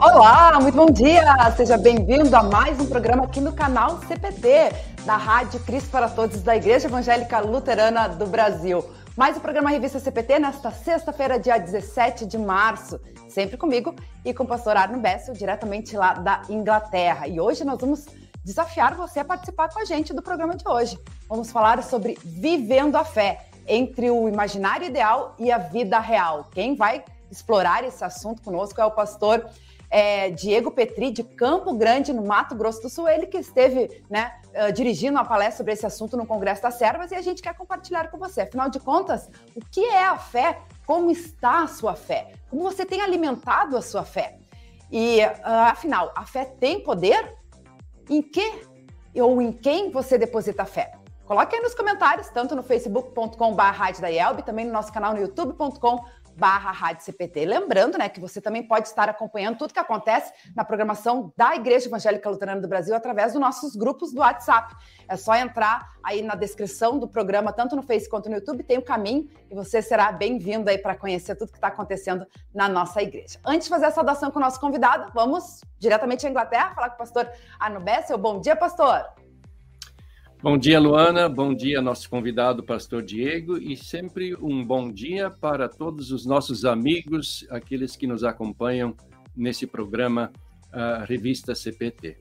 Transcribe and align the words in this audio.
Olá, 0.00 0.58
muito 0.58 0.74
bom 0.74 0.86
dia! 0.86 1.22
Seja 1.54 1.76
bem-vindo 1.76 2.34
a 2.34 2.42
mais 2.42 2.80
um 2.80 2.86
programa 2.86 3.24
aqui 3.24 3.38
no 3.38 3.52
canal 3.52 4.00
CPT, 4.08 4.72
da 5.04 5.18
Rádio 5.18 5.60
Cristo 5.60 5.90
para 5.90 6.08
Todos 6.08 6.40
da 6.40 6.56
Igreja 6.56 6.86
Evangélica 6.88 7.40
Luterana 7.40 8.08
do 8.08 8.26
Brasil. 8.26 8.82
Mais 9.20 9.36
um 9.36 9.40
programa 9.40 9.68
Revista 9.68 10.00
CPT 10.00 10.38
nesta 10.38 10.70
sexta-feira, 10.70 11.38
dia 11.38 11.58
17 11.58 12.24
de 12.24 12.38
março, 12.38 12.98
sempre 13.28 13.58
comigo 13.58 13.94
e 14.24 14.32
com 14.32 14.44
o 14.44 14.46
pastor 14.46 14.78
Arno 14.78 14.98
Bessel, 14.98 15.34
diretamente 15.34 15.94
lá 15.94 16.14
da 16.14 16.40
Inglaterra. 16.48 17.28
E 17.28 17.38
hoje 17.38 17.62
nós 17.62 17.78
vamos 17.78 18.06
desafiar 18.42 18.94
você 18.94 19.20
a 19.20 19.24
participar 19.26 19.68
com 19.68 19.78
a 19.78 19.84
gente 19.84 20.14
do 20.14 20.22
programa 20.22 20.56
de 20.56 20.66
hoje. 20.66 20.98
Vamos 21.28 21.52
falar 21.52 21.82
sobre 21.82 22.16
vivendo 22.24 22.96
a 22.96 23.04
fé 23.04 23.44
entre 23.68 24.10
o 24.10 24.26
imaginário 24.26 24.86
ideal 24.86 25.34
e 25.38 25.52
a 25.52 25.58
vida 25.58 26.00
real. 26.00 26.48
Quem 26.50 26.74
vai 26.74 27.04
explorar 27.30 27.84
esse 27.84 28.02
assunto 28.02 28.40
conosco 28.40 28.80
é 28.80 28.86
o 28.86 28.90
pastor 28.90 29.46
é, 29.90 30.30
Diego 30.30 30.70
Petri, 30.70 31.10
de 31.10 31.24
Campo 31.24 31.74
Grande, 31.74 32.12
no 32.12 32.24
Mato 32.24 32.54
Grosso 32.54 32.80
do 32.82 32.88
Sul, 32.88 33.08
ele 33.08 33.26
que 33.26 33.38
esteve 33.38 34.02
né, 34.08 34.32
uh, 34.54 34.72
dirigindo 34.72 35.18
uma 35.18 35.24
palestra 35.24 35.58
sobre 35.58 35.72
esse 35.72 35.84
assunto 35.84 36.16
no 36.16 36.24
Congresso 36.24 36.62
das 36.62 36.74
Servas 36.74 37.10
e 37.10 37.16
a 37.16 37.20
gente 37.20 37.42
quer 37.42 37.54
compartilhar 37.54 38.08
com 38.08 38.16
você. 38.16 38.42
Afinal 38.42 38.70
de 38.70 38.78
contas, 38.78 39.28
o 39.54 39.60
que 39.68 39.84
é 39.84 40.04
a 40.04 40.16
fé? 40.16 40.60
Como 40.86 41.10
está 41.10 41.64
a 41.64 41.66
sua 41.66 41.96
fé? 41.96 42.32
Como 42.48 42.62
você 42.62 42.86
tem 42.86 43.02
alimentado 43.02 43.76
a 43.76 43.82
sua 43.82 44.04
fé? 44.04 44.38
E, 44.92 45.24
uh, 45.24 45.30
afinal, 45.44 46.12
a 46.14 46.24
fé 46.24 46.44
tem 46.44 46.80
poder? 46.80 47.36
Em 48.08 48.22
que 48.22 48.68
ou 49.16 49.42
em 49.42 49.50
quem 49.50 49.90
você 49.90 50.16
deposita 50.16 50.62
a 50.62 50.66
fé? 50.66 50.92
Coloque 51.26 51.54
aí 51.54 51.62
nos 51.62 51.74
comentários, 51.74 52.28
tanto 52.28 52.56
no 52.56 52.62
facebook.com.br, 52.62 54.42
também 54.44 54.64
no 54.64 54.72
nosso 54.72 54.92
canal 54.92 55.14
no 55.14 55.20
youtube.com.br 55.20 56.19
barra 56.36 56.70
Rádio 56.70 57.04
CPT. 57.04 57.44
Lembrando, 57.44 57.98
né, 57.98 58.08
que 58.08 58.20
você 58.20 58.40
também 58.40 58.62
pode 58.62 58.88
estar 58.88 59.08
acompanhando 59.08 59.58
tudo 59.58 59.72
que 59.72 59.78
acontece 59.78 60.32
na 60.54 60.64
programação 60.64 61.32
da 61.36 61.54
Igreja 61.54 61.86
Evangélica 61.86 62.28
Luterana 62.28 62.60
do 62.60 62.68
Brasil 62.68 62.94
através 62.94 63.32
dos 63.32 63.40
nossos 63.40 63.74
grupos 63.76 64.12
do 64.12 64.20
WhatsApp. 64.20 64.74
É 65.08 65.16
só 65.16 65.34
entrar 65.34 65.90
aí 66.02 66.22
na 66.22 66.34
descrição 66.34 66.98
do 66.98 67.08
programa, 67.08 67.52
tanto 67.52 67.76
no 67.76 67.82
Facebook 67.82 68.10
quanto 68.10 68.28
no 68.28 68.36
YouTube, 68.36 68.64
tem 68.64 68.76
o 68.76 68.80
um 68.80 68.84
caminho 68.84 69.28
e 69.50 69.54
você 69.54 69.80
será 69.80 70.10
bem-vindo 70.10 70.68
aí 70.68 70.76
para 70.76 70.96
conhecer 70.96 71.36
tudo 71.36 71.52
que 71.52 71.58
está 71.58 71.68
acontecendo 71.68 72.26
na 72.52 72.68
nossa 72.68 73.00
igreja. 73.00 73.38
Antes 73.44 73.64
de 73.64 73.70
fazer 73.70 73.86
a 73.86 73.90
saudação 73.90 74.30
com 74.30 74.38
o 74.38 74.42
nosso 74.42 74.60
convidado, 74.60 75.10
vamos 75.14 75.60
diretamente 75.78 76.26
à 76.26 76.30
Inglaterra 76.30 76.74
falar 76.74 76.88
com 76.90 76.96
o 76.96 76.98
pastor 76.98 77.30
Arno 77.58 77.80
Bessel. 77.80 78.18
Bom 78.18 78.40
dia, 78.40 78.56
pastor! 78.56 79.19
Bom 80.42 80.56
dia, 80.56 80.80
Luana. 80.80 81.28
Bom 81.28 81.54
dia, 81.54 81.82
nosso 81.82 82.08
convidado, 82.08 82.62
Pastor 82.62 83.02
Diego. 83.02 83.58
E 83.58 83.76
sempre 83.76 84.34
um 84.36 84.64
bom 84.64 84.90
dia 84.90 85.28
para 85.28 85.68
todos 85.68 86.10
os 86.10 86.24
nossos 86.24 86.64
amigos, 86.64 87.46
aqueles 87.50 87.94
que 87.94 88.06
nos 88.06 88.24
acompanham 88.24 88.96
nesse 89.36 89.66
programa, 89.66 90.32
a 90.72 91.04
Revista 91.04 91.54
CPT. 91.54 92.16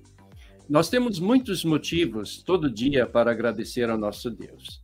Nós 0.67 0.89
temos 0.89 1.17
muitos 1.17 1.63
motivos 1.63 2.43
todo 2.43 2.69
dia 2.69 3.07
para 3.07 3.31
agradecer 3.31 3.89
ao 3.89 3.97
nosso 3.97 4.29
Deus. 4.29 4.83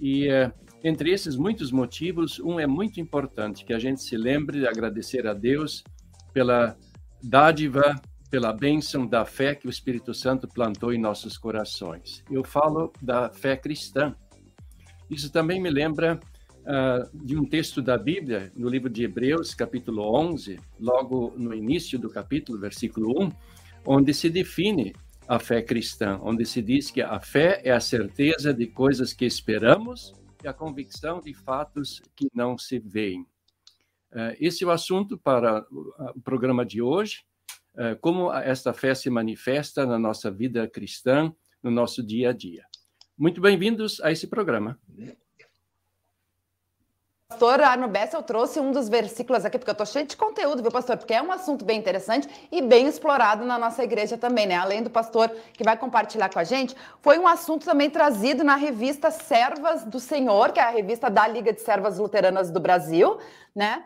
E 0.00 0.26
uh, 0.26 0.52
entre 0.82 1.12
esses 1.12 1.36
muitos 1.36 1.70
motivos, 1.70 2.40
um 2.40 2.58
é 2.58 2.66
muito 2.66 3.00
importante 3.00 3.64
que 3.64 3.72
a 3.72 3.78
gente 3.78 4.02
se 4.02 4.16
lembre 4.16 4.58
de 4.58 4.66
agradecer 4.66 5.24
a 5.28 5.34
Deus 5.34 5.84
pela 6.34 6.76
dádiva 7.22 7.94
pela 8.32 8.50
bênção 8.50 9.06
da 9.06 9.26
fé 9.26 9.54
que 9.54 9.66
o 9.66 9.70
Espírito 9.70 10.14
Santo 10.14 10.48
plantou 10.48 10.90
em 10.90 10.98
nossos 10.98 11.36
corações. 11.36 12.24
Eu 12.30 12.42
falo 12.42 12.90
da 13.02 13.28
fé 13.30 13.58
cristã. 13.58 14.16
Isso 15.10 15.30
também 15.30 15.60
me 15.60 15.68
lembra 15.68 16.18
uh, 16.60 17.26
de 17.26 17.36
um 17.36 17.44
texto 17.44 17.82
da 17.82 17.98
Bíblia, 17.98 18.50
no 18.56 18.70
livro 18.70 18.88
de 18.88 19.04
Hebreus, 19.04 19.54
capítulo 19.54 20.18
11, 20.18 20.58
logo 20.80 21.34
no 21.36 21.52
início 21.52 21.98
do 21.98 22.08
capítulo, 22.08 22.58
versículo 22.58 23.22
1, 23.22 23.32
onde 23.84 24.14
se 24.14 24.30
define 24.30 24.94
a 25.28 25.38
fé 25.38 25.60
cristã, 25.60 26.18
onde 26.22 26.46
se 26.46 26.62
diz 26.62 26.90
que 26.90 27.02
a 27.02 27.20
fé 27.20 27.60
é 27.62 27.70
a 27.70 27.80
certeza 27.80 28.54
de 28.54 28.66
coisas 28.66 29.12
que 29.12 29.26
esperamos 29.26 30.14
e 30.42 30.48
a 30.48 30.54
convicção 30.54 31.20
de 31.20 31.34
fatos 31.34 32.00
que 32.16 32.28
não 32.34 32.56
se 32.56 32.78
veem. 32.78 33.26
Uh, 34.10 34.32
esse 34.40 34.64
é 34.64 34.66
o 34.66 34.70
assunto 34.70 35.18
para 35.18 35.66
o 36.16 36.20
programa 36.22 36.64
de 36.64 36.80
hoje. 36.80 37.30
Eh, 37.76 37.94
como 37.96 38.30
esta 38.32 38.74
fé 38.74 38.94
se 38.94 39.08
manifesta 39.08 39.86
na 39.86 39.98
nossa 39.98 40.30
vida 40.30 40.68
cristã, 40.68 41.32
no 41.62 41.70
nosso 41.70 42.02
dia 42.02 42.30
a 42.30 42.32
dia. 42.32 42.64
Muito 43.16 43.40
bem-vindos 43.40 44.00
a 44.02 44.10
esse 44.10 44.26
programa. 44.26 44.78
Pastor 47.30 47.62
Arno 47.62 47.88
Bessel 47.88 48.22
trouxe 48.22 48.60
um 48.60 48.72
dos 48.72 48.90
versículos 48.90 49.46
aqui, 49.46 49.56
porque 49.58 49.70
eu 49.70 49.72
estou 49.72 49.86
cheio 49.86 50.06
de 50.06 50.14
conteúdo, 50.18 50.60
viu, 50.60 50.70
pastor? 50.70 50.98
Porque 50.98 51.14
é 51.14 51.22
um 51.22 51.32
assunto 51.32 51.64
bem 51.64 51.78
interessante 51.78 52.28
e 52.52 52.60
bem 52.60 52.86
explorado 52.86 53.46
na 53.46 53.58
nossa 53.58 53.82
igreja 53.82 54.18
também, 54.18 54.46
né? 54.46 54.56
Além 54.56 54.82
do 54.82 54.90
pastor 54.90 55.30
que 55.54 55.64
vai 55.64 55.74
compartilhar 55.74 56.28
com 56.28 56.38
a 56.38 56.44
gente, 56.44 56.76
foi 57.00 57.18
um 57.18 57.26
assunto 57.26 57.64
também 57.64 57.88
trazido 57.88 58.44
na 58.44 58.56
revista 58.56 59.10
Servas 59.10 59.82
do 59.82 59.98
Senhor, 59.98 60.52
que 60.52 60.60
é 60.60 60.62
a 60.62 60.70
revista 60.70 61.08
da 61.08 61.26
Liga 61.26 61.54
de 61.54 61.62
Servas 61.62 61.98
Luteranas 61.98 62.50
do 62.50 62.60
Brasil, 62.60 63.18
né? 63.56 63.82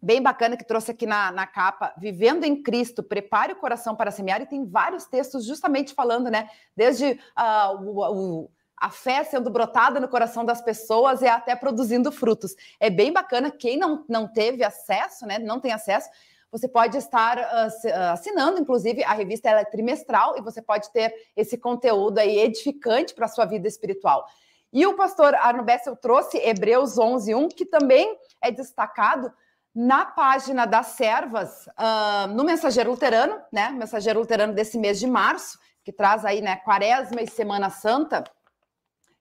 Bem 0.00 0.22
bacana 0.22 0.56
que 0.56 0.64
trouxe 0.64 0.90
aqui 0.90 1.06
na, 1.06 1.30
na 1.30 1.46
capa, 1.46 1.92
Vivendo 1.98 2.44
em 2.44 2.62
Cristo, 2.62 3.02
prepare 3.02 3.52
o 3.52 3.56
coração 3.56 3.94
para 3.94 4.10
semear, 4.10 4.40
e 4.40 4.46
tem 4.46 4.64
vários 4.64 5.04
textos 5.04 5.44
justamente 5.44 5.94
falando, 5.94 6.30
né? 6.30 6.48
Desde 6.76 7.12
uh, 7.12 7.82
o, 7.82 8.42
o, 8.42 8.50
a 8.76 8.90
fé 8.90 9.22
sendo 9.24 9.50
brotada 9.50 10.00
no 10.00 10.08
coração 10.08 10.44
das 10.44 10.62
pessoas 10.62 11.20
e 11.20 11.28
até 11.28 11.54
produzindo 11.54 12.10
frutos. 12.10 12.54
É 12.78 12.88
bem 12.88 13.12
bacana, 13.12 13.50
quem 13.50 13.76
não, 13.76 14.04
não 14.08 14.26
teve 14.26 14.64
acesso, 14.64 15.26
né? 15.26 15.38
Não 15.38 15.60
tem 15.60 15.72
acesso, 15.72 16.08
você 16.50 16.66
pode 16.66 16.96
estar 16.96 17.38
uh, 17.38 18.12
assinando, 18.12 18.58
inclusive, 18.58 19.04
a 19.04 19.12
revista 19.12 19.48
ela 19.48 19.60
é 19.60 19.64
trimestral 19.64 20.36
e 20.36 20.40
você 20.40 20.60
pode 20.60 20.90
ter 20.90 21.14
esse 21.36 21.56
conteúdo 21.56 22.18
aí 22.18 22.38
edificante 22.38 23.14
para 23.14 23.26
a 23.26 23.28
sua 23.28 23.44
vida 23.44 23.68
espiritual. 23.68 24.26
E 24.72 24.86
o 24.86 24.94
pastor 24.94 25.34
Arno 25.34 25.62
Bessel 25.62 25.96
trouxe 25.96 26.38
Hebreus 26.38 26.96
11, 26.96 27.34
1, 27.34 27.48
que 27.48 27.66
também 27.66 28.16
é 28.40 28.50
destacado 28.50 29.32
na 29.74 30.04
página 30.04 30.66
das 30.66 30.88
servas, 30.88 31.66
uh, 31.68 32.26
no 32.34 32.44
Mensageiro 32.44 32.90
Luterano, 32.90 33.40
né? 33.52 33.70
Mensageiro 33.70 34.20
Luterano 34.20 34.52
desse 34.52 34.78
mês 34.78 34.98
de 34.98 35.06
março, 35.06 35.58
que 35.84 35.92
traz 35.92 36.24
aí, 36.24 36.40
né, 36.40 36.56
Quaresma 36.56 37.22
e 37.22 37.28
Semana 37.28 37.70
Santa, 37.70 38.24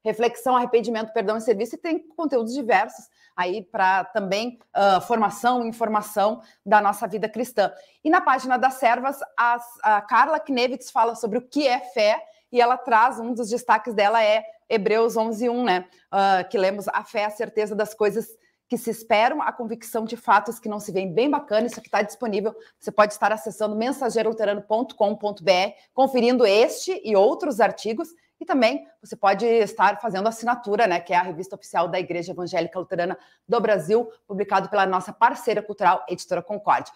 reflexão, 0.04 0.56
arrependimento, 0.56 1.14
perdão 1.14 1.38
e 1.38 1.42
serviço, 1.42 1.76
e 1.76 1.78
tem 1.78 2.00
conteúdos 2.16 2.54
diversos 2.54 3.08
aí 3.36 3.64
para 3.64 4.06
também 4.06 4.60
uh, 4.76 5.00
formação 5.02 5.66
informação 5.66 6.42
da 6.66 6.82
nossa 6.82 7.08
vida 7.08 7.30
cristã. 7.30 7.72
E 8.04 8.10
na 8.10 8.20
página 8.20 8.58
das 8.58 8.76
servas, 8.76 9.20
as, 9.38 9.64
a 9.84 10.02
Carla 10.02 10.40
Knevitz 10.40 10.90
fala 10.90 11.16
sobre 11.16 11.38
o 11.38 11.42
que 11.42 11.68
é 11.68 11.80
fé, 11.80 12.22
e 12.52 12.60
ela 12.60 12.78
traz, 12.78 13.20
um 13.20 13.34
dos 13.34 13.50
destaques 13.50 13.94
dela 13.94 14.24
é 14.24 14.44
Hebreus 14.68 15.16
11.1, 15.16 15.64
né? 15.64 15.88
Uh, 16.12 16.50
que 16.50 16.58
lemos, 16.58 16.88
a 16.88 17.04
fé 17.04 17.22
é 17.22 17.26
a 17.26 17.30
certeza 17.30 17.76
das 17.76 17.94
coisas 17.94 18.28
que 18.70 18.78
se 18.78 18.92
esperam, 18.92 19.42
a 19.42 19.52
convicção 19.52 20.06
de 20.06 20.16
fatos 20.16 20.60
que 20.60 20.70
não 20.70 20.80
se 20.80 20.92
veem. 20.92 21.12
Bem 21.12 21.28
bacana, 21.28 21.66
isso 21.66 21.80
aqui 21.80 21.88
está 21.88 22.04
disponível. 22.04 22.56
Você 22.80 22.92
pode 22.92 23.14
estar 23.14 23.34
acessando 23.34 23.76
mensageiroluterano.com.br, 23.76 25.74
conferindo 25.92 26.46
este 26.46 27.02
e 27.04 27.16
outros 27.16 27.60
artigos. 27.60 28.10
E 28.40 28.46
também 28.46 28.88
você 29.02 29.16
pode 29.16 29.44
estar 29.44 30.00
fazendo 30.00 30.28
assinatura, 30.30 30.86
né, 30.86 31.00
que 31.00 31.12
é 31.12 31.18
a 31.18 31.24
revista 31.24 31.56
oficial 31.56 31.88
da 31.88 32.00
Igreja 32.00 32.32
Evangélica 32.32 32.78
Luterana 32.78 33.18
do 33.48 33.60
Brasil, 33.60 34.08
publicado 34.28 34.70
pela 34.70 34.86
nossa 34.86 35.12
parceira 35.12 35.64
cultural, 35.64 36.06
Editora 36.08 36.44
Concorde. 36.44 36.92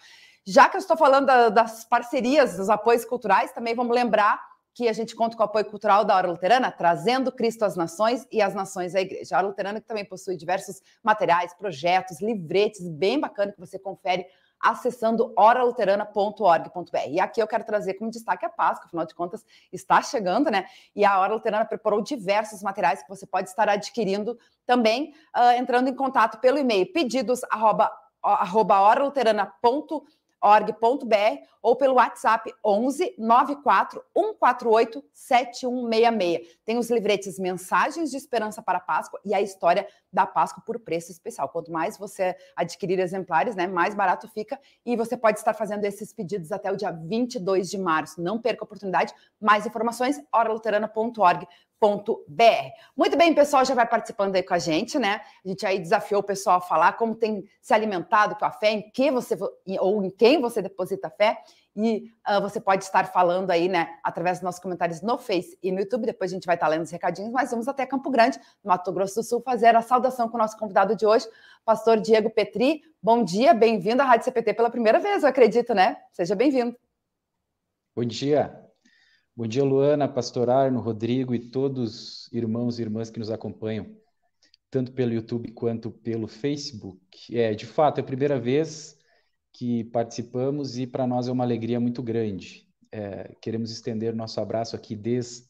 Já 0.46 0.68
que 0.68 0.76
eu 0.76 0.80
estou 0.80 0.96
falando 0.96 1.26
da, 1.26 1.48
das 1.48 1.84
parcerias, 1.84 2.56
dos 2.56 2.70
apoios 2.70 3.04
culturais, 3.04 3.50
também 3.50 3.74
vamos 3.74 3.94
lembrar 3.94 4.40
que 4.74 4.88
a 4.88 4.92
gente 4.92 5.14
conta 5.14 5.36
com 5.36 5.42
o 5.42 5.46
apoio 5.46 5.64
cultural 5.64 6.04
da 6.04 6.16
Hora 6.16 6.28
Luterana, 6.28 6.70
trazendo 6.70 7.30
Cristo 7.30 7.64
às 7.64 7.76
nações 7.76 8.26
e 8.30 8.42
as 8.42 8.54
nações 8.54 8.94
à 8.94 9.00
igreja. 9.00 9.36
A 9.36 9.38
Hora 9.38 9.46
Luterana 9.46 9.80
que 9.80 9.86
também 9.86 10.04
possui 10.04 10.36
diversos 10.36 10.82
materiais, 11.02 11.54
projetos, 11.54 12.20
livretes, 12.20 12.88
bem 12.88 13.20
bacana 13.20 13.52
que 13.52 13.60
você 13.60 13.78
confere 13.78 14.26
acessando 14.60 15.32
oraluterana.org.br. 15.36 17.08
E 17.10 17.20
aqui 17.20 17.40
eu 17.40 17.46
quero 17.46 17.64
trazer 17.64 17.94
como 17.94 18.10
destaque 18.10 18.46
a 18.46 18.48
Páscoa, 18.48 18.86
afinal 18.86 19.06
de 19.06 19.14
contas 19.14 19.44
está 19.70 20.00
chegando, 20.00 20.50
né? 20.50 20.64
E 20.96 21.04
a 21.04 21.20
Hora 21.20 21.34
Luterana 21.34 21.66
preparou 21.66 22.00
diversos 22.00 22.62
materiais 22.62 23.02
que 23.02 23.08
você 23.08 23.26
pode 23.26 23.48
estar 23.48 23.68
adquirindo 23.68 24.38
também, 24.66 25.14
uh, 25.36 25.52
entrando 25.58 25.88
em 25.88 25.94
contato 25.94 26.40
pelo 26.40 26.58
e-mail 26.58 26.90
pedidos 26.92 27.42
org.br 30.44 31.42
ou 31.62 31.74
pelo 31.74 31.94
WhatsApp 31.94 32.52
11 32.62 33.14
94 33.16 34.04
148 34.14 35.02
7166. 35.14 36.58
Tem 36.62 36.76
os 36.76 36.90
livretes 36.90 37.38
Mensagens 37.38 38.10
de 38.10 38.18
Esperança 38.18 38.60
para 38.60 38.76
a 38.76 38.80
Páscoa 38.80 39.18
e 39.24 39.32
a 39.32 39.40
história 39.40 39.88
da 40.12 40.26
Páscoa 40.26 40.62
por 40.66 40.78
preço 40.78 41.10
especial. 41.10 41.48
Quanto 41.48 41.72
mais 41.72 41.96
você 41.96 42.36
adquirir 42.54 42.98
exemplares, 42.98 43.56
né, 43.56 43.66
mais 43.66 43.94
barato 43.94 44.28
fica 44.28 44.60
e 44.84 44.94
você 44.94 45.16
pode 45.16 45.38
estar 45.38 45.54
fazendo 45.54 45.84
esses 45.84 46.12
pedidos 46.12 46.52
até 46.52 46.70
o 46.70 46.76
dia 46.76 46.90
22 46.90 47.70
de 47.70 47.78
março. 47.78 48.20
Não 48.20 48.38
perca 48.38 48.62
a 48.62 48.66
oportunidade. 48.66 49.14
Mais 49.40 49.66
informações 49.66 50.22
oraluterana.org. 50.30 51.48
Muito 52.96 53.16
bem, 53.16 53.34
pessoal 53.34 53.64
já 53.64 53.74
vai 53.74 53.86
participando 53.86 54.34
aí 54.34 54.42
com 54.42 54.54
a 54.54 54.58
gente, 54.58 54.98
né? 54.98 55.20
A 55.44 55.48
gente 55.48 55.66
aí 55.66 55.78
desafiou 55.78 56.20
o 56.20 56.24
pessoal 56.24 56.58
a 56.58 56.60
falar 56.60 56.94
como 56.94 57.14
tem 57.14 57.44
se 57.60 57.74
alimentado 57.74 58.36
com 58.36 58.44
a 58.44 58.50
fé, 58.50 58.70
em 58.70 58.90
que 58.90 59.10
você 59.10 59.36
ou 59.78 60.04
em 60.04 60.10
quem 60.10 60.40
você 60.40 60.62
deposita 60.62 61.10
fé. 61.10 61.38
E 61.76 62.12
uh, 62.28 62.40
você 62.40 62.60
pode 62.60 62.84
estar 62.84 63.06
falando 63.12 63.50
aí, 63.50 63.68
né, 63.68 63.98
através 64.02 64.38
dos 64.38 64.44
nossos 64.44 64.60
comentários 64.60 65.02
no 65.02 65.18
Face 65.18 65.58
e 65.60 65.72
no 65.72 65.80
YouTube. 65.80 66.06
Depois 66.06 66.30
a 66.30 66.34
gente 66.34 66.46
vai 66.46 66.54
estar 66.54 66.68
lendo 66.68 66.82
os 66.82 66.90
recadinhos, 66.90 67.32
mas 67.32 67.50
vamos 67.50 67.66
até 67.66 67.84
Campo 67.84 68.10
Grande, 68.10 68.38
Mato 68.62 68.92
Grosso 68.92 69.16
do 69.16 69.22
Sul, 69.24 69.40
fazer 69.40 69.74
a 69.74 69.82
saudação 69.82 70.28
com 70.28 70.36
o 70.36 70.40
nosso 70.40 70.56
convidado 70.56 70.94
de 70.94 71.04
hoje, 71.04 71.26
pastor 71.64 72.00
Diego 72.00 72.30
Petri. 72.30 72.82
Bom 73.02 73.24
dia, 73.24 73.52
bem-vindo 73.52 74.02
à 74.02 74.04
Rádio 74.04 74.24
CPT 74.24 74.54
pela 74.54 74.70
primeira 74.70 75.00
vez, 75.00 75.24
eu 75.24 75.28
acredito, 75.28 75.74
né? 75.74 75.96
Seja 76.12 76.36
bem-vindo. 76.36 76.76
Bom 77.96 78.04
dia, 78.04 78.64
Bom 79.36 79.48
dia, 79.48 79.64
Luana, 79.64 80.06
Pastor 80.06 80.48
Arno, 80.48 80.78
Rodrigo 80.78 81.34
e 81.34 81.40
todos 81.40 82.32
irmãos 82.32 82.78
e 82.78 82.82
irmãs 82.82 83.10
que 83.10 83.18
nos 83.18 83.32
acompanham, 83.32 83.96
tanto 84.70 84.92
pelo 84.92 85.12
YouTube 85.12 85.50
quanto 85.50 85.90
pelo 85.90 86.28
Facebook. 86.28 87.36
É, 87.36 87.52
de 87.52 87.66
fato, 87.66 87.98
é 87.98 88.00
a 88.00 88.06
primeira 88.06 88.38
vez 88.38 88.96
que 89.52 89.82
participamos 89.86 90.78
e 90.78 90.86
para 90.86 91.04
nós 91.04 91.26
é 91.26 91.32
uma 91.32 91.42
alegria 91.42 91.80
muito 91.80 92.00
grande. 92.00 92.68
É, 92.92 93.34
queremos 93.40 93.72
estender 93.72 94.14
nosso 94.14 94.40
abraço 94.40 94.76
aqui 94.76 94.94
desde, 94.94 95.48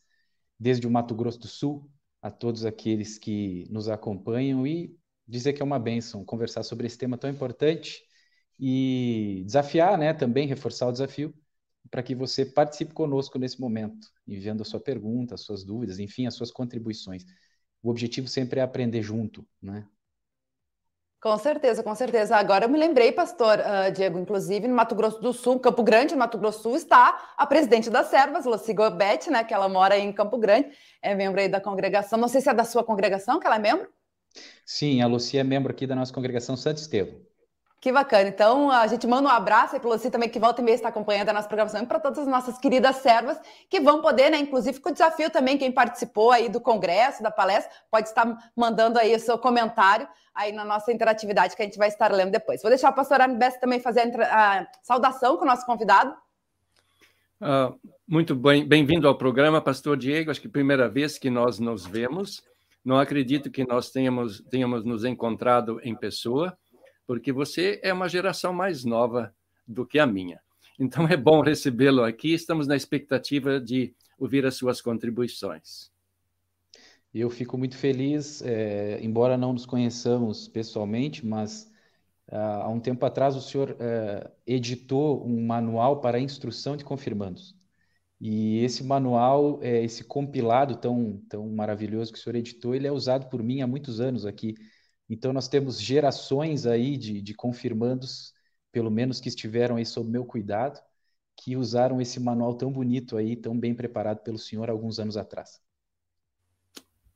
desde 0.59 0.87
o 0.87 0.91
Mato 0.91 1.15
Grosso 1.15 1.41
do 1.41 1.47
Sul 1.47 1.87
a 2.23 2.31
todos 2.31 2.65
aqueles 2.65 3.19
que 3.19 3.67
nos 3.69 3.91
acompanham 3.91 4.67
e 4.67 4.97
dizer 5.29 5.53
que 5.53 5.61
é 5.61 5.65
uma 5.65 5.79
bênção 5.79 6.25
conversar 6.25 6.63
sobre 6.63 6.87
esse 6.87 6.97
tema 6.97 7.19
tão 7.19 7.29
importante 7.29 8.03
e 8.59 9.43
desafiar, 9.45 9.99
né, 9.99 10.15
também 10.15 10.49
reforçar 10.49 10.89
o 10.89 10.93
desafio 10.93 11.35
para 11.91 12.03
que 12.03 12.15
você 12.15 12.45
participe 12.45 12.93
conosco 12.93 13.39
nesse 13.39 13.61
momento, 13.61 14.09
enviando 14.27 14.63
a 14.63 14.65
sua 14.65 14.81
pergunta, 14.81 15.35
as 15.35 15.43
suas 15.43 15.65
dúvidas, 15.65 15.99
enfim, 15.99 16.27
as 16.27 16.35
suas 16.35 16.51
contribuições. 16.51 17.25
O 17.83 17.91
objetivo 17.91 18.29
sempre 18.29 18.61
é 18.61 18.63
aprender 18.63 19.03
junto, 19.03 19.47
né? 19.61 19.87
Com 21.21 21.39
certeza, 21.39 21.83
com 21.83 21.95
certeza. 21.95 22.37
Agora 22.37 22.67
eu 22.67 22.69
me 22.69 22.79
lembrei, 22.79 23.11
pastor 23.11 23.59
uh, 23.59 23.91
Diego, 23.91 24.19
inclusive 24.19 24.69
no 24.69 24.75
Mato 24.75 24.95
Grosso 24.95 25.23
do 25.23 25.33
Sul, 25.33 25.59
Campo 25.59 25.83
Grande, 25.83 26.13
no 26.13 26.19
Mato 26.19 26.37
Grosso 26.37 26.59
do 26.59 26.63
Sul, 26.65 26.77
está 26.77 27.33
a 27.35 27.47
presidente 27.47 27.89
das 27.89 28.09
servas, 28.09 28.45
Lucy 28.45 28.75
Gobet, 28.75 29.31
né, 29.31 29.43
que 29.43 29.55
ela 29.55 29.67
mora 29.67 29.97
em 29.99 30.13
Campo 30.13 30.37
Grande, 30.37 30.69
é 31.01 31.15
membro 31.15 31.41
aí 31.41 31.49
da 31.49 31.63
congregação. 31.63 32.19
Não 32.19 32.29
sei 32.29 32.43
se 32.43 32.51
é 32.51 32.53
da 32.53 32.65
sua 32.65 32.85
congregação 32.85 33.41
que 33.41 33.47
ela 33.47 33.57
é 33.57 33.59
membro? 33.59 33.89
Sim, 34.67 35.01
a 35.01 35.07
Lucy 35.07 35.39
é 35.39 35.45
membro 35.45 35.73
aqui 35.73 35.87
da 35.87 35.95
nossa 35.95 36.13
congregação 36.13 36.59
Santo 36.59 36.77
Estevão. 36.77 37.19
Que 37.85 37.93
bacana. 37.93 38.31
Então, 38.31 38.71
a 38.71 38.87
gente 38.87 39.07
manda 39.07 39.29
um 39.29 39.31
abraço 39.31 39.75
aí 39.75 39.79
para 39.79 39.91
você 39.91 40.11
também, 40.11 40.27
que 40.27 40.39
volta 40.39 40.63
e 40.63 40.65
meia 40.65 40.75
está 40.75 40.89
acompanhando 40.89 41.29
a 41.29 41.35
nossa 41.35 41.47
programação, 41.47 41.83
e 41.83 41.87
para 41.87 42.01
todas 42.01 42.21
as 42.21 42.27
nossas 42.27 42.57
queridas 42.57 42.97
servas 42.97 43.39
que 43.69 43.79
vão 43.79 44.01
poder, 44.01 44.31
né? 44.31 44.39
Inclusive, 44.39 44.81
com 44.81 44.89
o 44.89 44.93
desafio 44.93 45.29
também, 45.29 45.59
quem 45.59 45.71
participou 45.71 46.31
aí 46.33 46.49
do 46.49 46.63
congresso, 46.63 47.23
da 47.23 47.31
palestra, 47.31 47.71
pode 47.91 48.09
estar 48.09 48.39
mandando 48.57 48.99
aí 48.99 49.15
o 49.15 49.21
seu 49.21 49.37
comentário 49.37 50.09
aí 50.35 50.51
na 50.51 50.65
nossa 50.65 50.91
interatividade, 50.91 51.55
que 51.55 51.61
a 51.61 51.65
gente 51.67 51.77
vai 51.77 51.89
estar 51.89 52.11
lendo 52.11 52.31
depois. 52.31 52.63
Vou 52.63 52.71
deixar 52.71 52.89
o 52.89 52.95
pastor 52.95 53.21
Arno 53.21 53.37
Bessa 53.37 53.61
também 53.61 53.79
fazer 53.79 54.19
a, 54.19 54.61
a, 54.61 54.67
saudação 54.83 55.37
com 55.37 55.45
o 55.45 55.47
nosso 55.47 55.67
convidado. 55.67 56.17
Uh, 57.39 57.79
muito 58.09 58.35
bem, 58.35 58.67
bem-vindo 58.67 59.07
ao 59.07 59.19
programa, 59.19 59.61
pastor 59.61 59.99
Diego. 59.99 60.31
Acho 60.31 60.41
que 60.41 60.49
primeira 60.49 60.89
vez 60.89 61.19
que 61.19 61.29
nós 61.29 61.59
nos 61.59 61.85
vemos. 61.85 62.43
Não 62.83 62.99
acredito 62.99 63.51
que 63.51 63.63
nós 63.63 63.91
tenhamos, 63.91 64.41
tenhamos 64.51 64.87
nos 64.87 65.05
encontrado 65.05 65.79
em 65.85 65.95
pessoa 65.95 66.57
porque 67.07 67.33
você 67.33 67.81
é 67.83 67.93
uma 67.93 68.09
geração 68.09 68.53
mais 68.53 68.85
nova 68.85 69.35
do 69.67 69.87
que 69.87 69.99
a 69.99 70.07
minha. 70.07 70.41
Então 70.79 71.07
é 71.07 71.17
bom 71.17 71.41
recebê-lo 71.41 72.03
aqui. 72.03 72.35
Estamos 72.35 72.67
na 72.67 72.77
expectativa 72.77 73.61
de 73.61 73.95
ouvir 74.19 74.45
as 74.47 74.55
suas 74.55 74.81
contribuições. 74.81 75.93
Eu 77.13 77.31
fico 77.31 77.57
muito 77.57 77.77
feliz, 77.77 78.43
é, 78.43 78.99
embora 79.01 79.39
não 79.39 79.53
nos 79.53 79.65
conheçamos 79.65 80.49
pessoalmente, 80.49 81.25
mas 81.25 81.71
ah, 82.29 82.65
há 82.65 82.69
um 82.69 82.81
tempo 82.81 83.07
atrás 83.07 83.37
o 83.37 83.41
senhor 83.41 83.77
é, 83.79 84.31
editou 84.47 85.25
um 85.25 85.47
manual 85.47 86.01
para 86.01 86.19
a 86.19 86.21
instrução 86.21 86.77
de 86.77 86.85
confirmandos. 86.85 87.55
E 88.21 88.59
esse 88.65 88.83
manual, 88.83 89.61
é, 89.63 89.85
esse 89.85 90.03
compilado 90.03 90.77
tão, 90.77 91.21
tão 91.29 91.49
maravilhoso 91.51 92.13
que 92.13 92.19
o 92.19 92.23
senhor 92.23 92.37
editou, 92.37 92.75
ele 92.75 92.87
é 92.87 92.93
usado 92.93 93.29
por 93.29 93.43
mim 93.43 93.61
há 93.61 93.67
muitos 93.67 94.01
anos 94.01 94.27
aqui 94.27 94.55
então, 95.09 95.33
nós 95.33 95.49
temos 95.49 95.81
gerações 95.81 96.67
aí 96.67 96.97
de, 96.97 97.21
de 97.21 97.35
confirmandos, 97.35 98.33
pelo 98.73 98.91
menos 98.91 99.21
que 99.21 99.29
estiveram 99.29 99.77
aí 99.77 99.85
sob 99.85 100.09
meu 100.11 100.25
cuidado, 100.25 100.81
que 101.37 101.57
usaram 101.57 102.01
esse 102.01 102.19
manual 102.21 102.55
tão 102.55 102.73
bonito 102.73 103.17
aí, 103.17 103.37
tão 103.37 103.59
bem 103.59 103.75
preparado 103.75 104.21
pelo 104.23 104.39
senhor 104.39 104.71
alguns 104.71 104.99
anos 104.99 105.17
atrás. 105.17 105.61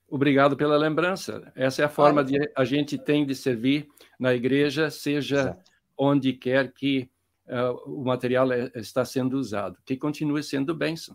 Obrigado 0.08 0.56
pela 0.56 0.76
lembrança. 0.76 1.52
Essa 1.54 1.82
é 1.82 1.84
a 1.84 1.88
forma 1.88 2.24
de 2.24 2.38
a 2.56 2.64
gente 2.64 2.96
tem 2.96 3.26
de 3.26 3.34
servir 3.34 3.88
na 4.18 4.34
igreja, 4.34 4.90
seja 4.90 5.40
Exato. 5.40 5.70
onde 5.96 6.32
quer 6.32 6.72
que 6.72 7.10
uh, 7.46 7.92
o 7.92 8.04
material 8.04 8.50
é, 8.50 8.70
está 8.74 9.04
sendo 9.04 9.38
usado. 9.38 9.76
Que 9.84 9.96
continue 9.96 10.42
sendo 10.42 10.74
bênção. 10.74 11.14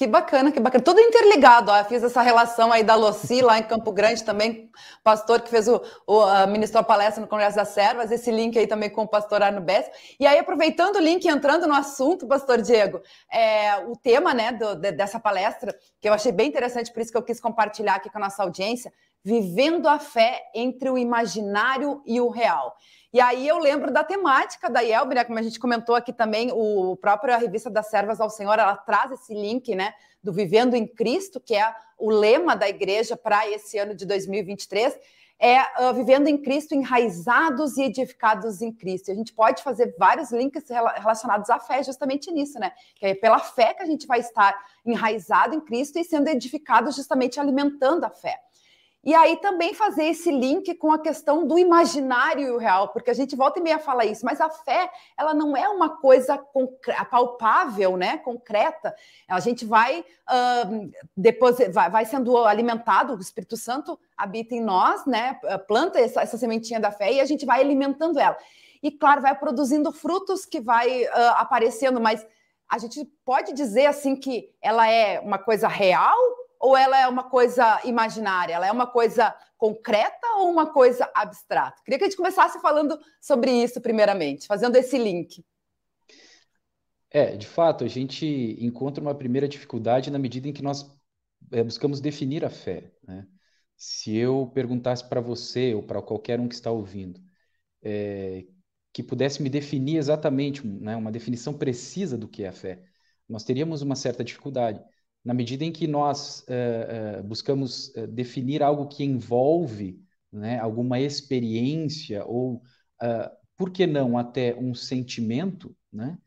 Que 0.00 0.06
bacana, 0.06 0.50
que 0.50 0.58
bacana. 0.58 0.82
Tudo 0.82 0.98
interligado. 0.98 1.70
Eu 1.70 1.84
fiz 1.84 2.02
essa 2.02 2.22
relação 2.22 2.72
aí 2.72 2.82
da 2.82 2.94
Loci 2.94 3.42
lá 3.42 3.58
em 3.58 3.62
Campo 3.62 3.92
Grande 3.92 4.24
também, 4.24 4.70
pastor 5.04 5.42
que 5.42 5.50
fez 5.50 5.68
o, 5.68 5.78
o 6.06 6.24
uh, 6.24 6.48
ministrou 6.48 6.80
a 6.80 6.82
palestra 6.82 7.20
no 7.20 7.28
Congresso 7.28 7.56
das 7.56 7.68
Servas, 7.68 8.10
esse 8.10 8.30
link 8.30 8.58
aí 8.58 8.66
também 8.66 8.88
com 8.88 9.02
o 9.02 9.06
pastor 9.06 9.42
Arno 9.42 9.60
Bess. 9.60 9.90
E 10.18 10.26
aí, 10.26 10.38
aproveitando 10.38 10.96
o 10.96 11.00
link, 11.00 11.28
entrando 11.28 11.66
no 11.66 11.74
assunto, 11.74 12.26
pastor 12.26 12.62
Diego, 12.62 13.02
é, 13.30 13.76
o 13.88 13.94
tema 13.94 14.32
né, 14.32 14.52
do, 14.52 14.74
de, 14.74 14.90
dessa 14.90 15.20
palestra, 15.20 15.76
que 16.00 16.08
eu 16.08 16.14
achei 16.14 16.32
bem 16.32 16.48
interessante, 16.48 16.90
por 16.90 17.02
isso 17.02 17.12
que 17.12 17.18
eu 17.18 17.22
quis 17.22 17.38
compartilhar 17.38 17.96
aqui 17.96 18.08
com 18.08 18.16
a 18.16 18.22
nossa 18.22 18.42
audiência, 18.42 18.90
vivendo 19.24 19.86
a 19.86 19.98
fé 19.98 20.50
entre 20.54 20.88
o 20.90 20.98
imaginário 20.98 22.02
e 22.06 22.20
o 22.20 22.28
real. 22.28 22.76
E 23.12 23.20
aí 23.20 23.46
eu 23.46 23.58
lembro 23.58 23.92
da 23.92 24.04
temática 24.04 24.70
da 24.70 24.80
IELB, 24.80 25.14
né? 25.14 25.24
Como 25.24 25.38
a 25.38 25.42
gente 25.42 25.58
comentou 25.58 25.94
aqui 25.94 26.12
também, 26.12 26.50
o 26.52 26.96
próprio 26.96 27.34
a 27.34 27.36
revista 27.36 27.68
das 27.68 27.88
Servas 27.88 28.20
ao 28.20 28.30
Senhor, 28.30 28.58
ela 28.58 28.76
traz 28.76 29.10
esse 29.10 29.34
link, 29.34 29.74
né? 29.74 29.92
Do 30.22 30.32
Vivendo 30.32 30.74
em 30.74 30.86
Cristo, 30.86 31.40
que 31.40 31.54
é 31.54 31.74
o 31.98 32.10
lema 32.10 32.54
da 32.54 32.68
igreja 32.68 33.16
para 33.16 33.48
esse 33.48 33.78
ano 33.78 33.94
de 33.94 34.06
2023 34.06 34.96
é 35.40 35.62
uh, 35.62 35.94
vivendo 35.94 36.28
em 36.28 36.36
Cristo, 36.36 36.74
enraizados 36.74 37.78
e 37.78 37.84
edificados 37.84 38.60
em 38.60 38.70
Cristo. 38.70 39.08
E 39.08 39.12
a 39.12 39.14
gente 39.14 39.32
pode 39.32 39.62
fazer 39.62 39.94
vários 39.98 40.30
links 40.30 40.64
relacionados 40.68 41.48
à 41.48 41.58
fé 41.58 41.82
justamente 41.82 42.30
nisso, 42.30 42.58
né? 42.60 42.72
Que 42.94 43.06
é 43.06 43.14
pela 43.14 43.38
fé 43.38 43.72
que 43.72 43.82
a 43.82 43.86
gente 43.86 44.06
vai 44.06 44.20
estar 44.20 44.54
enraizado 44.84 45.54
em 45.54 45.60
Cristo 45.60 45.98
e 45.98 46.04
sendo 46.04 46.28
edificado 46.28 46.92
justamente 46.92 47.40
alimentando 47.40 48.04
a 48.04 48.10
fé. 48.10 48.38
E 49.02 49.14
aí 49.14 49.36
também 49.38 49.72
fazer 49.72 50.04
esse 50.04 50.30
link 50.30 50.74
com 50.74 50.92
a 50.92 50.98
questão 50.98 51.46
do 51.46 51.58
imaginário 51.58 52.46
e 52.46 52.50
o 52.50 52.58
real, 52.58 52.88
porque 52.88 53.10
a 53.10 53.14
gente 53.14 53.34
volta 53.34 53.58
e 53.58 53.62
meia 53.62 53.78
fala 53.78 54.04
isso, 54.04 54.26
mas 54.26 54.42
a 54.42 54.50
fé, 54.50 54.90
ela 55.16 55.32
não 55.32 55.56
é 55.56 55.66
uma 55.70 55.96
coisa 55.96 56.38
palpável, 57.10 57.96
né, 57.96 58.18
concreta. 58.18 58.94
A 59.26 59.40
gente 59.40 59.64
vai 59.64 60.00
uh, 60.00 60.90
depois 61.16 61.56
vai, 61.72 62.04
sendo 62.04 62.36
alimentado, 62.44 63.14
o 63.14 63.20
Espírito 63.20 63.56
Santo 63.56 63.98
habita 64.14 64.54
em 64.54 64.60
nós, 64.60 65.06
né, 65.06 65.40
planta 65.66 65.98
essa, 65.98 66.20
essa 66.20 66.36
sementinha 66.36 66.78
da 66.78 66.90
fé 66.90 67.10
e 67.10 67.20
a 67.20 67.24
gente 67.24 67.46
vai 67.46 67.60
alimentando 67.60 68.18
ela. 68.18 68.36
E 68.82 68.90
claro, 68.90 69.22
vai 69.22 69.34
produzindo 69.34 69.90
frutos 69.92 70.44
que 70.44 70.60
vai 70.60 71.04
uh, 71.04 71.10
aparecendo, 71.36 71.98
mas 71.98 72.26
a 72.68 72.76
gente 72.76 73.04
pode 73.24 73.54
dizer 73.54 73.86
assim 73.86 74.14
que 74.14 74.54
ela 74.60 74.86
é 74.90 75.20
uma 75.20 75.38
coisa 75.38 75.68
real 75.68 76.16
ou 76.60 76.76
ela 76.76 77.00
é 77.00 77.08
uma 77.08 77.24
coisa 77.24 77.80
imaginária? 77.84 78.52
Ela 78.52 78.66
é 78.66 78.72
uma 78.72 78.86
coisa 78.86 79.34
concreta 79.56 80.26
ou 80.36 80.50
uma 80.50 80.70
coisa 80.70 81.10
abstrata? 81.14 81.80
Queria 81.82 81.98
que 81.98 82.04
a 82.04 82.08
gente 82.08 82.16
começasse 82.16 82.60
falando 82.60 82.98
sobre 83.20 83.50
isso, 83.50 83.80
primeiramente, 83.80 84.46
fazendo 84.46 84.76
esse 84.76 84.98
link. 84.98 85.42
É, 87.10 87.34
de 87.36 87.46
fato, 87.46 87.82
a 87.82 87.88
gente 87.88 88.26
encontra 88.60 89.02
uma 89.02 89.14
primeira 89.14 89.48
dificuldade 89.48 90.10
na 90.10 90.18
medida 90.18 90.48
em 90.48 90.52
que 90.52 90.62
nós 90.62 90.86
é, 91.50 91.64
buscamos 91.64 92.00
definir 92.00 92.44
a 92.44 92.50
fé. 92.50 92.92
Né? 93.02 93.26
Se 93.76 94.14
eu 94.14 94.50
perguntasse 94.54 95.08
para 95.08 95.20
você 95.20 95.74
ou 95.74 95.82
para 95.82 96.02
qualquer 96.02 96.38
um 96.38 96.46
que 96.46 96.54
está 96.54 96.70
ouvindo, 96.70 97.18
é, 97.82 98.44
que 98.92 99.02
pudesse 99.02 99.42
me 99.42 99.48
definir 99.48 99.96
exatamente, 99.96 100.64
né, 100.66 100.94
uma 100.94 101.10
definição 101.10 101.56
precisa 101.56 102.18
do 102.18 102.28
que 102.28 102.44
é 102.44 102.48
a 102.48 102.52
fé, 102.52 102.84
nós 103.28 103.44
teríamos 103.44 103.82
uma 103.82 103.96
certa 103.96 104.22
dificuldade 104.22 104.82
na 105.24 105.34
medida 105.34 105.64
em 105.64 105.72
que 105.72 105.86
nós 105.86 106.40
uh, 106.48 107.20
uh, 107.20 107.22
buscamos 107.22 107.88
uh, 107.88 108.06
definir 108.06 108.62
algo 108.62 108.88
que 108.88 109.04
envolve 109.04 110.02
né, 110.32 110.58
alguma 110.58 110.98
experiência 110.98 112.24
ou 112.24 112.62
por 113.56 113.70
que 113.70 113.86
não 113.86 114.16
até 114.16 114.54
um 114.54 114.74
sentimento, 114.74 115.74
né? 115.90 116.18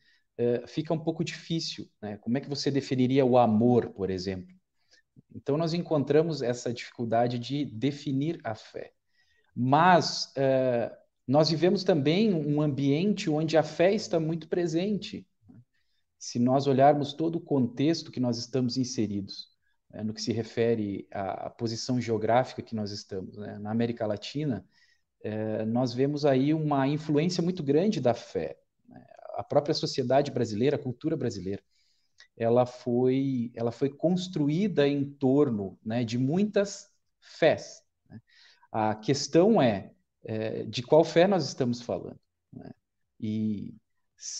Fica 0.66 0.92
um 0.92 0.98
pouco 0.98 1.24
difícil. 1.24 1.88
Né? 2.02 2.18
Como 2.18 2.36
é 2.36 2.42
que 2.42 2.50
você 2.50 2.72
definiria 2.72 3.24
o 3.24 3.38
amor, 3.38 3.92
por 3.92 4.10
exemplo? 4.10 4.54
Então, 5.34 5.56
nós 5.56 5.76
encontramos 5.76 6.42
essa 6.42 6.74
dificuldade 6.74 7.38
de 7.38 7.64
definir 7.66 8.40
a 8.44 8.56
fé. 8.56 8.92
Mas 9.56 10.34
nós 11.28 11.52
vivemos 11.52 11.84
também 11.84 12.34
um 12.34 12.60
ambiente 12.60 13.30
onde 13.30 13.56
a 13.56 13.64
fé 13.64 13.94
está 13.94 14.20
muito 14.20 14.48
presente. 14.48 15.28
Se 16.24 16.39
nós 16.39 16.68
olharmos 16.68 17.13
todo 17.13 17.36
o 17.36 17.42
contexto 17.42 18.10
que 18.10 18.20
nós 18.22 18.38
estamos 18.38 18.77
inseridos, 18.77 19.50
né, 19.89 20.03
no 20.03 20.13
que 20.13 20.22
se 20.22 20.32
refere 20.32 21.06
à, 21.12 21.48
à, 21.48 21.50
posição 21.50 22.00
geográfica 22.00 22.62
que 22.62 22.74
nós 22.74 22.92
estamos, 22.92 23.36
né, 23.36 23.60
na 23.60 23.70
América 23.70 24.08
Latina, 24.08 24.65
é, 25.22 25.65
nós 25.65 25.94
vemos 25.94 26.24
aí 26.24 26.53
uma 26.53 26.88
influência 26.88 27.44
muito 27.44 27.62
grande 27.62 28.00
da 28.00 28.13
fé. 28.13 28.58
Né? 28.88 29.06
A 29.36 29.44
própria 29.44 29.74
sociedade 29.74 30.32
brasileira, 30.32 30.77
a 30.77 30.82
cultura 30.82 31.18
brasileira, 31.18 31.62
ela 32.38 32.65
foi, 32.65 33.51
ela 33.53 33.74
foi 33.74 33.89
construída 33.89 34.88
em 34.88 35.03
torno 35.03 35.77
né, 35.84 36.06
de 36.06 36.18
muitas 36.18 36.89
fés. 37.20 37.84
Né? 38.10 38.22
A 38.72 38.96
questão 38.96 39.62
é, 39.62 39.92
é, 40.24 40.63
de 40.63 40.84
qual 40.84 41.03
fé 41.03 41.27
nós 41.27 41.46
estamos 41.46 41.82
falando. 41.82 42.20
Né? 42.53 42.72
E 43.20 43.75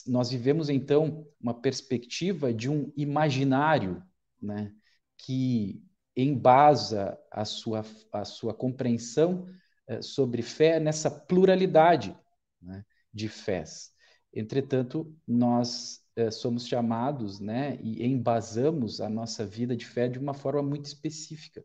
nós 0.08 0.30
vivemos, 0.30 0.70
então, 0.70 1.27
uma 1.39 1.53
perspectiva 1.53 2.53
de 2.53 2.70
um 2.70 2.92
imaginário 2.96 4.03
né, 4.42 4.74
que 5.18 5.84
embasa 6.15 7.18
a 7.32 7.44
sua, 7.44 7.84
a 8.12 8.24
sua 8.24 8.53
compreensão 8.53 9.48
é, 9.88 10.01
sobre 10.01 10.42
fé 10.42 10.80
nessa 10.80 11.10
pluralidade 11.10 12.15
né, 12.62 12.86
de 13.13 13.27
fés. 13.27 13.92
Entretanto, 14.34 15.15
nós 15.27 16.01
é, 16.15 16.32
somos 16.32 16.68
chamados 16.68 17.39
né, 17.39 17.77
e 17.82 18.06
embasamos 18.06 19.01
a 19.01 19.10
nossa 19.10 19.46
vida 19.46 19.75
de 19.75 19.86
fé 19.86 20.08
de 20.08 20.20
uma 20.20 20.34
forma 20.34 20.62
muito 20.62 20.86
específica. 20.86 21.63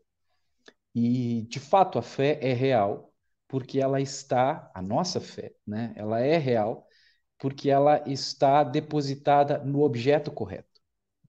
E, 0.93 1.43
de 1.49 1.59
fato, 1.59 1.99
a 1.99 2.01
fé 2.01 2.39
é 2.41 2.53
real, 2.53 3.13
porque 3.47 3.79
ela 3.79 4.01
está, 4.01 4.71
a 4.73 4.81
nossa 4.81 5.21
fé, 5.21 5.53
né, 5.65 5.93
ela 5.95 6.19
é 6.19 6.37
real, 6.37 6.87
porque 7.39 7.69
ela 7.69 8.03
está 8.05 8.63
depositada 8.63 9.57
no 9.63 9.81
objeto 9.81 10.31
correto. 10.31 10.81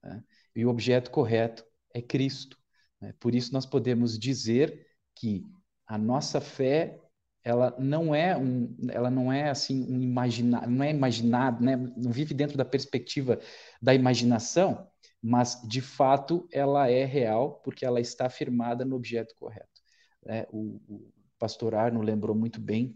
Né? 0.03 0.23
E 0.55 0.65
o 0.65 0.69
objeto 0.69 1.09
correto 1.09 1.65
é 1.93 2.01
Cristo. 2.01 2.57
Né? 2.99 3.13
Por 3.19 3.33
isso, 3.33 3.53
nós 3.53 3.65
podemos 3.65 4.19
dizer 4.19 4.85
que 5.15 5.45
a 5.87 5.97
nossa 5.97 6.41
fé 6.41 6.99
ela 7.43 7.75
não 7.79 8.13
é 8.13 8.37
um, 8.37 8.75
ela 8.89 9.09
não 9.09 9.31
é 9.31 9.49
assim 9.49 9.83
um 9.91 10.01
imaginar, 10.01 10.67
não 10.67 10.83
é 10.85 10.91
imaginado, 10.91 11.63
né? 11.63 11.75
Não 11.75 12.11
vive 12.11 12.33
dentro 12.33 12.57
da 12.57 12.65
perspectiva 12.65 13.39
da 13.81 13.93
imaginação, 13.93 14.87
mas 15.21 15.59
de 15.67 15.81
fato 15.81 16.47
ela 16.51 16.89
é 16.89 17.03
real 17.03 17.59
porque 17.63 17.85
ela 17.85 17.99
está 17.99 18.29
firmada 18.29 18.85
no 18.85 18.95
objeto 18.95 19.35
correto. 19.35 19.81
É, 20.27 20.47
o, 20.51 20.79
o, 20.87 21.11
pastor 21.39 21.73
Arno 21.73 22.01
lembrou 22.01 22.35
muito 22.35 22.61
bem 22.61 22.95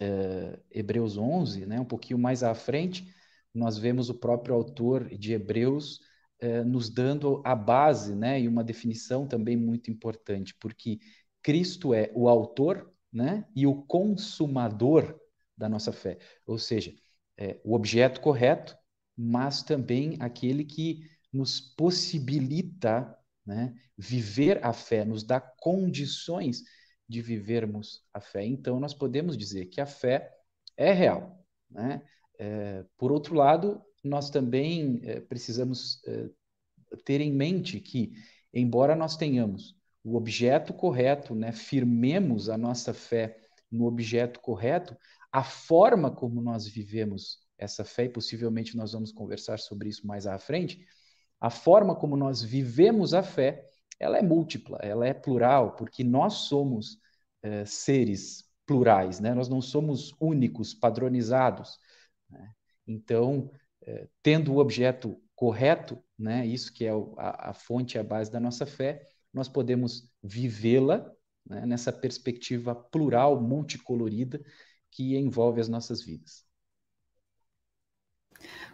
é, 0.00 0.58
Hebreus 0.70 1.16
11, 1.16 1.66
né? 1.66 1.78
Um 1.78 1.84
pouquinho 1.84 2.18
mais 2.18 2.42
à 2.42 2.54
frente 2.54 3.14
nós 3.54 3.76
vemos 3.76 4.08
o 4.08 4.14
próprio 4.14 4.54
autor 4.54 5.08
de 5.08 5.32
Hebreus 5.32 6.00
é, 6.38 6.62
nos 6.62 6.88
dando 6.88 7.42
a 7.44 7.54
base, 7.54 8.14
né? 8.14 8.40
E 8.40 8.48
uma 8.48 8.64
definição 8.64 9.26
também 9.26 9.56
muito 9.56 9.90
importante, 9.90 10.54
porque 10.58 11.00
Cristo 11.42 11.92
é 11.92 12.10
o 12.14 12.28
autor 12.28 12.92
né, 13.12 13.44
e 13.56 13.66
o 13.66 13.82
consumador 13.82 15.18
da 15.56 15.68
nossa 15.68 15.92
fé. 15.92 16.18
Ou 16.46 16.58
seja, 16.58 16.94
é, 17.36 17.60
o 17.64 17.74
objeto 17.74 18.20
correto, 18.20 18.76
mas 19.16 19.62
também 19.62 20.16
aquele 20.20 20.64
que 20.64 21.02
nos 21.32 21.60
possibilita 21.60 23.16
né, 23.44 23.74
viver 23.96 24.64
a 24.64 24.72
fé, 24.72 25.04
nos 25.04 25.24
dá 25.24 25.40
condições 25.40 26.62
de 27.10 27.20
vivermos 27.20 28.04
a 28.14 28.20
fé. 28.20 28.44
Então, 28.46 28.78
nós 28.78 28.94
podemos 28.94 29.36
dizer 29.36 29.66
que 29.66 29.80
a 29.80 29.86
fé 29.86 30.32
é 30.76 30.92
real. 30.92 31.44
Né? 31.68 32.00
É, 32.38 32.84
por 32.96 33.10
outro 33.10 33.34
lado, 33.34 33.82
nós 34.04 34.30
também 34.30 35.00
é, 35.02 35.18
precisamos 35.18 36.00
é, 36.06 36.30
ter 37.04 37.20
em 37.20 37.32
mente 37.32 37.80
que, 37.80 38.12
embora 38.54 38.94
nós 38.94 39.16
tenhamos 39.16 39.76
o 40.04 40.16
objeto 40.16 40.72
correto, 40.72 41.34
né? 41.34 41.50
firmemos 41.50 42.48
a 42.48 42.56
nossa 42.56 42.94
fé 42.94 43.36
no 43.68 43.86
objeto 43.86 44.38
correto, 44.38 44.96
a 45.32 45.42
forma 45.42 46.12
como 46.12 46.40
nós 46.40 46.66
vivemos 46.66 47.40
essa 47.58 47.84
fé, 47.84 48.04
e 48.04 48.08
possivelmente 48.08 48.76
nós 48.76 48.92
vamos 48.92 49.10
conversar 49.10 49.58
sobre 49.58 49.88
isso 49.88 50.06
mais 50.06 50.28
à 50.28 50.38
frente, 50.38 50.86
a 51.40 51.50
forma 51.50 51.96
como 51.96 52.16
nós 52.16 52.40
vivemos 52.40 53.14
a 53.14 53.22
fé, 53.22 53.68
ela 54.00 54.16
é 54.16 54.22
múltipla, 54.22 54.78
ela 54.80 55.06
é 55.06 55.12
plural, 55.12 55.76
porque 55.76 56.02
nós 56.02 56.32
somos 56.48 56.98
é, 57.42 57.64
seres 57.64 58.44
plurais, 58.66 59.20
né? 59.20 59.34
nós 59.34 59.48
não 59.48 59.60
somos 59.60 60.14
únicos, 60.20 60.74
padronizados. 60.74 61.78
Né? 62.28 62.52
Então, 62.86 63.50
é, 63.82 64.08
tendo 64.22 64.52
o 64.52 64.58
objeto 64.58 65.20
correto, 65.34 66.02
né? 66.18 66.46
isso 66.46 66.72
que 66.72 66.84
é 66.84 66.90
a, 67.18 67.50
a 67.50 67.54
fonte 67.54 67.98
a 67.98 68.04
base 68.04 68.30
da 68.30 68.38
nossa 68.38 68.66
fé, 68.66 69.08
nós 69.32 69.48
podemos 69.48 70.12
vivê-la 70.22 71.10
né, 71.46 71.64
nessa 71.66 71.92
perspectiva 71.92 72.74
plural, 72.74 73.40
multicolorida, 73.40 74.40
que 74.90 75.16
envolve 75.16 75.60
as 75.60 75.68
nossas 75.68 76.02
vidas. 76.02 76.44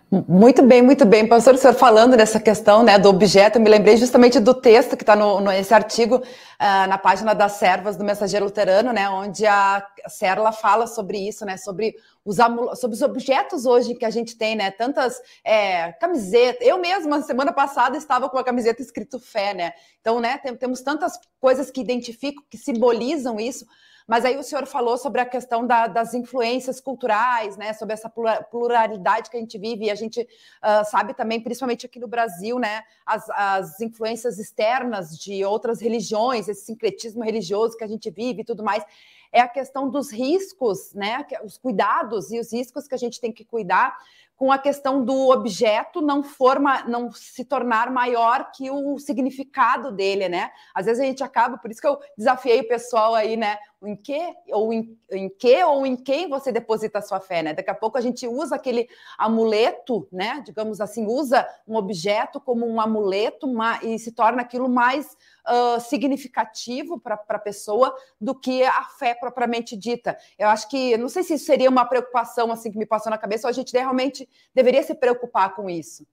Muito 0.08 0.62
bem, 0.62 0.82
muito 0.82 1.04
bem. 1.04 1.26
Pastor, 1.26 1.54
o 1.54 1.58
senhor 1.58 1.74
falando 1.74 2.16
dessa 2.16 2.38
questão 2.38 2.84
né, 2.84 2.96
do 2.96 3.08
objeto, 3.08 3.58
eu 3.58 3.62
me 3.62 3.68
lembrei 3.68 3.96
justamente 3.96 4.38
do 4.38 4.54
texto 4.54 4.96
que 4.96 5.02
está 5.02 5.16
nesse 5.40 5.74
artigo 5.74 6.18
uh, 6.18 6.88
na 6.88 6.96
página 6.96 7.34
das 7.34 7.52
servas 7.52 7.96
do 7.96 8.04
Mensageiro 8.04 8.44
Luterano, 8.44 8.92
né, 8.92 9.10
onde 9.10 9.44
a 9.44 9.84
Serla 10.06 10.52
fala 10.52 10.86
sobre 10.86 11.18
isso, 11.18 11.44
né, 11.44 11.56
sobre 11.56 11.96
os, 12.24 12.36
sobre 12.78 12.94
os 12.94 13.02
objetos 13.02 13.66
hoje 13.66 13.96
que 13.96 14.04
a 14.04 14.10
gente 14.10 14.36
tem, 14.36 14.54
né, 14.54 14.70
tantas 14.70 15.20
é, 15.44 15.90
camisetas. 15.94 16.64
Eu 16.64 16.78
mesma, 16.78 17.20
semana 17.22 17.52
passada, 17.52 17.96
estava 17.96 18.30
com 18.30 18.36
uma 18.36 18.44
camiseta 18.44 18.80
escrito 18.80 19.18
fé, 19.18 19.54
né? 19.54 19.72
Então, 20.00 20.20
né, 20.20 20.38
tem, 20.38 20.54
temos 20.54 20.82
tantas 20.82 21.18
coisas 21.40 21.68
que 21.68 21.80
identificam, 21.80 22.44
que 22.48 22.56
simbolizam 22.56 23.40
isso. 23.40 23.66
Mas 24.06 24.24
aí 24.24 24.36
o 24.36 24.42
senhor 24.42 24.66
falou 24.66 24.96
sobre 24.96 25.20
a 25.20 25.26
questão 25.26 25.66
da, 25.66 25.88
das 25.88 26.14
influências 26.14 26.80
culturais, 26.80 27.56
né? 27.56 27.72
Sobre 27.72 27.94
essa 27.94 28.08
pluralidade 28.08 29.28
que 29.28 29.36
a 29.36 29.40
gente 29.40 29.58
vive, 29.58 29.86
e 29.86 29.90
a 29.90 29.94
gente 29.96 30.20
uh, 30.20 30.88
sabe 30.88 31.12
também, 31.12 31.40
principalmente 31.40 31.86
aqui 31.86 31.98
no 31.98 32.06
Brasil, 32.06 32.58
né? 32.58 32.84
As, 33.04 33.28
as 33.30 33.80
influências 33.80 34.38
externas 34.38 35.18
de 35.18 35.44
outras 35.44 35.80
religiões, 35.80 36.48
esse 36.48 36.64
sincretismo 36.64 37.24
religioso 37.24 37.76
que 37.76 37.84
a 37.84 37.88
gente 37.88 38.08
vive 38.10 38.42
e 38.42 38.44
tudo 38.44 38.62
mais 38.62 38.84
é 39.32 39.40
a 39.40 39.48
questão 39.48 39.90
dos 39.90 40.12
riscos, 40.12 40.94
né? 40.94 41.26
Os 41.44 41.58
cuidados 41.58 42.30
e 42.30 42.38
os 42.38 42.52
riscos 42.52 42.86
que 42.86 42.94
a 42.94 42.98
gente 42.98 43.20
tem 43.20 43.32
que 43.32 43.44
cuidar 43.44 43.96
com 44.36 44.52
a 44.52 44.58
questão 44.58 45.02
do 45.02 45.30
objeto 45.30 46.02
não 46.02 46.22
forma, 46.22 46.82
não 46.84 47.10
se 47.10 47.44
tornar 47.44 47.90
maior 47.90 48.50
que 48.52 48.70
o 48.70 48.98
significado 48.98 49.90
dele, 49.90 50.28
né? 50.28 50.50
Às 50.74 50.84
vezes 50.84 51.02
a 51.02 51.06
gente 51.06 51.24
acaba, 51.24 51.56
por 51.56 51.70
isso 51.70 51.80
que 51.80 51.86
eu 51.86 51.98
desafiei 52.16 52.60
o 52.60 52.68
pessoal 52.68 53.14
aí, 53.14 53.36
né? 53.36 53.58
Em 53.82 53.94
que 53.94 54.18
ou 54.52 54.72
em, 54.72 54.98
em 55.10 55.28
que 55.28 55.62
ou 55.64 55.86
em 55.86 55.96
quem 55.96 56.28
você 56.28 56.50
deposita 56.50 56.98
a 56.98 57.02
sua 57.02 57.20
fé, 57.20 57.42
né? 57.42 57.52
Daqui 57.52 57.70
a 57.70 57.74
pouco 57.74 57.98
a 57.98 58.00
gente 58.00 58.26
usa 58.26 58.56
aquele 58.56 58.88
amuleto, 59.18 60.08
né? 60.10 60.42
Digamos 60.44 60.80
assim, 60.80 61.06
usa 61.06 61.46
um 61.66 61.76
objeto 61.76 62.40
como 62.40 62.66
um 62.66 62.80
amuleto 62.80 63.46
e 63.82 63.98
se 63.98 64.12
torna 64.12 64.42
aquilo 64.42 64.68
mais 64.68 65.16
uh, 65.46 65.80
significativo 65.80 66.98
para 66.98 67.20
a 67.28 67.38
pessoa 67.38 67.94
do 68.20 68.34
que 68.34 68.64
a 68.64 68.84
fé 68.84 69.14
propriamente 69.14 69.76
dita. 69.76 70.16
Eu 70.38 70.48
acho 70.48 70.68
que, 70.68 70.96
não 70.96 71.08
sei 71.08 71.22
se 71.22 71.34
isso 71.34 71.44
seria 71.44 71.68
uma 71.68 71.84
preocupação 71.84 72.50
assim 72.50 72.70
que 72.70 72.78
me 72.78 72.86
passou 72.86 73.10
na 73.10 73.18
cabeça, 73.18 73.46
ou 73.46 73.50
a 73.50 73.54
gente 73.54 73.72
realmente 73.72 74.28
deveria 74.54 74.82
se 74.82 74.94
preocupar 74.94 75.54
com 75.54 75.68
isso. 75.68 76.06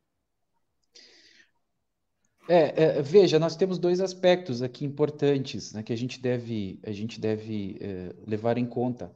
É, 2.49 2.83
é, 2.83 3.01
veja, 3.01 3.39
nós 3.39 3.55
temos 3.55 3.79
dois 3.79 4.01
aspectos 4.01 4.61
aqui 4.61 4.83
importantes 4.83 5.71
né, 5.71 5.81
que 5.81 5.93
a 5.93 5.95
gente 5.95 6.21
deve, 6.21 6.79
a 6.83 6.91
gente 6.91 7.19
deve 7.19 7.77
é, 7.79 8.13
levar 8.27 8.57
em 8.57 8.65
conta. 8.65 9.15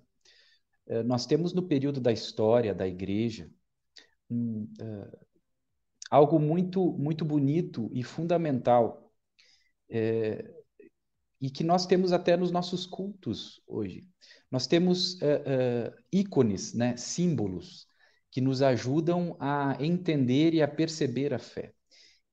É, 0.86 1.04
nós 1.04 1.26
temos 1.26 1.54
no 1.54 1.68
período 1.68 2.00
da 2.00 2.12
história 2.12 2.74
da 2.74 2.88
igreja 2.88 3.50
um, 4.30 4.72
é, 4.80 5.18
algo 6.10 6.40
muito, 6.40 6.94
muito 6.94 7.26
bonito 7.26 7.90
e 7.94 8.02
fundamental 8.02 9.12
é, 9.90 10.50
e 11.42 11.50
que 11.50 11.66
nós 11.66 11.86
temos 11.86 12.14
até 12.14 12.38
nos 12.38 12.50
nossos 12.50 12.86
cultos 12.86 13.62
hoje. 13.68 14.08
Nós 14.50 14.66
temos 14.66 15.20
ícones, 16.12 16.74
né, 16.74 16.96
símbolos, 16.96 17.86
que 18.32 18.40
nos 18.40 18.62
ajudam 18.62 19.36
a 19.40 19.78
entender 19.80 20.54
e 20.54 20.62
a 20.62 20.68
perceber 20.68 21.34
a 21.34 21.40
fé. 21.40 21.74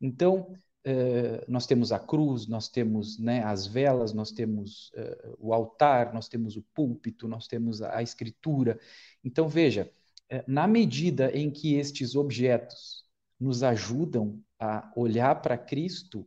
Então, 0.00 0.54
uh, 0.86 1.44
nós 1.48 1.66
temos 1.66 1.92
a 1.92 1.98
cruz, 1.98 2.46
nós 2.46 2.68
temos 2.68 3.18
né, 3.18 3.42
as 3.42 3.66
velas, 3.66 4.12
nós 4.12 4.30
temos 4.30 4.90
uh, 4.96 5.36
o 5.38 5.52
altar, 5.52 6.12
nós 6.12 6.28
temos 6.28 6.56
o 6.56 6.62
púlpito, 6.74 7.28
nós 7.28 7.46
temos 7.46 7.82
a, 7.82 7.98
a 7.98 8.02
escritura. 8.02 8.78
Então, 9.22 9.48
veja, 9.48 9.90
na 10.46 10.66
medida 10.66 11.30
em 11.36 11.50
que 11.50 11.74
estes 11.74 12.14
objetos 12.14 13.04
nos 13.38 13.62
ajudam 13.62 14.42
a 14.58 14.90
olhar 14.96 15.42
para 15.42 15.58
Cristo, 15.58 16.26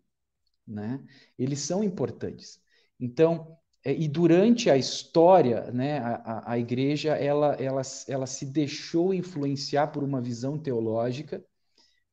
né, 0.65 1.03
eles 1.37 1.59
são 1.59 1.83
importantes. 1.83 2.59
Então, 2.99 3.57
e 3.83 4.07
durante 4.07 4.69
a 4.69 4.77
história, 4.77 5.71
né, 5.71 5.99
a, 5.99 6.51
a 6.51 6.59
igreja 6.59 7.15
ela, 7.15 7.53
ela, 7.55 7.81
ela 8.07 8.27
se 8.27 8.45
deixou 8.45 9.13
influenciar 9.13 9.87
por 9.87 10.03
uma 10.03 10.21
visão 10.21 10.57
teológica 10.57 11.43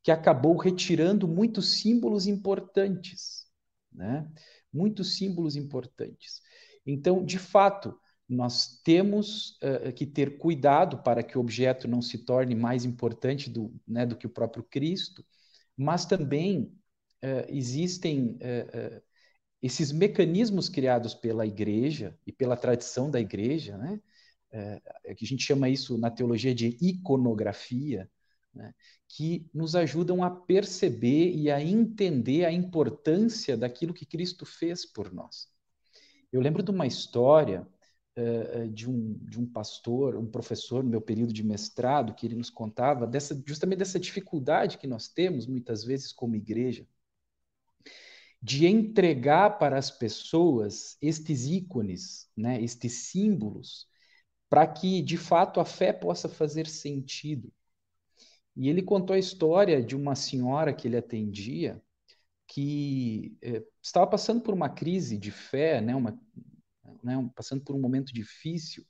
que 0.05 0.11
acabou 0.13 0.57
retirando 0.59 1.27
muitos 1.27 1.81
símbolos 1.81 2.27
importantes, 2.27 3.47
né? 3.91 4.31
Muitos 4.71 5.17
símbolos 5.17 5.57
importantes. 5.57 6.43
Então, 6.87 7.25
de 7.25 7.39
fato, 7.39 7.99
nós 8.29 8.83
temos 8.85 9.59
uh, 9.63 9.91
que 9.95 10.05
ter 10.05 10.37
cuidado 10.37 11.03
para 11.03 11.23
que 11.23 11.39
o 11.39 11.41
objeto 11.41 11.89
não 11.89 12.03
se 12.03 12.19
torne 12.19 12.55
mais 12.55 12.85
importante 12.85 13.49
do, 13.49 13.75
né, 13.89 14.05
do 14.05 14.15
que 14.15 14.27
o 14.27 14.31
próprio 14.31 14.63
Cristo, 14.63 15.25
mas 15.75 16.05
também 16.05 16.65
uh, 17.23 17.47
existem 17.49 18.33
uh, 18.33 19.03
esses 19.63 19.91
mecanismos 19.91 20.69
criados 20.69 21.15
pela 21.15 21.47
igreja 21.47 22.15
e 22.27 22.33
pela 22.33 22.59
tradição 22.59 23.11
da 23.11 23.19
igreja, 23.19 23.79
né, 23.79 23.99
é, 24.53 25.15
que 25.15 25.25
a 25.25 25.29
gente 25.29 25.43
chama 25.43 25.69
isso 25.69 25.97
na 25.97 26.11
teologia 26.11 26.55
de 26.55 26.77
iconografia, 26.81 28.09
né, 28.55 28.73
que 29.09 29.49
nos 29.53 29.75
ajudam 29.75 30.23
a 30.23 30.31
perceber 30.31 31.35
e 31.35 31.51
a 31.51 31.63
entender 31.63 32.45
a 32.45 32.53
importância 32.53 33.57
daquilo 33.57 33.95
que 33.95 34.07
Cristo 34.07 34.47
fez 34.47 34.87
por 34.87 35.13
nós. 35.13 35.49
Eu 36.33 36.41
lembro 36.41 36.63
de 36.63 36.71
uma 36.71 36.87
história 36.87 37.67
uh, 38.19 38.69
de, 38.69 38.89
um, 38.89 39.15
de 39.23 39.41
um 39.41 39.47
pastor, 39.47 40.17
um 40.17 40.27
professor 40.27 40.83
no 40.83 40.91
meu 40.91 41.01
período 41.01 41.33
de 41.33 41.43
mestrado, 41.43 42.15
que 42.15 42.27
ele 42.27 42.37
nos 42.37 42.51
contava 42.51 43.07
dessa, 43.07 43.41
justamente 43.47 43.79
dessa 43.79 44.01
dificuldade 44.01 44.79
que 44.79 44.87
nós 44.87 45.09
temos 45.09 45.47
muitas 45.47 45.85
vezes 45.85 46.13
como 46.13 46.37
igreja 46.37 46.87
de 48.45 48.67
entregar 48.67 49.59
para 49.59 49.79
as 49.79 49.91
pessoas 49.91 50.99
estes 51.01 51.47
ícones, 51.47 52.29
né, 52.37 52.63
estes 52.63 52.93
símbolos, 53.07 53.89
para 54.51 54.67
que 54.67 55.01
de 55.01 55.17
fato 55.17 55.61
a 55.61 55.65
fé 55.65 55.95
possa 55.95 56.29
fazer 56.29 56.67
sentido. 56.67 57.51
E 58.57 58.69
ele 58.69 58.83
contou 58.83 59.15
a 59.15 59.19
história 59.19 59.83
de 59.83 59.97
uma 59.97 60.15
senhora 60.15 60.73
que 60.73 60.87
ele 60.87 60.97
atendia 60.97 61.83
que 62.47 63.37
eh, 63.43 63.65
estava 63.83 64.07
passando 64.07 64.41
por 64.43 64.55
uma 64.55 64.69
crise 64.69 65.19
de 65.19 65.31
fé, 65.31 65.81
né, 65.81 65.95
uma, 65.95 66.19
né, 67.03 67.31
passando 67.35 67.63
por 67.63 67.75
um 67.75 67.81
momento 67.81 68.13
difícil, 68.13 68.85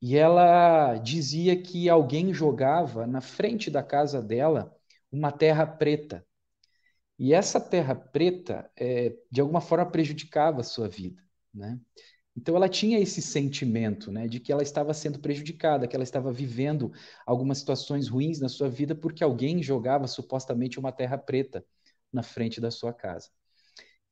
e 0.00 0.16
ela 0.16 0.96
dizia 0.98 1.60
que 1.60 1.88
alguém 1.88 2.32
jogava 2.32 3.06
na 3.06 3.20
frente 3.20 3.70
da 3.70 3.82
casa 3.82 4.22
dela 4.22 4.74
uma 5.10 5.32
terra 5.32 5.66
preta. 5.66 6.24
E 7.18 7.32
essa 7.32 7.60
terra 7.60 7.94
preta, 7.94 8.70
é, 8.76 9.14
de 9.30 9.40
alguma 9.40 9.60
forma, 9.60 9.90
prejudicava 9.90 10.60
a 10.60 10.64
sua 10.64 10.88
vida, 10.88 11.22
né? 11.52 11.80
Então 12.36 12.54
ela 12.54 12.68
tinha 12.68 12.98
esse 12.98 13.22
sentimento, 13.22 14.12
né, 14.12 14.28
de 14.28 14.38
que 14.40 14.52
ela 14.52 14.62
estava 14.62 14.92
sendo 14.92 15.18
prejudicada, 15.18 15.88
que 15.88 15.96
ela 15.96 16.04
estava 16.04 16.32
vivendo 16.32 16.92
algumas 17.26 17.58
situações 17.58 18.08
ruins 18.08 18.40
na 18.40 18.48
sua 18.48 18.68
vida 18.68 18.94
porque 18.94 19.24
alguém 19.24 19.62
jogava 19.62 20.06
supostamente 20.06 20.78
uma 20.78 20.92
terra 20.92 21.16
preta 21.16 21.64
na 22.12 22.22
frente 22.22 22.60
da 22.60 22.70
sua 22.70 22.92
casa. 22.92 23.30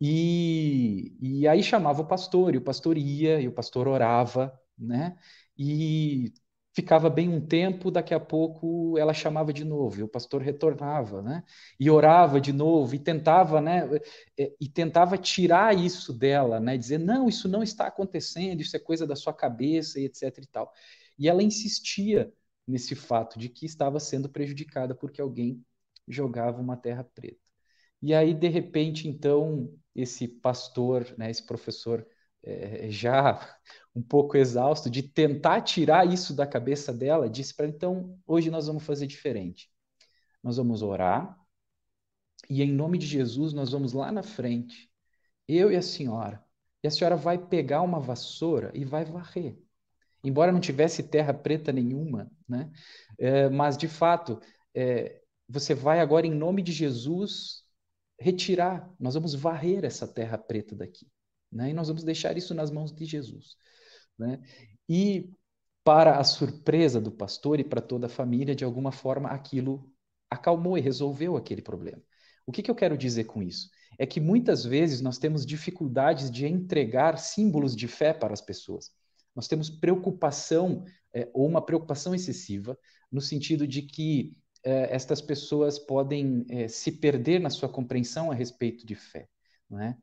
E, 0.01 1.17
e 1.21 1.49
aí 1.49 1.63
chamava 1.63 2.03
o 2.03 2.07
pastor, 2.07 2.55
e 2.55 2.59
o 2.59 2.63
pastor 2.63 2.99
ia, 2.99 3.41
e 3.41 3.49
o 3.49 3.53
pastor 3.53 3.89
orava, 3.89 4.59
né? 4.77 5.17
E 5.57 6.33
ficava 6.75 7.09
bem 7.09 7.29
um 7.29 7.41
tempo, 7.41 7.91
daqui 7.91 8.13
a 8.13 8.21
pouco 8.21 8.99
ela 8.99 9.15
chamava 9.15 9.53
de 9.53 9.65
novo, 9.65 10.01
e 10.01 10.03
o 10.03 10.09
pastor 10.09 10.43
retornava, 10.43 11.23
né? 11.23 11.45
E 11.79 11.89
orava 11.89 12.41
de 12.41 12.53
novo 12.53 12.95
e 12.95 12.99
tentava, 12.99 13.61
né? 13.61 13.89
É, 14.39 14.53
e 14.61 14.69
tentava 14.69 15.17
tirar 15.17 15.77
isso 15.77 16.13
dela, 16.13 16.59
né? 16.61 16.77
Dizer 16.77 16.99
não, 16.99 17.29
isso 17.29 17.49
não 17.49 17.63
está 17.63 17.87
acontecendo, 17.87 18.61
isso 18.61 18.77
é 18.77 18.81
coisa 18.81 19.07
da 19.07 19.15
sua 19.17 19.33
cabeça 19.33 20.01
e 20.01 20.05
etc 20.07 20.37
e 20.39 20.47
tal. 20.47 20.73
E 21.19 21.29
ela 21.29 21.43
insistia 21.43 22.33
nesse 22.67 22.95
fato 22.95 23.39
de 23.39 23.49
que 23.49 23.67
estava 23.67 24.01
sendo 24.01 24.29
prejudicada 24.29 24.95
porque 24.95 25.21
alguém 25.21 25.65
jogava 26.09 26.61
uma 26.61 26.77
terra 26.77 27.05
preta. 27.05 27.39
E 28.03 28.13
aí 28.15 28.35
de 28.35 28.49
repente 28.49 29.09
então 29.09 29.73
esse 29.95 30.27
pastor, 30.29 31.15
né? 31.17 31.31
Esse 31.31 31.45
professor 31.47 32.07
é, 32.45 32.91
já 32.91 33.59
um 33.95 34.03
pouco 34.03 34.37
exausto 34.37 34.91
de 34.91 35.03
tentar 35.03 35.63
tirar 35.63 36.07
isso 36.07 36.35
da 36.35 36.47
cabeça 36.47 36.93
dela, 36.93 37.29
disse 37.29 37.55
para 37.55 37.67
então, 37.67 38.19
hoje 38.27 38.51
nós 38.51 38.67
vamos 38.67 38.85
fazer 38.85 39.07
diferente. 39.07 39.71
Nós 40.43 40.57
vamos 40.57 40.83
orar 40.83 41.39
e 42.49 42.63
em 42.63 42.73
nome 42.73 42.99
de 42.99 43.07
Jesus 43.07 43.53
nós 43.53 43.71
vamos 43.73 43.93
lá 43.93 44.13
na 44.13 44.23
frente, 44.23 44.91
eu 45.49 45.71
e 45.73 45.77
a 45.77 45.83
senhora. 45.83 46.45
E 46.83 46.87
a 46.87 46.91
senhora 46.91 47.17
vai 47.17 47.39
pegar 47.39 47.81
uma 47.83 47.99
vassoura 47.99 48.71
e 48.75 48.85
vai 48.85 49.05
varrer. 49.05 49.57
Embora 50.23 50.53
não 50.53 50.61
tivesse 50.61 51.03
terra 51.03 51.33
preta 51.33 51.73
nenhuma, 51.73 52.31
né? 52.49 52.71
É, 53.19 53.49
mas 53.49 53.77
de 53.77 53.89
fato, 53.89 54.41
é, 54.75 55.21
você 55.49 55.75
vai 55.75 56.01
agora 56.01 56.27
em 56.27 56.35
nome 56.35 56.63
de 56.63 56.73
Jesus 56.73 57.63
retirar. 58.19 58.91
Nós 58.99 59.15
vamos 59.15 59.35
varrer 59.35 59.85
essa 59.85 60.07
terra 60.07 60.37
preta 60.37 60.75
daqui. 60.75 61.07
Né? 61.55 61.71
E 61.71 61.73
nós 61.73 61.87
vamos 61.87 62.03
deixar 62.03 62.37
isso 62.37 62.53
nas 62.53 62.71
mãos 62.71 62.93
de 62.93 63.05
Jesus. 63.05 63.57
Né? 64.19 64.43
E, 64.89 65.31
para 65.85 66.19
a 66.19 66.25
surpresa 66.25 67.01
do 67.01 67.13
pastor 67.13 67.61
e 67.61 67.65
para 67.65 67.81
toda 67.81 68.07
a 68.07 68.11
família, 68.11 68.55
de 68.55 68.65
alguma 68.65 68.91
forma 68.91 69.29
aquilo 69.29 69.89
acalmou 70.31 70.77
e 70.77 70.81
resolveu 70.81 71.37
aquele 71.37 71.63
problema. 71.63 72.03
O 72.47 72.53
que, 72.53 72.63
que 72.63 72.71
eu 72.71 72.75
quero 72.75 72.99
dizer 72.99 73.25
com 73.25 73.43
isso? 73.43 73.71
É 73.99 74.05
que 74.05 74.21
muitas 74.21 74.65
vezes 74.65 75.01
nós 75.01 75.19
temos 75.19 75.47
dificuldades 75.47 76.31
de 76.31 76.47
entregar 76.47 77.19
símbolos 77.19 77.77
de 77.77 77.87
fé 77.87 78.13
para 78.13 78.35
as 78.35 78.41
pessoas. 78.41 78.91
Nós 79.35 79.47
temos 79.47 79.71
preocupação, 79.71 80.85
é, 81.13 81.29
ou 81.33 81.47
uma 81.47 81.65
preocupação 81.65 82.15
excessiva, 82.15 82.77
no 83.11 83.21
sentido 83.21 83.67
de 83.67 83.83
que 83.83 84.37
é, 84.65 84.95
estas 84.95 85.21
pessoas 85.21 85.79
podem 85.79 86.45
é, 86.49 86.67
se 86.67 86.91
perder 86.93 87.39
na 87.41 87.51
sua 87.51 87.69
compreensão 87.69 88.31
a 88.31 88.35
respeito 88.35 88.85
de 88.87 88.95
fé. 88.95 89.29
Não 89.71 89.81
é? 89.81 89.97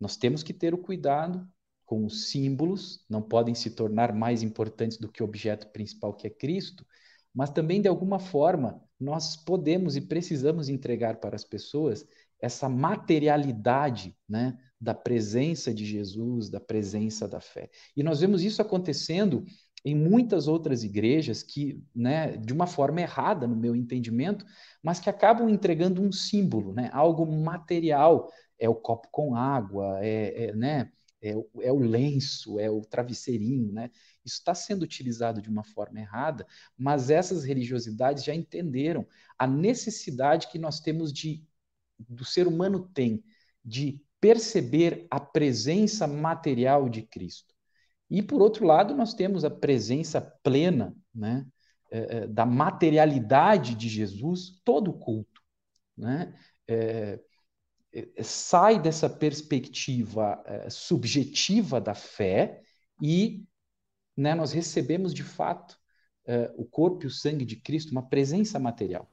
Nós 0.00 0.16
temos 0.16 0.42
que 0.42 0.52
ter 0.52 0.74
o 0.74 0.78
cuidado 0.78 1.46
com 1.84 2.04
os 2.04 2.30
símbolos, 2.30 3.04
não 3.08 3.22
podem 3.22 3.54
se 3.54 3.70
tornar 3.70 4.14
mais 4.14 4.42
importantes 4.42 4.98
do 4.98 5.10
que 5.10 5.22
o 5.22 5.26
objeto 5.26 5.68
principal 5.68 6.14
que 6.14 6.26
é 6.26 6.30
Cristo, 6.30 6.84
mas 7.34 7.50
também 7.50 7.80
de 7.82 7.88
alguma 7.88 8.18
forma 8.18 8.80
nós 8.98 9.36
podemos 9.36 9.96
e 9.96 10.00
precisamos 10.00 10.68
entregar 10.68 11.20
para 11.20 11.36
as 11.36 11.44
pessoas 11.44 12.06
essa 12.40 12.68
materialidade, 12.68 14.16
né, 14.28 14.58
da 14.80 14.94
presença 14.94 15.72
de 15.72 15.84
Jesus, 15.84 16.50
da 16.50 16.60
presença 16.60 17.26
da 17.26 17.40
fé. 17.40 17.70
E 17.96 18.02
nós 18.02 18.20
vemos 18.20 18.42
isso 18.42 18.60
acontecendo 18.60 19.44
em 19.84 19.94
muitas 19.94 20.48
outras 20.48 20.82
igrejas 20.82 21.42
que, 21.42 21.82
né, 21.94 22.36
de 22.36 22.52
uma 22.52 22.66
forma 22.66 23.00
errada 23.00 23.46
no 23.46 23.56
meu 23.56 23.76
entendimento, 23.76 24.44
mas 24.82 24.98
que 24.98 25.10
acabam 25.10 25.48
entregando 25.48 26.02
um 26.02 26.10
símbolo, 26.12 26.72
né, 26.72 26.90
algo 26.92 27.26
material 27.26 28.30
é 28.58 28.68
o 28.68 28.74
copo 28.74 29.08
com 29.10 29.36
água, 29.36 29.98
é, 30.02 30.46
é 30.46 30.52
né? 30.54 30.92
É, 31.20 31.30
é, 31.62 31.72
o 31.72 31.78
lenço, 31.78 32.60
é 32.60 32.70
o 32.70 32.82
travesseirinho, 32.82 33.72
né? 33.72 33.90
Isso 34.22 34.36
está 34.36 34.54
sendo 34.54 34.82
utilizado 34.82 35.40
de 35.40 35.48
uma 35.48 35.64
forma 35.64 35.98
errada, 35.98 36.46
mas 36.76 37.08
essas 37.08 37.44
religiosidades 37.44 38.22
já 38.22 38.34
entenderam 38.34 39.06
a 39.38 39.46
necessidade 39.46 40.48
que 40.48 40.58
nós 40.58 40.80
temos 40.80 41.10
de, 41.10 41.42
do 41.98 42.26
ser 42.26 42.46
humano 42.46 42.86
tem, 42.92 43.24
de 43.64 44.02
perceber 44.20 45.06
a 45.10 45.18
presença 45.18 46.06
material 46.06 46.90
de 46.90 47.02
Cristo. 47.02 47.54
E, 48.10 48.22
por 48.22 48.42
outro 48.42 48.66
lado, 48.66 48.94
nós 48.94 49.14
temos 49.14 49.44
a 49.44 49.50
presença 49.50 50.20
plena 50.42 50.94
né, 51.14 51.46
é, 51.90 52.18
é 52.18 52.26
da 52.26 52.44
materialidade 52.44 53.74
de 53.74 53.88
Jesus, 53.88 54.60
todo 54.64 54.90
o 54.90 54.98
culto. 54.98 55.42
Né? 55.96 56.34
É, 56.68 57.18
sai 58.22 58.78
dessa 58.78 59.08
perspectiva 59.08 60.42
é, 60.46 60.70
subjetiva 60.70 61.80
da 61.80 61.94
fé 61.94 62.60
e 63.00 63.44
né, 64.16 64.34
nós 64.34 64.52
recebemos 64.52 65.12
de 65.12 65.22
fato 65.22 65.78
é, 66.26 66.50
o 66.56 66.64
corpo 66.64 67.04
e 67.04 67.06
o 67.06 67.10
sangue 67.10 67.44
de 67.44 67.56
Cristo, 67.56 67.92
uma 67.92 68.08
presença 68.08 68.58
material. 68.58 69.08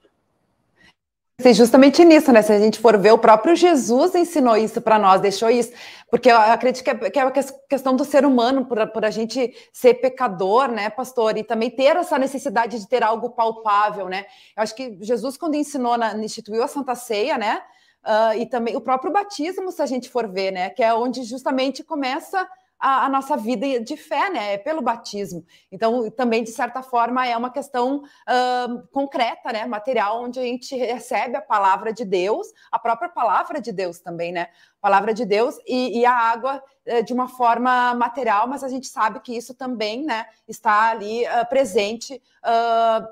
Justamente 1.53 2.05
nisso, 2.05 2.31
né? 2.31 2.43
Se 2.43 2.53
a 2.53 2.59
gente 2.59 2.79
for 2.79 2.95
ver, 2.99 3.11
o 3.11 3.17
próprio 3.17 3.55
Jesus 3.55 4.13
ensinou 4.13 4.55
isso 4.55 4.79
para 4.79 4.99
nós, 4.99 5.19
deixou 5.21 5.49
isso, 5.49 5.71
porque 6.07 6.29
eu 6.29 6.37
acredito 6.37 6.83
que 6.83 6.89
é, 6.91 7.09
que 7.09 7.19
é 7.19 7.23
a 7.23 7.31
questão 7.31 7.95
do 7.95 8.05
ser 8.05 8.25
humano, 8.25 8.65
por, 8.65 8.85
por 8.91 9.03
a 9.03 9.09
gente 9.09 9.51
ser 9.73 9.95
pecador, 9.95 10.67
né, 10.67 10.91
pastor, 10.91 11.35
e 11.37 11.43
também 11.43 11.71
ter 11.71 11.95
essa 11.95 12.19
necessidade 12.19 12.79
de 12.79 12.87
ter 12.87 13.01
algo 13.01 13.31
palpável, 13.31 14.07
né? 14.07 14.25
Eu 14.55 14.61
acho 14.61 14.75
que 14.75 14.97
Jesus, 15.01 15.35
quando 15.35 15.55
ensinou, 15.55 15.97
na, 15.97 16.15
instituiu 16.23 16.63
a 16.63 16.67
Santa 16.67 16.93
Ceia, 16.93 17.39
né? 17.39 17.59
Uh, 18.05 18.37
e 18.37 18.45
também 18.45 18.75
o 18.75 18.81
próprio 18.81 19.11
batismo, 19.11 19.71
se 19.71 19.81
a 19.81 19.85
gente 19.85 20.09
for 20.09 20.27
ver, 20.27 20.51
né? 20.51 20.69
Que 20.69 20.83
é 20.83 20.93
onde 20.93 21.23
justamente 21.23 21.83
começa 21.83 22.47
a, 22.81 23.05
a, 23.05 23.09
nossa 23.09 23.37
vida 23.37 23.79
de 23.79 23.95
fé, 23.95 24.29
né? 24.31 24.53
É 24.53 24.57
pelo 24.57 24.81
batismo. 24.81 25.45
Então, 25.71 26.09
também, 26.09 26.43
de 26.43 26.51
certa 26.51 26.81
forma, 26.81 27.25
é 27.27 27.37
uma 27.37 27.51
questão 27.51 27.97
uh, 27.97 28.87
concreta, 28.91 29.53
né? 29.53 29.65
Material, 29.67 30.23
onde 30.23 30.39
a 30.39 30.43
gente 30.43 30.75
recebe 30.75 31.37
a 31.37 31.41
palavra 31.41 31.93
de 31.93 32.03
Deus, 32.03 32.47
a 32.71 32.79
própria 32.79 33.07
palavra 33.07 33.61
de 33.61 33.71
Deus 33.71 33.99
também, 33.99 34.31
né? 34.31 34.47
Palavra 34.81 35.13
de 35.13 35.25
Deus 35.25 35.57
e, 35.67 35.99
e 35.99 36.05
a 36.05 36.13
água 36.13 36.61
uh, 36.87 37.03
de 37.03 37.13
uma 37.13 37.27
forma 37.27 37.93
material, 37.93 38.47
mas 38.47 38.63
a 38.63 38.67
gente 38.67 38.87
sabe 38.87 39.19
que 39.19 39.37
isso 39.37 39.53
também, 39.53 40.03
né? 40.03 40.25
Está 40.47 40.89
ali 40.89 41.23
uh, 41.25 41.47
presente 41.47 42.19
a, 42.41 43.07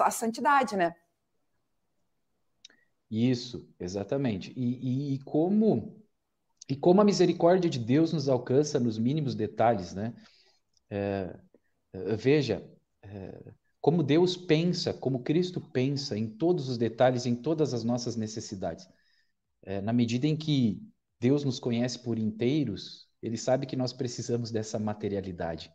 a 0.00 0.10
santidade, 0.10 0.76
né? 0.76 0.94
Isso, 3.10 3.68
exatamente. 3.78 4.52
E, 4.56 5.12
e, 5.12 5.14
e 5.14 5.18
como 5.20 6.02
e 6.68 6.74
como 6.74 7.00
a 7.00 7.04
misericórdia 7.04 7.70
de 7.70 7.78
Deus 7.78 8.12
nos 8.12 8.28
alcança 8.28 8.80
nos 8.80 8.98
mínimos 8.98 9.34
detalhes, 9.34 9.94
né? 9.94 10.14
É, 10.90 11.38
é, 11.92 12.16
veja, 12.16 12.68
é, 13.02 13.52
como 13.80 14.02
Deus 14.02 14.36
pensa, 14.36 14.92
como 14.92 15.22
Cristo 15.22 15.60
pensa 15.60 16.18
em 16.18 16.28
todos 16.28 16.68
os 16.68 16.76
detalhes, 16.76 17.24
em 17.24 17.36
todas 17.36 17.72
as 17.72 17.84
nossas 17.84 18.16
necessidades. 18.16 18.88
É, 19.62 19.80
na 19.80 19.92
medida 19.92 20.26
em 20.26 20.36
que 20.36 20.82
Deus 21.20 21.44
nos 21.44 21.60
conhece 21.60 22.00
por 22.00 22.18
inteiros, 22.18 23.08
Ele 23.22 23.36
sabe 23.36 23.66
que 23.66 23.76
nós 23.76 23.92
precisamos 23.92 24.50
dessa 24.50 24.78
materialidade. 24.78 25.72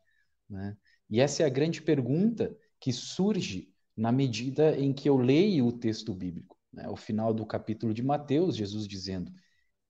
Né? 0.49 0.77
E 1.09 1.21
essa 1.21 1.43
é 1.43 1.45
a 1.45 1.49
grande 1.49 1.81
pergunta 1.81 2.55
que 2.79 2.91
surge 2.91 3.73
na 3.95 4.11
medida 4.11 4.77
em 4.77 4.93
que 4.93 5.07
eu 5.07 5.17
leio 5.17 5.67
o 5.67 5.71
texto 5.71 6.13
bíblico. 6.13 6.57
Né? 6.73 6.88
O 6.89 6.95
final 6.95 7.34
do 7.34 7.45
capítulo 7.45 7.93
de 7.93 8.03
Mateus, 8.03 8.55
Jesus 8.55 8.88
dizendo: 8.88 9.31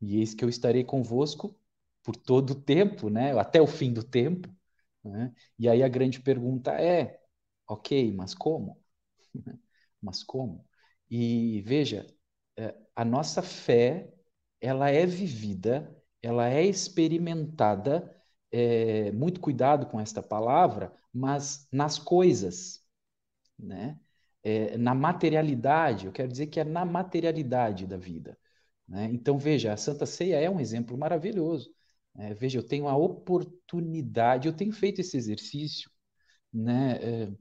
e 0.01 0.19
eis 0.19 0.33
que 0.33 0.43
eu 0.43 0.49
estarei 0.49 0.83
convosco 0.83 1.57
por 2.03 2.15
todo 2.15 2.51
o 2.51 2.55
tempo, 2.61 3.09
né? 3.09 3.37
Até 3.39 3.61
o 3.61 3.67
fim 3.67 3.93
do 3.93 4.03
tempo. 4.03 4.49
Né? 5.03 5.33
E 5.59 5.69
aí 5.69 5.83
a 5.83 5.87
grande 5.89 6.19
pergunta 6.21 6.71
é: 6.73 7.21
ok, 7.67 8.11
mas 8.13 8.33
como? 8.33 8.81
mas 10.01 10.23
como? 10.23 10.65
E 11.09 11.61
veja, 11.63 12.07
é, 12.57 12.75
a 12.95 13.05
nossa 13.05 13.41
fé 13.41 14.13
ela 14.59 14.89
é 14.89 15.05
vivida, 15.05 15.95
ela 16.21 16.49
é 16.49 16.65
experimentada. 16.65 18.15
É, 18.53 19.11
muito 19.13 19.39
cuidado 19.39 19.85
com 19.87 19.97
esta 19.99 20.21
palavra, 20.21 20.93
mas 21.13 21.67
nas 21.71 21.97
coisas, 21.97 22.83
né? 23.57 23.99
É, 24.43 24.77
na 24.77 24.95
materialidade, 24.95 26.07
eu 26.07 26.11
quero 26.11 26.29
dizer 26.31 26.47
que 26.47 26.59
é 26.59 26.63
na 26.63 26.83
materialidade 26.85 27.85
da 27.85 27.97
vida. 27.97 28.37
Né? 28.87 29.05
Então, 29.13 29.37
veja, 29.37 29.73
a 29.73 29.77
Santa 29.77 30.05
Ceia 30.05 30.37
é 30.39 30.49
um 30.49 30.59
exemplo 30.59 30.97
maravilhoso. 30.97 31.73
É, 32.17 32.33
veja, 32.33 32.59
eu 32.59 32.63
tenho 32.67 32.87
a 32.87 32.97
oportunidade, 32.97 34.47
eu 34.47 34.53
tenho 34.53 34.73
feito 34.73 34.99
esse 35.01 35.15
exercício, 35.17 35.89
né? 36.53 36.97
É, 37.01 37.33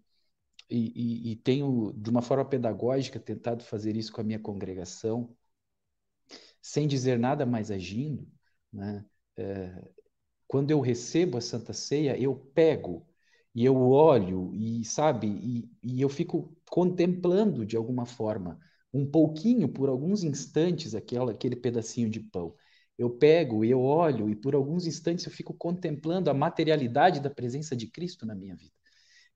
e, 0.70 1.30
e, 1.30 1.32
e, 1.32 1.36
tenho, 1.36 1.92
de 1.94 2.10
uma 2.10 2.22
forma 2.22 2.44
pedagógica, 2.44 3.18
tentado 3.20 3.64
fazer 3.64 3.96
isso 3.96 4.12
com 4.12 4.20
a 4.20 4.24
minha 4.24 4.38
congregação, 4.38 5.36
sem 6.62 6.86
dizer 6.86 7.18
nada 7.18 7.44
mais 7.46 7.70
agindo. 7.70 8.26
Né? 8.72 9.04
É, 9.36 9.90
quando 10.46 10.70
eu 10.70 10.80
recebo 10.80 11.38
a 11.38 11.40
Santa 11.40 11.72
Ceia, 11.72 12.18
eu 12.18 12.36
pego 12.54 13.06
e 13.54 13.64
eu 13.64 13.76
olho 13.76 14.54
e, 14.54 14.84
sabe, 14.84 15.28
e, 15.28 15.70
e 15.82 16.00
eu 16.00 16.08
fico 16.08 16.56
contemplando 16.70 17.66
de 17.66 17.76
alguma 17.76 18.06
forma 18.06 18.58
um 18.92 19.08
pouquinho, 19.08 19.68
por 19.68 19.88
alguns 19.88 20.24
instantes, 20.24 20.94
aquela, 20.94 21.32
aquele 21.32 21.56
pedacinho 21.56 22.08
de 22.08 22.20
pão. 22.20 22.54
Eu 22.98 23.10
pego 23.10 23.64
e 23.64 23.70
eu 23.70 23.80
olho 23.80 24.28
e 24.28 24.36
por 24.36 24.54
alguns 24.54 24.86
instantes 24.86 25.24
eu 25.24 25.32
fico 25.32 25.54
contemplando 25.54 26.30
a 26.30 26.34
materialidade 26.34 27.20
da 27.20 27.30
presença 27.30 27.74
de 27.74 27.86
Cristo 27.86 28.26
na 28.26 28.34
minha 28.34 28.54
vida. 28.54 28.72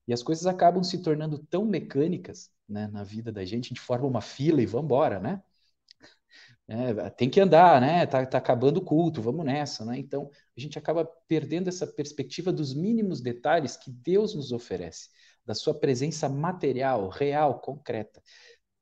E 0.06 0.12
as 0.12 0.22
coisas 0.22 0.46
acabam 0.46 0.82
se 0.82 1.02
tornando 1.02 1.38
tão 1.38 1.64
mecânicas 1.64 2.50
né, 2.68 2.86
na 2.88 3.02
vida 3.02 3.32
da 3.32 3.44
gente, 3.44 3.66
a 3.66 3.68
gente 3.68 3.80
forma 3.80 4.06
uma 4.06 4.20
fila 4.20 4.60
e 4.60 4.66
vamos 4.66 4.86
embora, 4.86 5.18
né? 5.18 5.42
É, 6.66 7.10
tem 7.10 7.28
que 7.28 7.40
andar, 7.40 7.80
né? 7.80 8.06
Tá, 8.06 8.24
tá 8.24 8.38
acabando 8.38 8.78
o 8.78 8.84
culto, 8.84 9.20
vamos 9.20 9.44
nessa, 9.44 9.84
né? 9.84 9.98
Então 9.98 10.30
a 10.56 10.60
gente 10.60 10.78
acaba 10.78 11.04
perdendo 11.28 11.68
essa 11.68 11.86
perspectiva 11.86 12.52
dos 12.52 12.74
mínimos 12.74 13.20
detalhes 13.20 13.76
que 13.76 13.90
Deus 13.90 14.34
nos 14.34 14.50
oferece, 14.50 15.08
da 15.44 15.54
sua 15.54 15.74
presença 15.74 16.28
material, 16.28 17.08
real, 17.08 17.60
concreta 17.60 18.22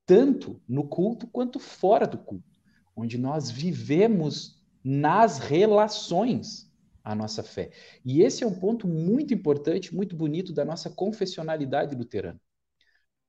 tanto 0.07 0.61
no 0.69 0.87
culto 0.87 1.27
quanto 1.27 1.59
fora 1.59 2.07
do 2.07 2.19
culto, 2.19 2.61
onde 2.95 3.17
nós 3.17 3.51
vivemos 3.51 4.63
nas 4.85 5.39
relações 5.39 6.71
a 7.05 7.15
nossa 7.15 7.43
fé. 7.43 7.71
E 8.05 8.23
esse 8.23 8.45
é 8.45 8.47
um 8.47 8.55
ponto 8.55 8.87
muito 8.87 9.35
importante, 9.35 9.95
muito 9.95 10.15
bonito 10.15 10.53
da 10.53 10.65
nossa 10.65 10.91
confessionalidade 10.91 11.97
luterana. 11.97 12.41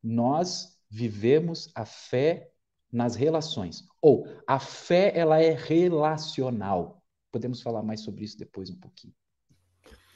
Nós 0.01 0.77
vivemos 0.89 1.71
a 1.73 1.85
fé 1.85 2.51
nas 2.91 3.15
relações, 3.15 3.87
ou 3.99 4.27
a 4.45 4.59
fé 4.59 5.11
ela 5.15 5.41
é 5.41 5.53
relacional. 5.53 7.01
Podemos 7.31 7.61
falar 7.61 7.81
mais 7.81 8.01
sobre 8.01 8.23
isso 8.23 8.37
depois 8.37 8.69
um 8.69 8.79
pouquinho. 8.79 9.13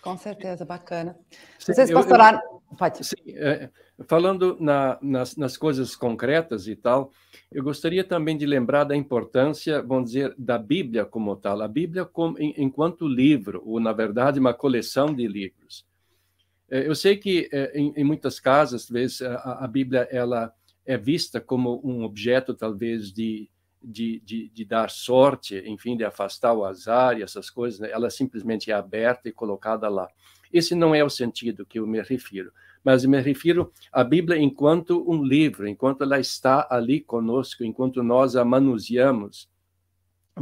Com 0.04 0.16
certeza, 0.18 0.64
bacana. 0.64 1.18
Vocês, 1.58 1.92
pastoraram. 1.92 2.57
Pode. 2.76 3.06
Sim, 3.06 3.16
é, 3.28 3.70
falando 4.08 4.58
na, 4.60 4.98
nas, 5.02 5.38
nas, 5.38 5.56
coisas 5.56 5.96
concretas 5.96 6.68
e 6.68 6.76
tal, 6.76 7.12
eu 7.52 7.64
gostaria 7.64 8.04
também 8.04 8.38
de 8.38 8.46
lembrar 8.46 8.84
da 8.84 8.96
importância, 8.96 9.82
vamos 9.82 10.12
dizer, 10.12 10.34
da 10.38 10.58
Bíblia 10.58 11.06
como 11.06 11.36
tal. 11.36 11.62
A 11.62 11.68
Bíblia 11.68 12.04
como, 12.04 12.38
em, 12.38 12.54
enquanto 12.58 13.08
livro, 13.08 13.62
ou 13.66 13.80
na 13.80 13.94
verdade 13.94 14.40
uma 14.40 14.54
coleção 14.54 15.14
de 15.14 15.28
livros. 15.28 15.86
É, 16.70 16.88
eu 16.88 16.94
sei 16.94 17.16
que 17.16 17.50
é, 17.52 17.80
em, 17.80 17.94
em, 17.96 18.04
muitas 18.04 18.40
casas, 18.40 18.90
vezes, 18.90 19.22
a, 19.22 19.64
a 19.64 19.68
Bíblia 19.68 20.08
ela 20.12 20.54
é 20.86 20.98
vista 20.98 21.40
como 21.40 21.82
um 21.84 22.04
objeto, 22.04 22.54
talvez, 22.54 23.12
de, 23.14 23.50
de, 23.82 24.20
de, 24.20 24.50
de, 24.50 24.66
dar 24.66 24.90
sorte, 24.90 25.58
enfim, 25.66 25.96
de 25.96 26.04
afastar 26.04 26.54
o 26.54 26.66
azar 26.66 27.18
e 27.18 27.24
essas 27.24 27.50
coisas, 27.50 27.80
né? 27.80 27.90
ela 27.92 28.10
simplesmente 28.10 28.72
é 28.72 28.74
aberta 28.74 29.30
e 29.30 29.32
colocada 29.32 29.88
lá. 29.90 30.08
Esse 30.52 30.76
não 30.76 30.94
é 30.94 31.04
o 31.04 31.10
sentido 31.10 31.66
que 31.66 31.80
eu 31.80 31.88
me 31.88 32.02
refiro, 32.02 32.52
mas 32.84 33.06
me 33.06 33.20
refiro 33.20 33.72
à 33.92 34.04
Bíblia 34.04 34.38
enquanto 34.38 35.04
um 35.10 35.24
livro, 35.24 35.68
enquanto 35.68 36.04
ela 36.04 36.20
está 36.20 36.68
ali 36.70 37.02
conosco, 37.02 37.64
enquanto 37.64 38.02
nós 38.02 38.36
a 38.36 38.46
manuseamos. 38.46 39.50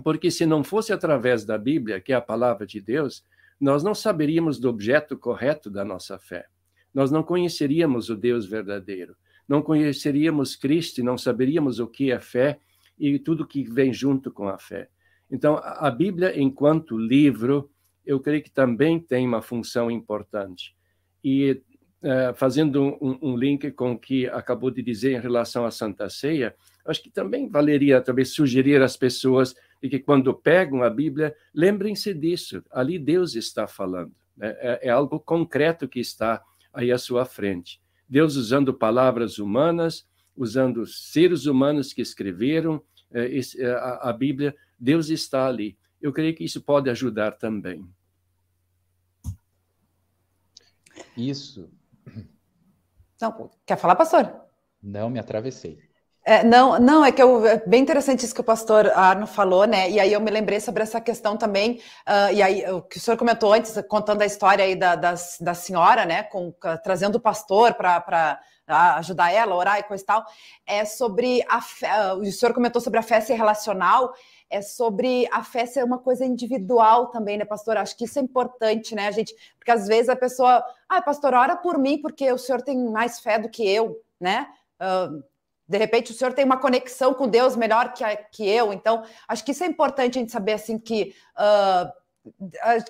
Porque 0.03 0.29
se 0.29 0.45
não 0.45 0.63
fosse 0.63 0.91
através 0.91 1.45
da 1.45 1.57
Bíblia, 1.57 2.01
que 2.01 2.13
é 2.13 2.15
a 2.15 2.21
palavra 2.21 2.65
de 2.65 2.81
Deus, 2.81 3.23
nós 3.59 3.83
não 3.83 3.95
saberíamos 3.95 4.59
do 4.59 4.69
objeto 4.69 5.17
correto 5.17 5.69
da 5.69 5.85
nossa 5.85 6.19
fé. 6.19 6.45
Nós 6.93 7.11
não 7.11 7.23
conheceríamos 7.23 8.09
o 8.09 8.15
Deus 8.15 8.45
verdadeiro. 8.45 9.15
Não 9.47 9.61
conheceríamos 9.61 10.55
Cristo 10.55 11.03
não 11.03 11.17
saberíamos 11.17 11.79
o 11.79 11.87
que 11.87 12.11
é 12.11 12.19
fé 12.19 12.59
e 12.97 13.19
tudo 13.19 13.45
que 13.47 13.63
vem 13.63 13.93
junto 13.93 14.31
com 14.31 14.47
a 14.47 14.57
fé. 14.57 14.89
Então, 15.29 15.59
a 15.61 15.89
Bíblia, 15.89 16.39
enquanto 16.39 16.97
livro, 16.97 17.69
eu 18.05 18.19
creio 18.19 18.43
que 18.43 18.51
também 18.51 18.99
tem 18.99 19.27
uma 19.27 19.41
função 19.41 19.89
importante. 19.89 20.75
E 21.23 21.61
uh, 22.01 22.33
fazendo 22.35 22.81
um, 23.01 23.17
um, 23.21 23.37
link 23.37 23.71
com 23.71 23.93
o 23.93 23.99
que 23.99 24.27
acabou 24.27 24.69
de 24.69 24.81
dizer 24.81 25.13
em 25.13 25.19
relação 25.19 25.65
à 25.65 25.71
Santa 25.71 26.09
Ceia, 26.09 26.55
acho 26.85 27.01
que 27.01 27.09
também 27.09 27.49
valeria 27.49 28.01
talvez 28.01 28.33
sugerir 28.33 28.81
às 28.81 28.95
pessoas 28.95 29.55
que 29.81 29.99
quando 29.99 30.33
pegam 30.33 30.83
a 30.83 30.89
Bíblia, 30.89 31.35
lembrem-se 31.53 32.13
disso. 32.13 32.63
Ali 32.71 32.97
Deus 32.97 33.35
está 33.35 33.67
falando. 33.67 34.11
Né? 34.35 34.55
É, 34.59 34.87
é 34.87 34.89
algo 34.89 35.19
concreto 35.19 35.87
que 35.87 35.99
está 35.99 36.41
aí 36.73 36.91
à 36.91 36.97
sua 36.97 37.25
frente. 37.25 37.81
Deus 38.07 38.35
usando 38.35 38.73
palavras 38.73 39.39
humanas, 39.39 40.07
usando 40.35 40.85
seres 40.85 41.45
humanos 41.45 41.93
que 41.93 42.01
escreveram 42.01 42.81
é, 43.11 43.39
é, 43.39 43.71
a, 44.01 44.11
Bíblia, 44.11 44.55
Deus 44.77 45.09
está 45.09 45.47
ali. 45.47 45.77
Eu 46.05 46.13
creio 46.13 46.35
que 46.35 46.43
isso 46.43 46.61
pode 46.61 46.87
ajudar 46.91 47.31
também. 47.31 47.83
Isso. 51.17 51.67
Não, 53.19 53.49
quer 53.65 53.75
falar, 53.75 53.95
pastor? 53.95 54.31
Não, 54.83 55.09
me 55.09 55.17
atravessei. 55.17 55.79
É, 56.23 56.43
não, 56.43 56.77
não, 56.77 57.03
é 57.03 57.11
que 57.11 57.23
eu, 57.23 57.43
é 57.47 57.57
bem 57.65 57.81
interessante 57.81 58.23
isso 58.23 58.35
que 58.35 58.41
o 58.41 58.43
pastor 58.43 58.87
Arno 58.91 59.25
falou, 59.25 59.65
né? 59.65 59.89
E 59.89 59.99
aí 59.99 60.13
eu 60.13 60.21
me 60.21 60.29
lembrei 60.29 60.59
sobre 60.59 60.83
essa 60.83 61.01
questão 61.01 61.35
também, 61.35 61.81
uh, 62.07 62.31
e 62.31 62.43
aí 62.43 62.71
o 62.71 62.83
que 62.83 62.97
o 62.97 62.99
senhor 62.99 63.17
comentou 63.17 63.51
antes, 63.51 63.75
contando 63.89 64.21
a 64.21 64.27
história 64.27 64.63
aí 64.63 64.75
da, 64.75 64.95
da, 64.95 65.15
da 65.41 65.53
senhora, 65.55 66.05
né? 66.05 66.21
Com, 66.21 66.53
trazendo 66.83 67.15
o 67.15 67.19
pastor 67.19 67.73
para 67.73 68.39
ajudar 68.97 69.31
ela, 69.31 69.55
orar 69.55 69.79
e 69.79 69.83
coisa 69.83 70.03
e 70.03 70.05
tal, 70.05 70.23
é 70.67 70.85
sobre 70.85 71.43
a 71.49 71.61
fé, 71.61 72.13
uh, 72.13 72.19
o 72.19 72.31
senhor 72.31 72.53
comentou 72.53 72.79
sobre 72.79 72.99
a 72.99 73.03
fé 73.03 73.19
ser 73.21 73.33
relacional, 73.33 74.13
é 74.55 74.61
sobre 74.61 75.27
a 75.31 75.43
fé 75.43 75.65
ser 75.65 75.83
uma 75.83 75.97
coisa 75.97 76.25
individual 76.25 77.07
também, 77.07 77.37
né, 77.37 77.45
pastor? 77.45 77.77
Acho 77.77 77.97
que 77.97 78.05
isso 78.05 78.17
é 78.19 78.21
importante, 78.21 78.95
né, 78.95 79.11
gente, 79.11 79.35
porque 79.57 79.71
às 79.71 79.87
vezes 79.87 80.09
a 80.09 80.15
pessoa, 80.15 80.63
ah, 80.87 81.01
pastor, 81.01 81.33
ora 81.33 81.55
por 81.55 81.77
mim 81.77 82.01
porque 82.01 82.31
o 82.31 82.37
senhor 82.37 82.61
tem 82.61 82.77
mais 82.89 83.19
fé 83.19 83.37
do 83.37 83.49
que 83.49 83.67
eu, 83.67 84.01
né? 84.19 84.47
Uh, 84.79 85.23
de 85.67 85.77
repente 85.77 86.11
o 86.11 86.15
senhor 86.15 86.33
tem 86.33 86.45
uma 86.45 86.57
conexão 86.57 87.13
com 87.13 87.27
Deus 87.27 87.55
melhor 87.55 87.93
que, 87.93 88.03
a, 88.03 88.15
que 88.15 88.47
eu, 88.47 88.71
então 88.71 89.03
acho 89.27 89.43
que 89.43 89.51
isso 89.51 89.63
é 89.63 89.67
importante 89.67 90.17
a 90.17 90.21
gente 90.21 90.31
saber 90.31 90.53
assim 90.53 90.77
que 90.77 91.13
uh, 91.37 92.05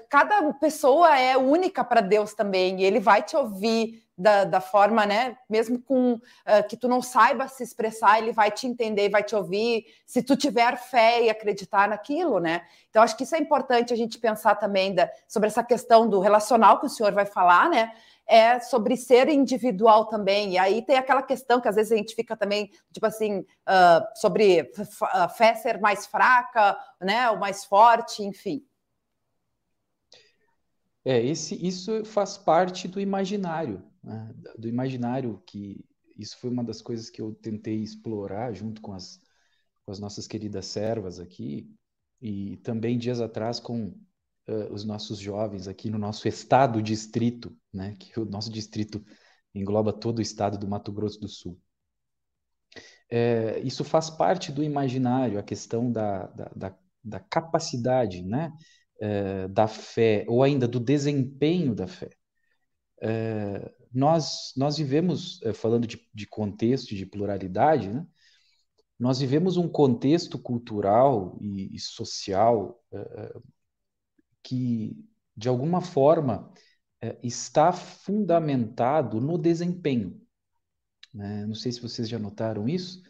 cada 0.09 0.53
pessoa 0.53 1.17
é 1.17 1.37
única 1.37 1.83
para 1.83 2.01
Deus 2.01 2.33
também, 2.33 2.81
e 2.81 2.83
ele 2.83 2.99
vai 2.99 3.21
te 3.23 3.35
ouvir 3.35 4.04
da, 4.17 4.45
da 4.45 4.61
forma, 4.61 5.05
né? 5.05 5.37
Mesmo 5.49 5.79
com 5.81 6.13
uh, 6.13 6.19
que 6.69 6.77
tu 6.77 6.87
não 6.87 7.01
saiba 7.01 7.47
se 7.47 7.63
expressar, 7.63 8.19
ele 8.19 8.31
vai 8.31 8.49
te 8.49 8.65
entender, 8.65 9.09
vai 9.09 9.23
te 9.23 9.35
ouvir, 9.35 9.85
se 10.05 10.23
tu 10.23 10.35
tiver 10.35 10.77
fé 10.77 11.23
e 11.23 11.29
acreditar 11.29 11.89
naquilo, 11.89 12.39
né? 12.39 12.65
Então, 12.89 13.03
acho 13.03 13.17
que 13.17 13.23
isso 13.23 13.35
é 13.35 13.39
importante 13.39 13.93
a 13.93 13.97
gente 13.97 14.17
pensar 14.17 14.55
também 14.55 14.95
da, 14.95 15.09
sobre 15.27 15.47
essa 15.47 15.63
questão 15.63 16.07
do 16.07 16.19
relacional 16.19 16.79
que 16.79 16.85
o 16.85 16.89
senhor 16.89 17.13
vai 17.13 17.25
falar, 17.25 17.69
né? 17.69 17.91
É 18.27 18.59
sobre 18.59 18.97
ser 18.97 19.29
individual 19.29 20.05
também. 20.05 20.53
E 20.53 20.57
aí 20.57 20.81
tem 20.81 20.97
aquela 20.97 21.21
questão 21.21 21.61
que 21.61 21.67
às 21.67 21.75
vezes 21.75 21.91
a 21.91 21.97
gente 21.97 22.15
fica 22.15 22.35
também, 22.35 22.71
tipo 22.91 23.05
assim, 23.05 23.39
uh, 23.39 24.05
sobre 24.15 24.71
fé 25.37 25.53
ser 25.55 25.79
mais 25.79 26.05
fraca, 26.05 26.77
né? 27.01 27.29
Ou 27.29 27.37
mais 27.37 27.65
forte, 27.65 28.23
enfim. 28.23 28.65
É, 31.05 31.23
esse, 31.23 31.55
isso 31.65 32.03
faz 32.03 32.35
parte 32.35 32.87
do 32.87 32.99
imaginário, 32.99 33.83
né? 34.05 34.33
do 34.57 34.67
imaginário 34.67 35.41
que 35.45 35.83
isso 36.17 36.37
foi 36.39 36.49
uma 36.49 36.63
das 36.63 36.81
coisas 36.81 37.09
que 37.09 37.21
eu 37.21 37.33
tentei 37.33 37.81
explorar 37.81 38.53
junto 38.53 38.81
com 38.81 38.93
as, 38.93 39.19
com 39.83 39.91
as 39.91 39.99
nossas 39.99 40.27
queridas 40.27 40.65
servas 40.67 41.19
aqui 41.19 41.69
e 42.21 42.57
também 42.57 42.97
dias 42.97 43.19
atrás 43.19 43.59
com 43.59 43.87
uh, 44.47 44.71
os 44.71 44.85
nossos 44.85 45.19
jovens 45.19 45.67
aqui 45.67 45.89
no 45.89 45.97
nosso 45.97 46.27
estado 46.27 46.81
distrito, 46.81 47.53
né? 47.73 47.95
Que 47.99 48.17
o 48.17 48.23
nosso 48.23 48.49
distrito 48.49 49.03
engloba 49.53 49.91
todo 49.91 50.19
o 50.19 50.21
estado 50.21 50.57
do 50.57 50.67
Mato 50.67 50.91
Grosso 50.91 51.19
do 51.19 51.27
Sul. 51.27 51.59
É, 53.09 53.59
isso 53.59 53.83
faz 53.83 54.09
parte 54.09 54.51
do 54.51 54.63
imaginário, 54.63 55.37
a 55.37 55.43
questão 55.43 55.91
da, 55.91 56.27
da, 56.27 56.51
da, 56.55 56.77
da 57.03 57.19
capacidade, 57.19 58.23
né? 58.23 58.53
Eh, 59.01 59.47
da 59.49 59.67
fé, 59.67 60.25
ou 60.27 60.41
ainda 60.41 60.67
do 60.67 60.79
desempenho 60.79 61.75
da 61.75 61.85
fé. 61.85 62.09
Eh, 63.01 63.71
nós, 63.95 64.53
nós 64.57 64.77
vivemos, 64.77 65.41
eh, 65.43 65.53
falando 65.53 65.87
de, 65.87 65.99
de 66.13 66.27
contexto, 66.27 66.93
de 66.93 67.05
pluralidade, 67.05 67.89
né? 67.89 68.05
nós 68.99 69.19
vivemos 69.19 69.57
um 69.57 69.67
contexto 69.67 70.37
cultural 70.37 71.37
e, 71.41 71.75
e 71.75 71.79
social 71.79 72.81
que, 74.41 74.95
de 75.35 75.49
alguma 75.49 75.81
forma, 75.81 76.49
está 77.21 77.73
fundamentado 77.73 79.19
no 79.19 79.37
desempenho. 79.37 80.21
Né? 81.13 81.45
Não 81.45 81.55
sei 81.55 81.71
se 81.71 81.81
vocês 81.81 82.07
já 82.07 82.19
notaram 82.19 82.67
isso. 82.67 83.01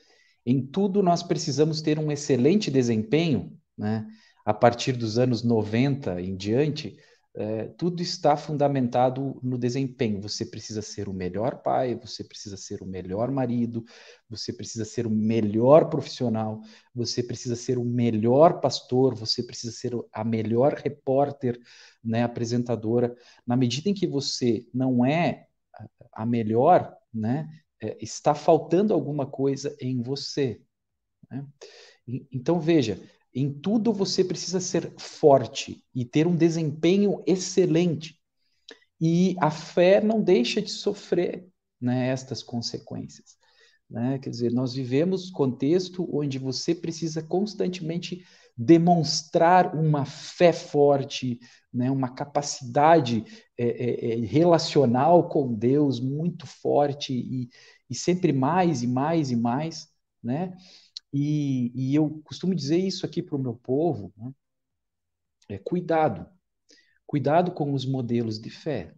Em 0.45 0.65
tudo 0.65 1.02
nós 1.02 1.24
precisamos 1.24 1.82
ter 1.82 1.98
um 1.98 2.12
excelente 2.12 2.69
desempenho, 2.69 3.58
né? 3.78 4.08
a 4.45 4.54
partir 4.54 4.93
dos 4.93 5.17
anos 5.17 5.43
90 5.43 6.21
em 6.21 6.36
diante, 6.36 6.98
é, 7.38 7.67
tudo 7.78 8.02
está 8.02 8.38
fundamentado 8.38 9.39
no 9.43 9.58
desempenho. 9.58 10.21
Você 10.21 10.45
precisa 10.45 10.82
ser 10.82 11.10
o 11.10 11.13
melhor 11.13 11.62
pai, 11.62 11.93
você 11.93 12.24
precisa 12.24 12.56
ser 12.56 12.82
o 12.82 12.86
melhor 12.86 13.30
marido, 13.30 13.84
você 14.30 14.54
precisa 14.54 14.86
ser 14.86 15.06
o 15.06 15.10
melhor 15.10 15.89
profissional, 15.89 16.62
você 16.93 17.21
precisa 17.21 17.56
ser 17.56 17.78
o 17.78 17.84
melhor 17.84 18.62
pastor, 18.62 19.15
você 19.15 19.43
precisa 19.43 19.74
ser 19.74 19.91
a 20.13 20.24
melhor 20.24 20.74
repórter, 20.76 21.60
né, 22.04 22.24
apresentadora. 22.24 23.13
Na 23.45 23.58
medida 23.58 23.89
em 23.89 23.93
que 23.93 24.08
você 24.08 24.65
não 24.74 25.06
é 25.06 25.48
a 26.13 26.26
melhor, 26.26 26.95
né, 27.13 27.50
é, 27.82 27.98
está 28.02 28.34
faltando 28.34 28.93
alguma 28.93 29.26
coisa 29.26 29.76
em 29.82 30.02
você. 30.02 30.62
Né? 31.30 31.45
Então 32.32 32.60
veja, 32.60 33.02
em 33.36 33.52
tudo 33.52 33.91
você 33.91 34.24
precisa 34.24 34.62
ser 34.62 34.93
forte 34.98 35.84
e 35.93 36.06
ter 36.06 36.26
um 36.26 36.36
desempenho 36.36 37.21
excelente. 37.28 38.17
E 39.00 39.36
a 39.41 39.52
fé 39.52 40.00
não 40.00 40.21
deixa 40.21 40.62
de 40.62 40.71
sofrer 40.71 41.45
né, 41.82 42.08
estas 42.08 42.41
consequências. 42.41 43.36
Né? 43.89 44.17
Quer 44.19 44.30
dizer, 44.30 44.52
nós 44.54 44.74
vivemos 44.74 45.30
contexto 45.30 46.08
onde 46.12 46.39
você 46.39 46.74
precisa 46.74 47.21
constantemente 47.21 48.26
demonstrar 48.58 49.76
uma 49.76 50.06
fé 50.06 50.54
forte, 50.54 51.38
né, 51.74 51.91
uma 51.91 52.08
capacidade 52.08 53.26
é, 53.58 54.13
é, 54.13 54.15
relacional 54.26 55.28
com 55.28 55.54
Deus 55.54 56.00
muito 56.00 56.48
forte 56.48 57.13
e, 57.13 57.50
e 57.89 57.93
sempre 57.93 58.32
mais 58.32 58.82
e 58.82 58.88
mais 58.88 59.30
e 59.30 59.36
mais, 59.36 59.89
né? 60.24 60.56
E, 61.17 61.71
e 61.73 61.95
eu 61.95 62.21
costumo 62.25 62.54
dizer 62.54 62.78
isso 62.78 63.06
aqui 63.06 63.23
para 63.23 63.38
o 63.38 63.39
meu 63.39 63.54
povo: 63.56 64.13
né? 64.17 64.34
é 65.47 65.58
cuidado. 65.58 66.30
Cuidado 67.08 67.54
com 67.54 67.73
os 67.73 67.86
modelos 67.86 68.38
de 68.38 68.49
fé. 68.49 68.93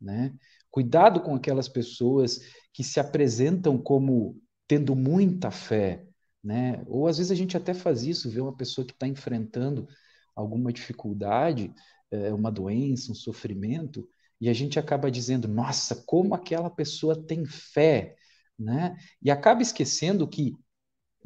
Né? 0.00 0.32
Cuidado 0.70 1.20
com 1.20 1.34
aquelas 1.34 1.68
pessoas 1.68 2.38
que 2.72 2.84
se 2.84 3.00
apresentam 3.00 3.76
como 3.76 4.40
tendo 4.68 4.94
muita 4.94 5.50
fé. 5.50 6.06
Né? 6.44 6.84
Ou 6.86 7.08
às 7.08 7.18
vezes 7.18 7.32
a 7.32 7.34
gente 7.34 7.56
até 7.56 7.74
faz 7.74 8.04
isso, 8.04 8.30
vê 8.30 8.40
uma 8.40 8.56
pessoa 8.56 8.86
que 8.86 8.92
está 8.92 9.08
enfrentando 9.08 9.88
alguma 10.32 10.72
dificuldade, 10.72 11.74
é, 12.08 12.32
uma 12.32 12.52
doença, 12.52 13.10
um 13.10 13.16
sofrimento, 13.16 14.08
e 14.40 14.48
a 14.48 14.52
gente 14.52 14.78
acaba 14.78 15.10
dizendo, 15.10 15.48
nossa, 15.48 16.04
como 16.06 16.36
aquela 16.36 16.70
pessoa 16.70 17.20
tem 17.20 17.44
fé, 17.44 18.14
né? 18.56 18.96
E 19.20 19.30
acaba 19.30 19.62
esquecendo 19.62 20.28
que 20.28 20.54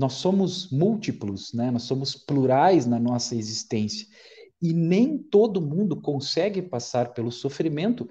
nós 0.00 0.14
somos 0.14 0.70
múltiplos, 0.70 1.52
né? 1.52 1.70
nós 1.70 1.82
somos 1.82 2.14
plurais 2.14 2.86
na 2.86 2.98
nossa 2.98 3.36
existência. 3.36 4.06
E 4.60 4.72
nem 4.72 5.18
todo 5.18 5.60
mundo 5.60 6.00
consegue 6.00 6.62
passar 6.62 7.12
pelo 7.12 7.30
sofrimento 7.30 8.08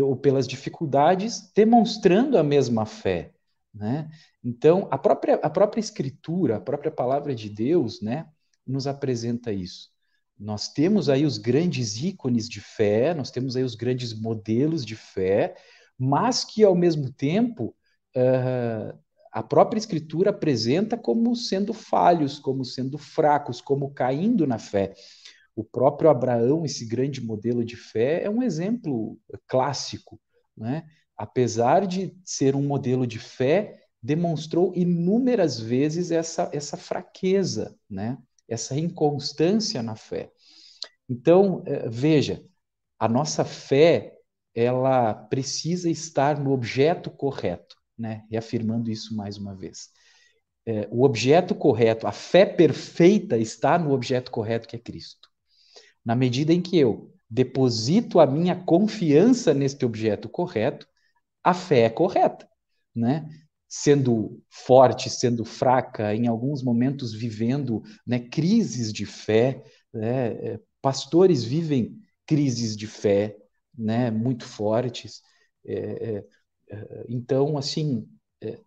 ou 0.00 0.16
pelas 0.16 0.48
dificuldades 0.48 1.52
demonstrando 1.54 2.38
a 2.38 2.42
mesma 2.42 2.86
fé. 2.86 3.34
Né? 3.74 4.08
Então, 4.42 4.88
a 4.90 4.96
própria, 4.96 5.34
a 5.34 5.50
própria 5.50 5.80
Escritura, 5.80 6.56
a 6.56 6.60
própria 6.60 6.90
palavra 6.90 7.34
de 7.34 7.50
Deus, 7.50 8.00
né, 8.00 8.26
nos 8.66 8.86
apresenta 8.86 9.52
isso. 9.52 9.90
Nós 10.38 10.72
temos 10.72 11.10
aí 11.10 11.26
os 11.26 11.36
grandes 11.36 12.02
ícones 12.02 12.48
de 12.48 12.62
fé, 12.62 13.12
nós 13.12 13.30
temos 13.30 13.54
aí 13.54 13.62
os 13.62 13.74
grandes 13.74 14.18
modelos 14.18 14.82
de 14.82 14.96
fé, 14.96 15.54
mas 15.98 16.42
que, 16.42 16.64
ao 16.64 16.74
mesmo 16.74 17.12
tempo, 17.12 17.76
uh, 18.16 18.98
a 19.38 19.42
própria 19.44 19.78
Escritura 19.78 20.30
apresenta 20.30 20.96
como 20.96 21.36
sendo 21.36 21.72
falhos, 21.72 22.40
como 22.40 22.64
sendo 22.64 22.98
fracos, 22.98 23.60
como 23.60 23.94
caindo 23.94 24.48
na 24.48 24.58
fé. 24.58 24.94
O 25.54 25.62
próprio 25.62 26.10
Abraão, 26.10 26.64
esse 26.64 26.84
grande 26.84 27.20
modelo 27.20 27.64
de 27.64 27.76
fé, 27.76 28.24
é 28.24 28.28
um 28.28 28.42
exemplo 28.42 29.16
clássico. 29.46 30.20
Né? 30.56 30.82
Apesar 31.16 31.86
de 31.86 32.18
ser 32.24 32.56
um 32.56 32.66
modelo 32.66 33.06
de 33.06 33.20
fé, 33.20 33.78
demonstrou 34.02 34.72
inúmeras 34.74 35.60
vezes 35.60 36.10
essa, 36.10 36.50
essa 36.52 36.76
fraqueza, 36.76 37.78
né? 37.88 38.18
essa 38.48 38.76
inconstância 38.76 39.80
na 39.84 39.94
fé. 39.94 40.32
Então, 41.08 41.62
eh, 41.64 41.88
veja, 41.88 42.44
a 42.98 43.06
nossa 43.06 43.44
fé 43.44 44.16
ela 44.52 45.14
precisa 45.14 45.88
estar 45.88 46.40
no 46.40 46.50
objeto 46.50 47.08
correto 47.08 47.77
né? 47.98 48.24
reafirmando 48.30 48.90
isso 48.90 49.16
mais 49.16 49.36
uma 49.36 49.54
vez. 49.54 49.88
É, 50.66 50.88
o 50.90 51.02
objeto 51.04 51.54
correto, 51.54 52.06
a 52.06 52.12
fé 52.12 52.44
perfeita 52.44 53.38
está 53.38 53.78
no 53.78 53.92
objeto 53.92 54.30
correto 54.30 54.68
que 54.68 54.76
é 54.76 54.78
Cristo. 54.78 55.28
Na 56.04 56.14
medida 56.14 56.52
em 56.52 56.60
que 56.60 56.78
eu 56.78 57.12
deposito 57.30 58.20
a 58.20 58.26
minha 58.26 58.56
confiança 58.56 59.52
neste 59.52 59.84
objeto 59.84 60.28
correto, 60.28 60.86
a 61.42 61.54
fé 61.54 61.80
é 61.82 61.90
correta, 61.90 62.48
né? 62.94 63.28
Sendo 63.68 64.42
forte, 64.50 65.10
sendo 65.10 65.44
fraca, 65.44 66.14
em 66.14 66.26
alguns 66.26 66.62
momentos 66.62 67.12
vivendo 67.12 67.82
né, 68.06 68.18
crises 68.18 68.92
de 68.92 69.04
fé, 69.04 69.62
né? 69.92 70.28
É, 70.54 70.60
pastores 70.80 71.44
vivem 71.44 71.98
crises 72.26 72.76
de 72.76 72.86
fé, 72.86 73.36
né? 73.76 74.10
Muito 74.10 74.44
fortes. 74.44 75.22
É, 75.64 75.74
é, 76.16 76.24
então, 77.08 77.56
assim, 77.56 78.06
é, 78.42 78.58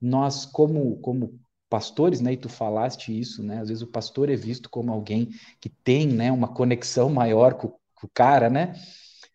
nós 0.00 0.44
como, 0.44 0.96
como 0.98 1.38
pastores, 1.68 2.20
né, 2.20 2.32
e 2.32 2.36
tu 2.36 2.48
falaste 2.48 3.18
isso, 3.18 3.42
né, 3.42 3.60
às 3.60 3.68
vezes 3.68 3.82
o 3.82 3.86
pastor 3.86 4.30
é 4.30 4.36
visto 4.36 4.70
como 4.70 4.92
alguém 4.92 5.30
que 5.60 5.68
tem, 5.68 6.06
né, 6.06 6.30
uma 6.30 6.48
conexão 6.48 7.10
maior 7.10 7.54
com, 7.54 7.68
com 7.68 8.06
o 8.06 8.10
cara, 8.12 8.48
né, 8.48 8.74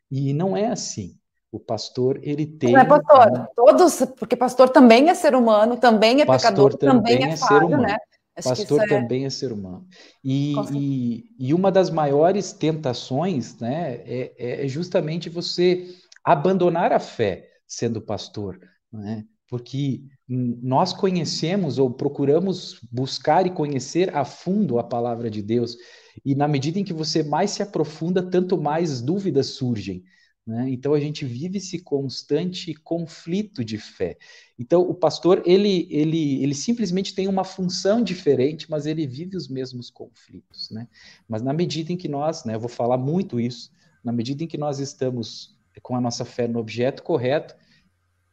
e 0.09 0.33
não 0.33 0.55
é 0.55 0.67
assim. 0.67 1.17
O 1.51 1.59
pastor, 1.59 2.17
ele 2.23 2.45
tem... 2.45 2.71
Não 2.71 2.79
é 2.79 2.85
pastor, 2.85 3.49
todos, 3.53 4.05
porque 4.17 4.37
pastor 4.37 4.69
também 4.69 5.09
é 5.09 5.13
ser 5.13 5.35
humano, 5.35 5.75
também 5.75 6.21
é 6.21 6.25
pecador, 6.25 6.77
também, 6.77 7.17
também 7.17 7.29
é, 7.29 7.33
é 7.33 7.37
falho, 7.37 7.59
ser 7.59 7.65
humano. 7.65 7.83
né? 7.83 7.97
Acho 8.37 8.49
pastor 8.49 8.81
é 8.81 8.87
também 8.87 9.23
é... 9.23 9.27
é... 9.27 9.29
ser 9.29 9.51
humano. 9.51 9.85
E, 10.23 10.53
e, 10.73 11.25
e, 11.37 11.53
uma 11.53 11.69
das 11.69 11.89
maiores 11.89 12.53
tentações, 12.53 13.57
né, 13.59 13.95
é, 14.05 14.63
é 14.63 14.67
justamente 14.69 15.29
você 15.29 15.93
abandonar 16.23 16.93
a 16.93 16.99
fé 16.99 17.50
sendo 17.71 18.01
pastor, 18.01 18.59
né? 18.91 19.25
porque 19.47 20.03
nós 20.27 20.91
conhecemos 20.91 21.77
ou 21.77 21.89
procuramos 21.89 22.79
buscar 22.91 23.47
e 23.47 23.49
conhecer 23.49 24.13
a 24.13 24.25
fundo 24.25 24.77
a 24.77 24.83
palavra 24.83 25.29
de 25.29 25.41
Deus, 25.41 25.77
e 26.25 26.35
na 26.35 26.49
medida 26.49 26.79
em 26.79 26.83
que 26.83 26.91
você 26.91 27.23
mais 27.23 27.51
se 27.51 27.63
aprofunda, 27.63 28.29
tanto 28.29 28.61
mais 28.61 29.01
dúvidas 29.01 29.47
surgem. 29.47 30.03
Né? 30.45 30.69
Então 30.69 30.93
a 30.93 30.99
gente 30.99 31.23
vive 31.23 31.59
esse 31.59 31.79
constante 31.79 32.73
conflito 32.73 33.63
de 33.63 33.77
fé. 33.77 34.17
Então 34.59 34.81
o 34.81 34.93
pastor 34.93 35.41
ele, 35.45 35.87
ele, 35.89 36.43
ele 36.43 36.55
simplesmente 36.55 37.15
tem 37.15 37.29
uma 37.29 37.45
função 37.45 38.03
diferente, 38.03 38.69
mas 38.69 38.85
ele 38.85 39.07
vive 39.07 39.37
os 39.37 39.47
mesmos 39.47 39.89
conflitos. 39.89 40.69
Né? 40.71 40.89
Mas 41.25 41.41
na 41.41 41.53
medida 41.53 41.93
em 41.93 41.97
que 41.97 42.09
nós, 42.09 42.43
né, 42.43 42.55
eu 42.55 42.59
vou 42.59 42.69
falar 42.69 42.97
muito 42.97 43.39
isso, 43.39 43.71
na 44.03 44.11
medida 44.11 44.43
em 44.43 44.47
que 44.47 44.57
nós 44.57 44.79
estamos 44.79 45.57
com 45.81 45.95
a 45.95 46.01
nossa 46.01 46.25
fé 46.25 46.47
no 46.47 46.59
objeto 46.59 47.03
correto, 47.03 47.55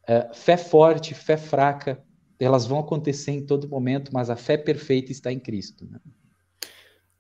é, 0.07 0.31
fé 0.33 0.57
forte, 0.57 1.15
fé 1.15 1.37
fraca, 1.37 2.03
elas 2.41 2.67
vão 2.67 2.79
acontecer 2.79 3.33
em 3.33 3.45
todo 3.45 3.69
momento, 3.69 4.11
mas 4.13 4.31
a 4.31 4.37
fé 4.37 4.57
perfeita 4.57 5.13
está 5.13 5.33
em 5.33 5.39
Cristo. 5.39 5.87
Né? 5.91 5.99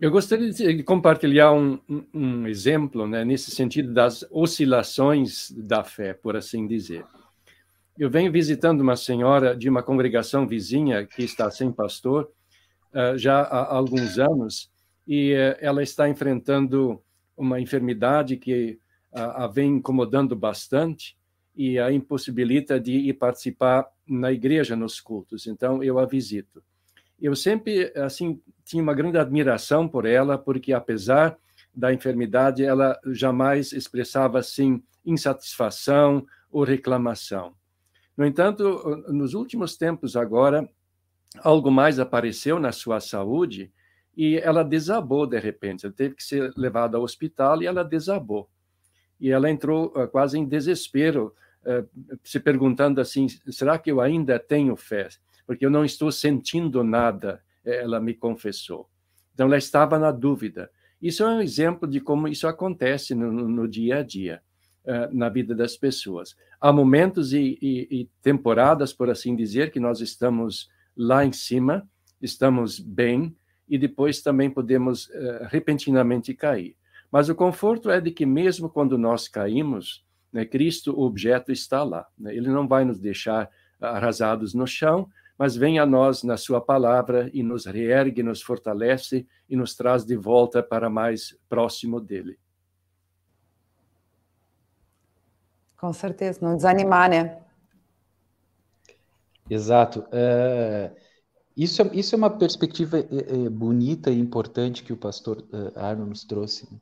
Eu 0.01 0.13
gostaria 0.13 0.53
de 0.53 0.83
compartilhar 0.85 1.53
um, 1.53 1.81
um, 2.15 2.47
exemplo 2.47 3.07
né, 3.07 3.25
nesse 3.25 3.51
sentido 3.51 3.93
das 3.93 4.25
oscilações 4.31 5.51
da 5.51 5.83
fé, 5.83 6.15
por 6.15 6.37
assim 6.37 6.69
dizer. 6.69 7.05
Eu 7.99 8.09
venho 8.09 8.31
visitando 8.31 8.81
uma 8.81 8.95
senhora 8.95 9.57
de 9.57 9.69
uma 9.69 9.83
congregação 9.83 10.47
vizinha 10.47 11.05
que 11.05 11.25
está 11.25 11.51
sem 11.51 11.73
pastor 11.73 12.31
uh, 12.95 13.19
já 13.19 13.41
há 13.41 13.75
alguns 13.75 14.21
anos 14.21 14.71
e 15.05 15.35
uh, 15.35 15.59
ela 15.61 15.83
está 15.83 16.09
enfrentando 16.09 17.03
uma 17.37 17.61
enfermidade 17.61 18.37
que 18.37 18.79
uh, 19.13 19.43
a 19.43 19.47
vem 19.47 19.77
incomodando 19.77 20.35
bastante 20.37 21.17
e 21.55 21.79
a 21.79 21.93
impossibilita 21.93 22.79
de 22.79 22.93
ir 22.93 23.15
participar 23.15 23.87
na 24.07 24.33
igreja 24.33 24.77
nos 24.77 25.01
cultos. 25.01 25.47
Então 25.47 25.83
eu 25.83 25.99
a 25.99 26.07
visito 26.07 26.63
eu 27.21 27.35
sempre 27.35 27.93
assim 27.97 28.41
tinha 28.65 28.83
uma 28.83 28.95
grande 28.95 29.19
admiração 29.19 29.89
por 29.89 30.07
ela, 30.07 30.39
porque 30.39 30.73
apesar 30.73 31.37
da 31.75 31.93
enfermidade, 31.93 32.65
ela 32.65 32.99
jamais 33.07 33.73
expressava 33.73 34.39
assim 34.39 34.83
insatisfação 35.05 36.27
ou 36.51 36.65
reclamação. 36.65 37.55
No 38.17 38.25
entanto, 38.25 39.05
nos 39.09 39.35
últimos 39.35 39.77
tempos 39.77 40.17
agora, 40.17 40.69
algo 41.39 41.71
mais 41.71 41.99
apareceu 41.99 42.59
na 42.59 42.73
sua 42.73 43.01
saúde 43.01 43.73
e 44.17 44.37
ela 44.39 44.65
desabou 44.65 45.27
de 45.27 45.39
repente. 45.39 45.87
Ela 45.87 45.95
teve 45.95 46.15
que 46.15 46.25
ser 46.25 46.53
levada 46.57 46.97
ao 46.97 47.05
hospital 47.05 47.63
e 47.63 47.67
ela 47.67 47.85
desabou. 47.85 48.49
E 49.21 49.31
ela 49.31 49.51
entrou 49.51 49.87
uh, 49.97 50.09
quase 50.09 50.39
em 50.39 50.45
desespero, 50.45 51.35
uh, 51.65 51.89
se 52.23 52.39
perguntando 52.39 53.01
assim: 53.01 53.27
será 53.51 53.79
que 53.79 53.91
eu 53.91 54.01
ainda 54.01 54.39
tenho 54.39 54.77
fé? 54.77 55.09
porque 55.49 55.65
eu 55.65 55.71
não 55.71 55.83
estou 55.83 56.13
sentindo 56.13 56.85
nada, 56.85 57.43
ela 57.65 57.99
me 57.99 58.13
confessou. 58.13 58.87
Então, 59.33 59.47
ela 59.47 59.57
estava 59.57 59.99
na 59.99 60.13
dúvida. 60.13 60.71
Isso 61.01 61.23
é 61.23 61.27
um 61.27 61.41
exemplo 61.41 61.89
de 61.89 62.01
como 62.01 62.29
isso 62.29 62.47
acontece 62.47 63.15
no, 63.15 63.33
no 63.33 63.67
dia 63.67 64.01
a 64.01 64.03
dia, 64.03 64.43
uh, 64.85 65.17
na 65.17 65.31
vida 65.31 65.55
das 65.55 65.75
pessoas. 65.75 66.37
Há 66.61 66.71
momentos 66.71 67.33
e, 67.33 67.59
e, 67.63 67.89
e 67.91 68.11
temporadas, 68.21 68.93
por 68.93 69.09
assim 69.09 69.35
dizer, 69.35 69.71
que 69.71 69.81
nós 69.81 70.03
estamos 70.03 70.69
lá 70.95 71.25
em 71.25 71.33
cima, 71.33 71.89
estamos 72.21 72.79
bem, 72.79 73.35
e 73.67 73.79
depois 73.79 74.21
também 74.21 74.51
podemos 74.51 75.07
uh, 75.07 75.47
repentinamente 75.49 76.35
cair. 76.35 76.77
Mas 77.11 77.29
o 77.29 77.35
conforto 77.35 77.91
é 77.91 78.01
de 78.01 78.11
que, 78.11 78.27
mesmo 78.27 78.69
quando 78.69 78.99
nós 78.99 79.29
caímos, 79.29 80.05
né, 80.33 80.45
Cristo, 80.45 80.93
o 80.93 81.03
objeto, 81.03 81.51
está 81.51 81.83
lá. 81.83 82.07
Né? 82.19 82.35
Ele 82.35 82.49
não 82.49 82.69
vai 82.69 82.85
nos 82.85 82.99
deixar 82.99 83.49
arrasados 83.81 84.55
no 84.55 84.67
chão, 84.67 85.09
mas 85.39 85.57
vem 85.57 85.79
a 85.79 85.87
nós 85.87 86.23
na 86.23 86.37
Sua 86.37 86.61
palavra 86.61 87.31
e 87.33 87.43
nos 87.43 87.65
reergue, 87.65 88.23
nos 88.23 88.43
fortalece 88.43 89.27
e 89.49 89.57
nos 89.57 89.75
traz 89.75 90.05
de 90.05 90.17
volta 90.17 90.63
para 90.63 90.91
mais 90.91 91.39
próximo 91.49 92.01
dele. 92.01 92.39
Com 95.77 95.93
certeza, 95.93 96.41
não 96.43 96.57
desanimar, 96.57 97.09
né? 97.09 97.39
Exato. 99.49 100.05
É, 100.11 100.91
isso, 101.57 101.81
é, 101.83 101.91
isso 101.93 102.15
é 102.15 102.19
uma 102.19 102.31
perspectiva 102.31 102.99
é, 102.99 103.03
é, 103.03 103.49
bonita 103.49 104.11
e 104.11 104.19
importante 104.19 104.83
que 104.83 104.93
o 104.93 104.97
pastor 104.97 105.39
uh, 105.53 105.79
Arno 105.79 106.05
nos 106.05 106.25
trouxe. 106.25 106.71
Né? 106.71 106.79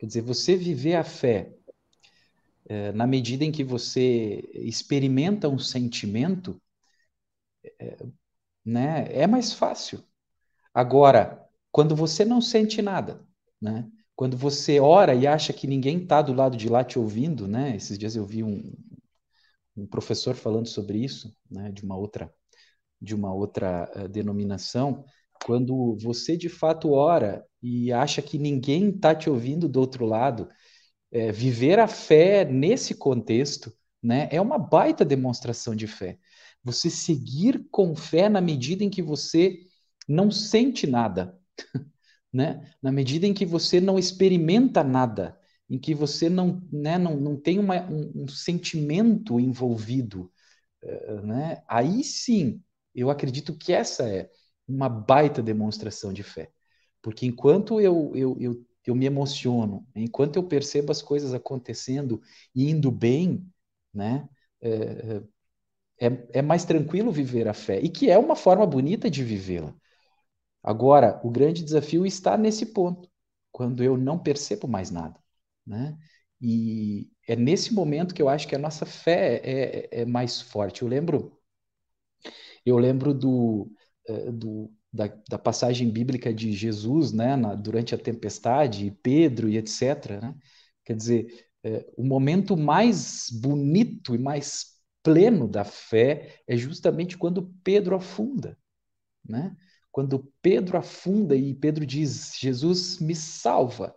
Quer 0.00 0.06
dizer, 0.06 0.22
você 0.22 0.56
viver 0.56 0.94
a 0.94 1.04
fé 1.04 1.52
na 2.94 3.06
medida 3.06 3.44
em 3.44 3.52
que 3.52 3.62
você 3.62 4.48
experimenta 4.54 5.48
um 5.48 5.58
sentimento, 5.58 6.60
é, 7.78 7.96
né, 8.64 9.06
é 9.10 9.26
mais 9.26 9.52
fácil. 9.52 10.02
Agora, 10.72 11.46
quando 11.70 11.94
você 11.94 12.24
não 12.24 12.40
sente 12.40 12.80
nada, 12.80 13.26
né? 13.60 13.90
Quando 14.16 14.36
você 14.36 14.80
ora 14.80 15.14
e 15.14 15.26
acha 15.26 15.52
que 15.52 15.66
ninguém 15.66 16.02
está 16.02 16.22
do 16.22 16.32
lado 16.32 16.56
de 16.56 16.68
lá 16.68 16.84
te 16.84 16.98
ouvindo, 16.98 17.48
né? 17.48 17.76
Esses 17.76 17.98
dias 17.98 18.16
eu 18.16 18.24
vi 18.24 18.42
um, 18.42 18.72
um 19.76 19.86
professor 19.86 20.34
falando 20.34 20.68
sobre 20.68 20.98
isso, 20.98 21.36
né? 21.50 21.70
De 21.70 21.84
uma 21.84 21.96
outra, 21.96 22.32
de 23.00 23.14
uma 23.14 23.32
outra 23.32 23.90
uh, 23.96 24.08
denominação. 24.08 25.04
Quando 25.40 25.96
você 25.96 26.36
de 26.36 26.48
fato 26.48 26.92
ora 26.92 27.44
e 27.62 27.92
acha 27.92 28.22
que 28.22 28.38
ninguém 28.38 28.90
está 28.90 29.14
te 29.14 29.28
ouvindo 29.30 29.68
do 29.68 29.80
outro 29.80 30.06
lado, 30.06 30.48
é, 31.10 31.32
viver 31.32 31.78
a 31.78 31.88
fé 31.88 32.44
nesse 32.44 32.94
contexto, 32.94 33.72
né? 34.02 34.28
É 34.30 34.40
uma 34.40 34.58
baita 34.58 35.04
demonstração 35.04 35.74
de 35.74 35.86
fé. 35.86 36.18
Você 36.62 36.90
seguir 36.90 37.66
com 37.70 37.96
fé 37.96 38.28
na 38.28 38.40
medida 38.40 38.84
em 38.84 38.90
que 38.90 39.02
você 39.02 39.58
não 40.08 40.30
sente 40.30 40.86
nada, 40.86 41.38
né? 42.32 42.72
Na 42.82 42.92
medida 42.92 43.26
em 43.26 43.34
que 43.34 43.46
você 43.46 43.80
não 43.80 43.98
experimenta 43.98 44.84
nada, 44.84 45.38
em 45.68 45.78
que 45.78 45.94
você 45.94 46.28
não, 46.28 46.62
né, 46.72 46.98
não, 46.98 47.16
não 47.16 47.36
tem 47.36 47.58
uma, 47.58 47.80
um, 47.88 48.24
um 48.24 48.28
sentimento 48.28 49.38
envolvido, 49.40 50.30
uh, 50.84 51.26
né? 51.26 51.62
Aí 51.68 52.02
sim, 52.04 52.62
eu 52.94 53.10
acredito 53.10 53.56
que 53.56 53.72
essa 53.72 54.08
é 54.08 54.30
uma 54.70 54.88
baita 54.88 55.42
demonstração 55.42 56.12
de 56.12 56.22
fé. 56.22 56.50
Porque 57.02 57.26
enquanto 57.26 57.80
eu, 57.80 58.12
eu, 58.14 58.36
eu, 58.40 58.66
eu 58.86 58.94
me 58.94 59.06
emociono, 59.06 59.86
enquanto 59.94 60.36
eu 60.36 60.44
percebo 60.44 60.92
as 60.92 61.02
coisas 61.02 61.34
acontecendo 61.34 62.20
e 62.54 62.70
indo 62.70 62.90
bem, 62.90 63.46
né? 63.92 64.28
É, 64.62 65.22
é, 66.00 66.38
é 66.38 66.42
mais 66.42 66.64
tranquilo 66.64 67.12
viver 67.12 67.46
a 67.48 67.54
fé, 67.54 67.80
e 67.80 67.88
que 67.88 68.10
é 68.10 68.18
uma 68.18 68.34
forma 68.34 68.66
bonita 68.66 69.10
de 69.10 69.22
vivê-la. 69.22 69.74
Agora, 70.62 71.20
o 71.24 71.30
grande 71.30 71.64
desafio 71.64 72.06
está 72.06 72.36
nesse 72.36 72.66
ponto, 72.66 73.10
quando 73.52 73.82
eu 73.82 73.96
não 73.96 74.18
percebo 74.18 74.68
mais 74.68 74.90
nada. 74.90 75.18
Né? 75.66 75.96
E 76.40 77.10
é 77.28 77.36
nesse 77.36 77.72
momento 77.74 78.14
que 78.14 78.22
eu 78.22 78.28
acho 78.28 78.48
que 78.48 78.54
a 78.54 78.58
nossa 78.58 78.86
fé 78.86 79.40
é, 79.44 80.02
é 80.02 80.04
mais 80.06 80.40
forte. 80.40 80.82
Eu 80.82 80.88
lembro, 80.88 81.38
eu 82.64 82.78
lembro 82.78 83.14
do, 83.14 83.70
é, 83.79 83.79
do 84.32 84.70
da, 84.92 85.06
da, 85.28 85.38
passagem 85.38 85.88
bíblica 85.88 86.34
de 86.34 86.52
Jesus, 86.52 87.12
né, 87.12 87.36
na, 87.36 87.54
durante 87.54 87.94
a 87.94 87.98
tempestade, 87.98 88.86
e 88.86 88.90
Pedro 88.90 89.48
e 89.48 89.56
etc. 89.56 90.20
Né? 90.20 90.34
Quer 90.84 90.96
dizer, 90.96 91.46
é, 91.62 91.86
o 91.96 92.02
momento 92.02 92.56
mais 92.56 93.28
bonito 93.30 94.14
e 94.14 94.18
mais 94.18 94.80
pleno 95.02 95.48
da 95.48 95.64
fé 95.64 96.40
é 96.46 96.56
justamente 96.56 97.16
quando 97.16 97.54
Pedro 97.62 97.94
afunda, 97.94 98.58
né? 99.24 99.56
Quando 99.92 100.32
Pedro 100.40 100.78
afunda 100.78 101.34
e 101.34 101.54
Pedro 101.54 101.84
diz: 101.86 102.34
Jesus 102.38 102.98
me 102.98 103.14
salva, 103.14 103.94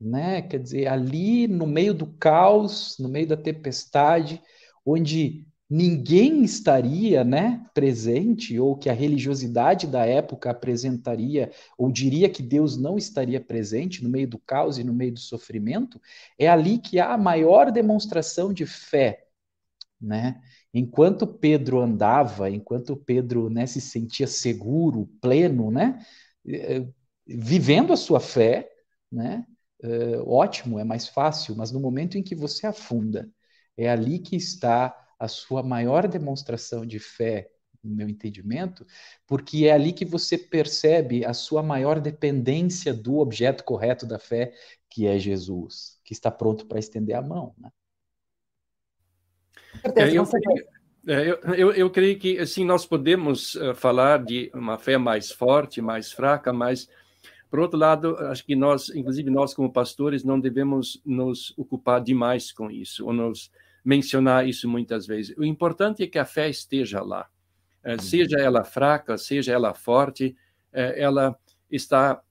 né? 0.00 0.42
Quer 0.42 0.58
dizer, 0.60 0.86
ali 0.88 1.46
no 1.46 1.66
meio 1.66 1.94
do 1.94 2.06
caos, 2.06 2.96
no 2.98 3.08
meio 3.08 3.26
da 3.26 3.36
tempestade, 3.36 4.42
onde 4.84 5.46
ninguém 5.72 6.42
estaria, 6.44 7.24
né, 7.24 7.64
presente 7.72 8.58
ou 8.58 8.76
que 8.76 8.90
a 8.90 8.92
religiosidade 8.92 9.86
da 9.86 10.04
época 10.04 10.50
apresentaria 10.50 11.50
ou 11.78 11.90
diria 11.90 12.28
que 12.28 12.42
Deus 12.42 12.76
não 12.76 12.98
estaria 12.98 13.40
presente 13.40 14.04
no 14.04 14.10
meio 14.10 14.28
do 14.28 14.38
caos 14.38 14.76
e 14.78 14.84
no 14.84 14.92
meio 14.92 15.14
do 15.14 15.20
sofrimento, 15.20 15.98
é 16.38 16.46
ali 16.46 16.78
que 16.78 16.98
há 17.00 17.14
a 17.14 17.18
maior 17.18 17.72
demonstração 17.72 18.52
de 18.52 18.66
fé 18.66 19.24
né? 20.00 20.40
Enquanto 20.74 21.26
Pedro 21.26 21.80
andava, 21.80 22.50
enquanto 22.50 22.96
Pedro 22.96 23.48
né, 23.48 23.66
se 23.66 23.80
sentia 23.80 24.26
seguro, 24.26 25.06
pleno, 25.20 25.70
né? 25.70 26.04
Eh, 26.46 26.86
vivendo 27.26 27.92
a 27.92 27.96
sua 27.96 28.20
fé, 28.20 28.68
né? 29.10 29.46
Eh, 29.82 30.18
ótimo, 30.26 30.78
é 30.78 30.84
mais 30.84 31.08
fácil, 31.08 31.56
mas 31.56 31.70
no 31.72 31.80
momento 31.80 32.18
em 32.18 32.22
que 32.22 32.34
você 32.34 32.66
afunda, 32.66 33.30
é 33.76 33.88
ali 33.90 34.18
que 34.18 34.36
está 34.36 34.94
a 35.22 35.28
sua 35.28 35.62
maior 35.62 36.08
demonstração 36.08 36.84
de 36.84 36.98
fé, 36.98 37.48
no 37.82 37.94
meu 37.94 38.08
entendimento, 38.08 38.84
porque 39.26 39.66
é 39.66 39.72
ali 39.72 39.92
que 39.92 40.04
você 40.04 40.36
percebe 40.36 41.24
a 41.24 41.32
sua 41.32 41.62
maior 41.62 42.00
dependência 42.00 42.92
do 42.92 43.18
objeto 43.18 43.64
correto 43.64 44.04
da 44.06 44.18
fé, 44.18 44.52
que 44.88 45.06
é 45.06 45.18
Jesus, 45.18 46.00
que 46.04 46.12
está 46.12 46.30
pronto 46.30 46.66
para 46.66 46.78
estender 46.78 47.16
a 47.16 47.22
mão. 47.22 47.54
Né? 47.58 47.70
É, 49.96 50.16
eu, 50.16 50.24
É, 51.08 51.30
eu, 51.30 51.38
eu, 51.54 51.72
eu, 51.72 51.90
creio 51.90 52.18
que 52.18 52.38
assim 52.38 52.64
nós 52.64 52.86
podemos 52.86 53.56
uh, 53.56 53.74
falar 53.74 54.24
de 54.24 54.50
uma 54.54 54.78
fé 54.78 54.96
mais 54.96 55.32
forte, 55.32 55.80
mais 55.80 56.12
fraca, 56.12 56.52
mas 56.52 56.88
por 57.50 57.58
outro 57.58 57.78
lado, 57.78 58.16
acho 58.28 58.44
que 58.44 58.54
nós, 58.54 58.88
inclusive 58.90 59.28
nós 59.28 59.52
como 59.52 59.72
pastores, 59.72 60.24
não 60.24 60.38
devemos 60.38 61.02
nos 61.04 61.52
ocupar 61.58 62.00
demais 62.00 62.52
com 62.52 62.70
isso, 62.70 63.04
ou 63.04 63.12
nos 63.12 63.50
mencionar 63.84 64.48
isso 64.48 64.68
muitas 64.68 65.06
vezes. 65.06 65.36
O 65.36 65.44
importante 65.44 66.02
é 66.02 66.06
que 66.06 66.18
a 66.18 66.24
fé 66.24 66.48
esteja 66.48 67.02
lá. 67.02 67.28
Uh, 67.84 68.00
seja 68.00 68.38
ela 68.38 68.64
fraca, 68.64 69.18
seja 69.18 69.52
ela 69.52 69.74
forte, 69.74 70.36
uh, 70.72 70.92
ela 70.96 71.36
está 71.70 72.22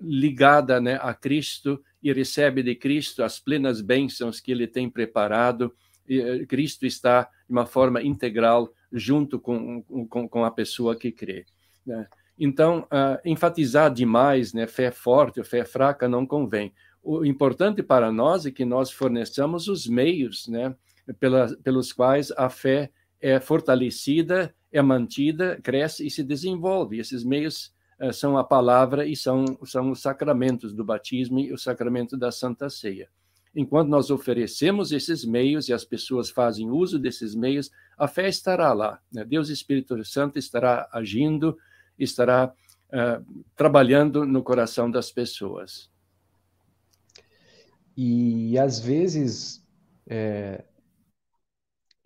ligada 0.00 0.80
né, 0.80 0.98
a 1.02 1.12
Cristo 1.12 1.84
e 2.02 2.10
recebe 2.10 2.62
de 2.62 2.74
Cristo 2.74 3.22
as 3.22 3.38
plenas 3.38 3.82
bênçãos 3.82 4.40
que 4.40 4.50
ele 4.50 4.66
tem 4.66 4.88
preparado. 4.88 5.74
E 6.08 6.46
Cristo 6.46 6.86
está 6.86 7.24
de 7.24 7.52
uma 7.52 7.66
forma 7.66 8.02
integral 8.02 8.72
junto 8.90 9.38
com, 9.38 9.82
com, 10.08 10.26
com 10.26 10.42
a 10.42 10.50
pessoa 10.50 10.96
que 10.96 11.12
crê. 11.12 11.44
Né? 11.84 12.06
Então, 12.38 12.80
uh, 12.84 13.18
enfatizar 13.24 13.92
demais, 13.92 14.52
né, 14.52 14.66
fé 14.66 14.90
forte 14.90 15.38
ou 15.38 15.44
fé 15.44 15.64
fraca 15.64 16.08
não 16.08 16.26
convém. 16.26 16.72
O 17.08 17.24
importante 17.24 17.84
para 17.84 18.10
nós 18.10 18.46
é 18.46 18.50
que 18.50 18.64
nós 18.64 18.90
forneçamos 18.90 19.68
os 19.68 19.86
meios, 19.86 20.48
né, 20.48 20.74
pela, 21.20 21.56
pelos 21.58 21.92
quais 21.92 22.32
a 22.32 22.50
fé 22.50 22.90
é 23.20 23.38
fortalecida, 23.38 24.52
é 24.72 24.82
mantida, 24.82 25.56
cresce 25.62 26.04
e 26.04 26.10
se 26.10 26.24
desenvolve. 26.24 26.98
Esses 26.98 27.22
meios 27.22 27.72
uh, 28.00 28.12
são 28.12 28.36
a 28.36 28.42
palavra 28.42 29.06
e 29.06 29.14
são, 29.14 29.44
são 29.64 29.92
os 29.92 30.02
sacramentos 30.02 30.74
do 30.74 30.84
batismo 30.84 31.38
e 31.38 31.52
o 31.52 31.56
sacramento 31.56 32.16
da 32.16 32.32
Santa 32.32 32.68
Ceia. 32.68 33.08
Enquanto 33.54 33.88
nós 33.88 34.10
oferecemos 34.10 34.90
esses 34.90 35.24
meios 35.24 35.68
e 35.68 35.72
as 35.72 35.84
pessoas 35.84 36.28
fazem 36.28 36.70
uso 36.70 36.98
desses 36.98 37.36
meios, 37.36 37.70
a 37.96 38.08
fé 38.08 38.28
estará 38.28 38.72
lá. 38.72 38.98
Né? 39.12 39.24
Deus 39.24 39.48
Espírito 39.48 40.04
Santo 40.04 40.40
estará 40.40 40.88
agindo, 40.92 41.56
estará 41.96 42.52
uh, 42.88 43.44
trabalhando 43.54 44.26
no 44.26 44.42
coração 44.42 44.90
das 44.90 45.12
pessoas. 45.12 45.88
E 47.96 48.58
às 48.58 48.78
vezes 48.78 49.64
é, 50.08 50.64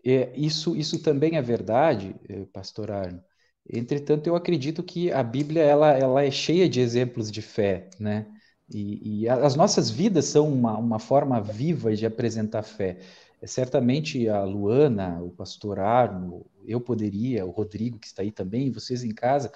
é, 0.05 0.33
isso, 0.37 0.77
isso 0.77 1.03
também 1.03 1.37
é 1.37 1.43
verdade, 1.43 2.15
eh, 2.29 2.45
pastor 2.53 2.91
Arno. 2.91 3.23
Entretanto, 3.73 4.27
eu 4.27 4.35
acredito 4.35 4.83
que 4.83 5.13
a 5.13 5.23
Bíblia 5.23 5.63
ela, 5.63 5.93
ela 5.93 6.23
é 6.25 6.31
cheia 6.31 6.69
de 6.69 6.81
exemplos 6.81 7.31
de 7.31 7.43
fé, 7.43 7.89
né? 7.99 8.27
E, 8.73 9.23
e 9.23 9.29
as 9.29 9.55
nossas 9.57 9.91
vidas 9.91 10.25
são 10.27 10.49
uma, 10.49 10.79
uma 10.79 10.99
forma 10.99 11.41
viva 11.41 11.95
de 11.95 12.07
apresentar 12.07 12.63
fé. 12.63 12.99
É, 13.43 13.47
certamente 13.47 14.29
a 14.29 14.43
Luana, 14.45 15.21
o 15.23 15.31
pastor 15.31 15.79
Arno, 15.81 16.47
eu 16.67 16.81
poderia, 16.81 17.45
o 17.47 17.51
Rodrigo 17.51 17.99
que 17.99 18.07
está 18.07 18.23
aí 18.23 18.31
também, 18.31 18.71
vocês 18.71 19.03
em 19.05 19.13
casa, 19.15 19.53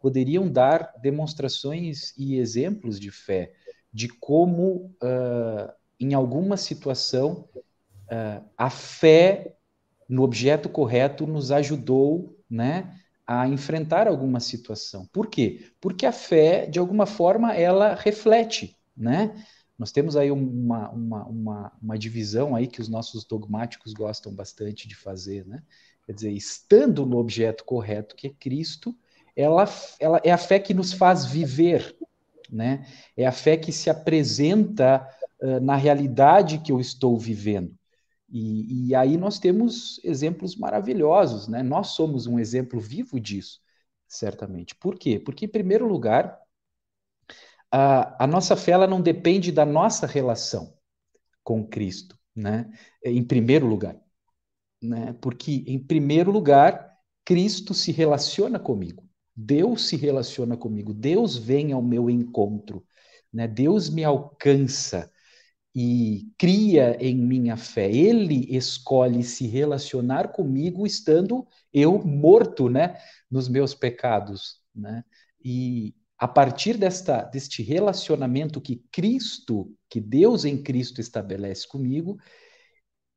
poderiam 0.00 0.50
dar 0.50 0.92
demonstrações 1.02 2.14
e 2.16 2.36
exemplos 2.36 3.00
de 3.00 3.10
fé, 3.10 3.52
de 3.92 4.08
como, 4.08 4.94
uh, 5.02 5.72
em 5.98 6.14
alguma 6.14 6.56
situação, 6.56 7.48
uh, 7.54 8.44
a 8.56 8.70
fé 8.70 9.56
no 10.08 10.22
objeto 10.22 10.68
correto 10.68 11.26
nos 11.26 11.50
ajudou 11.50 12.36
né, 12.48 12.98
a 13.26 13.46
enfrentar 13.46 14.08
alguma 14.08 14.40
situação. 14.40 15.06
Por 15.12 15.26
quê? 15.26 15.70
Porque 15.80 16.06
a 16.06 16.12
fé, 16.12 16.66
de 16.66 16.78
alguma 16.78 17.04
forma, 17.04 17.54
ela 17.54 17.94
reflete, 17.94 18.76
né? 18.96 19.34
Nós 19.78 19.92
temos 19.92 20.16
aí 20.16 20.30
uma, 20.30 20.90
uma, 20.90 21.24
uma, 21.26 21.72
uma 21.80 21.98
divisão 21.98 22.56
aí 22.56 22.66
que 22.66 22.80
os 22.80 22.88
nossos 22.88 23.24
dogmáticos 23.24 23.92
gostam 23.92 24.34
bastante 24.34 24.88
de 24.88 24.96
fazer, 24.96 25.46
né? 25.46 25.62
Quer 26.04 26.14
dizer, 26.14 26.32
estando 26.32 27.04
no 27.04 27.18
objeto 27.18 27.64
correto, 27.64 28.16
que 28.16 28.28
é 28.28 28.30
Cristo, 28.30 28.96
ela, 29.36 29.68
ela 30.00 30.20
é 30.24 30.32
a 30.32 30.38
fé 30.38 30.58
que 30.58 30.72
nos 30.72 30.92
faz 30.92 31.26
viver, 31.26 31.94
né? 32.48 32.86
É 33.16 33.26
a 33.26 33.32
fé 33.32 33.56
que 33.56 33.72
se 33.72 33.90
apresenta 33.90 35.06
uh, 35.42 35.60
na 35.60 35.76
realidade 35.76 36.58
que 36.58 36.72
eu 36.72 36.80
estou 36.80 37.18
vivendo. 37.18 37.76
E, 38.30 38.88
e, 38.88 38.94
aí 38.94 39.16
nós 39.16 39.38
temos 39.38 40.00
exemplos 40.04 40.54
maravilhosos, 40.54 41.48
né? 41.48 41.62
Nós 41.62 41.88
somos 41.88 42.26
um 42.26 42.38
exemplo 42.38 42.78
vivo 42.78 43.18
disso, 43.18 43.60
certamente. 44.06 44.74
Por 44.74 44.98
quê? 44.98 45.18
Porque, 45.18 45.46
em 45.46 45.48
primeiro 45.48 45.86
lugar, 45.86 46.38
a, 47.70 48.24
a 48.24 48.26
nossa 48.26 48.54
fé 48.56 48.72
ela 48.72 48.86
não 48.86 49.00
depende 49.00 49.50
da 49.50 49.64
nossa 49.64 50.06
relação 50.06 50.76
com 51.42 51.66
Cristo, 51.66 52.18
né? 52.36 52.70
Em 53.02 53.24
primeiro 53.24 53.66
lugar, 53.66 53.96
né? 54.82 55.14
Porque, 55.22 55.64
em 55.66 55.78
primeiro 55.78 56.30
lugar, 56.30 56.98
Cristo 57.24 57.72
se 57.72 57.92
relaciona 57.92 58.58
comigo. 58.58 59.07
Deus 59.40 59.86
se 59.86 59.94
relaciona 59.94 60.56
comigo, 60.56 60.92
Deus 60.92 61.36
vem 61.36 61.70
ao 61.70 61.80
meu 61.80 62.10
encontro, 62.10 62.84
né? 63.32 63.46
Deus 63.46 63.88
me 63.88 64.02
alcança 64.02 65.08
e 65.72 66.28
cria 66.36 66.96
em 67.00 67.14
minha 67.14 67.56
fé. 67.56 67.88
Ele 67.88 68.48
escolhe 68.56 69.22
se 69.22 69.46
relacionar 69.46 70.32
comigo 70.32 70.84
estando 70.84 71.46
eu 71.72 72.04
morto, 72.04 72.68
né, 72.68 72.98
nos 73.30 73.48
meus 73.48 73.76
pecados, 73.76 74.60
né? 74.74 75.04
E 75.44 75.94
a 76.18 76.26
partir 76.26 76.76
desta 76.76 77.22
deste 77.22 77.62
relacionamento 77.62 78.60
que 78.60 78.82
Cristo, 78.90 79.72
que 79.88 80.00
Deus 80.00 80.44
em 80.44 80.60
Cristo 80.60 81.00
estabelece 81.00 81.68
comigo, 81.68 82.18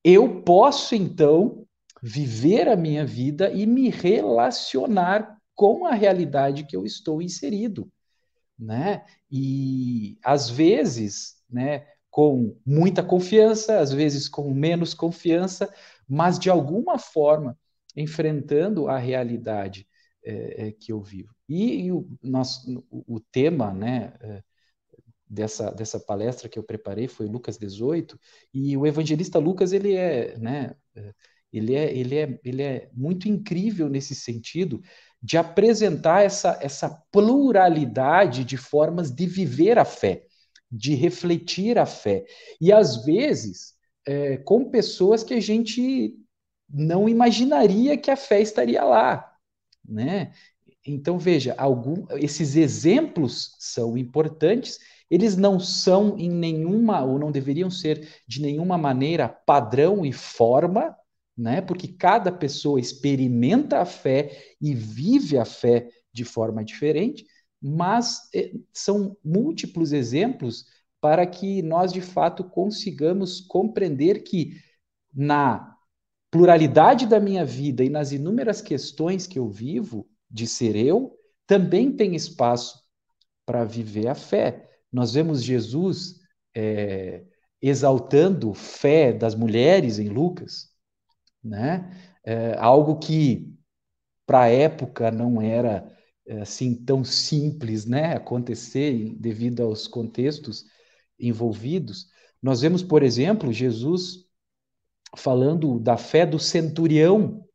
eu 0.04 0.44
posso 0.44 0.94
então 0.94 1.66
viver 2.00 2.68
a 2.68 2.76
minha 2.76 3.04
vida 3.04 3.52
e 3.52 3.66
me 3.66 3.90
relacionar 3.90 5.41
com 5.56 5.86
a 5.86 5.94
realidade 5.94 6.66
que 6.66 6.76
eu 6.76 6.86
estou 6.86 7.22
inserido, 7.22 7.92
né? 8.58 9.06
E 9.30 10.18
às 10.24 10.50
vezes, 10.50 11.36
né, 11.50 11.88
com 12.10 12.58
muita 12.66 13.02
confiança, 13.04 13.80
às 13.80 13.92
vezes 13.92 14.28
com 14.28 14.54
menos 14.54 14.94
confiança, 14.94 15.74
mas 16.08 16.38
de 16.38 16.50
alguma 16.50 17.00
forma 17.00 17.58
enfrentando 17.96 18.88
a 18.88 18.98
realidade 18.98 19.88
é, 20.24 20.68
é, 20.68 20.72
que 20.72 20.92
eu 20.92 21.02
vivo. 21.02 21.34
E, 21.48 21.86
e 21.86 21.92
o, 21.92 22.08
nosso, 22.22 22.86
o, 22.90 23.16
o, 23.16 23.20
tema, 23.20 23.74
né, 23.74 24.14
é, 24.22 24.44
dessa, 25.28 25.72
dessa 25.72 26.00
palestra 26.00 26.50
que 26.50 26.60
eu 26.60 26.64
preparei 26.64 27.08
foi 27.08 27.28
Lucas 27.28 27.58
18, 27.58 28.20
e 28.54 28.78
o 28.78 28.86
evangelista 28.86 29.40
Lucas, 29.40 29.74
ele 29.74 29.96
é, 29.96 30.38
né, 30.38 30.76
é, 30.96 31.14
ele 31.52 31.76
é, 31.76 31.94
ele 31.96 32.16
é, 32.16 32.40
ele 32.44 32.62
é 32.62 32.90
muito 32.94 33.28
incrível 33.28 33.90
nesse 33.90 34.16
sentido, 34.16 34.82
de 35.22 35.38
apresentar 35.38 36.24
essa, 36.24 36.58
essa 36.62 36.90
pluralidade 37.12 38.44
de 38.44 38.58
formas 38.58 39.12
de 39.12 39.28
viver 39.28 39.78
a 39.78 39.86
fé, 39.86 40.26
de 40.72 40.96
refletir 40.96 41.78
a 41.78 41.86
fé. 41.86 42.26
E 42.60 42.72
às 42.72 43.06
vezes 43.06 43.76
é, 44.06 44.38
com 44.38 44.70
pessoas 44.70 45.24
que 45.24 45.34
a 45.34 45.40
gente 45.40 46.16
não 46.68 47.08
imaginaria 47.08 47.98
que 47.98 48.10
a 48.10 48.16
fé 48.16 48.42
estaria 48.42 48.84
lá, 48.84 49.32
né? 49.88 50.32
Então 50.86 51.20
veja, 51.20 51.54
algum, 51.58 52.06
esses 52.18 52.56
exemplos 52.56 53.56
são 53.60 53.98
importantes. 53.98 54.80
Eles 55.10 55.36
não 55.36 55.60
são 55.60 56.18
em 56.18 56.30
nenhuma 56.30 57.04
ou 57.04 57.20
não 57.20 57.32
deveriam 57.32 57.70
ser 57.70 58.08
de 58.26 58.42
nenhuma 58.42 58.78
maneira 58.78 59.28
padrão 59.28 60.06
e 60.06 60.12
forma, 60.12 60.96
né? 61.38 61.62
Porque 61.62 61.88
cada 61.88 62.32
pessoa 62.32 62.80
experimenta 62.80 63.80
a 63.80 63.86
fé 63.86 64.56
e 64.62 64.74
vive 64.74 65.38
a 65.38 65.46
fé 65.46 65.88
de 66.14 66.26
forma 66.26 66.64
diferente, 66.64 67.26
mas 67.62 68.30
eh, 68.34 68.54
são 68.74 69.16
múltiplos 69.24 69.94
exemplos 69.94 70.66
para 71.00 71.26
que 71.26 71.62
nós 71.62 71.92
de 71.92 72.02
fato 72.02 72.44
consigamos 72.44 73.42
compreender 73.42 74.24
que 74.24 74.58
na 75.14 75.76
pluralidade 76.30 77.06
da 77.06 77.20
minha 77.20 77.44
vida 77.44 77.84
e 77.84 77.90
nas 77.90 78.12
inúmeras 78.12 78.62
questões 78.62 79.28
que 79.28 79.38
eu 79.38 79.50
vivo 79.50 80.08
de 80.30 80.48
ser 80.48 80.76
eu, 80.76 81.14
também 81.46 81.92
tem 81.92 82.16
espaço 82.16 82.80
para 83.46 83.66
viver 83.66 84.08
a 84.08 84.16
fé. 84.16 84.70
Nós 84.92 85.14
vemos 85.14 85.44
Jesus 85.44 86.22
é, 86.56 87.26
exaltando 87.62 88.54
fé 88.54 89.12
das 89.12 89.36
mulheres 89.36 90.00
em 90.00 90.08
Lucas, 90.08 90.71
né? 91.44 91.92
É, 92.24 92.56
algo 92.58 93.00
que 93.00 93.54
para 94.26 94.44
a 94.44 94.48
época 94.48 95.12
não 95.12 95.42
era 95.42 95.92
é, 96.26 96.42
assim 96.42 96.74
tão 96.76 97.04
simples, 97.04 97.86
né, 97.86 98.14
acontecer 98.14 99.14
devido 99.18 99.62
aos 99.64 99.88
contextos 99.88 100.66
envolvidos. 101.20 102.08
Nós 102.42 102.62
vemos, 102.62 102.84
por 102.84 103.04
exemplo, 103.04 103.52
Jesus 103.52 104.26
falando 105.18 105.80
da 105.80 105.98
fé 105.98 106.26
do 106.26 106.40
centurião, 106.40 107.46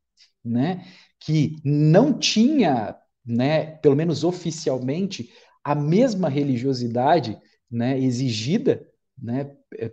né, 0.44 0.84
que 1.18 1.56
não 1.64 2.18
tinha, 2.18 2.96
né, 3.24 3.76
pelo 3.78 3.96
menos 3.96 4.24
oficialmente, 4.24 5.32
a 5.64 5.74
mesma 5.74 6.28
religiosidade, 6.28 7.40
né, 7.70 7.98
exigida, 7.98 8.86
né, 9.16 9.44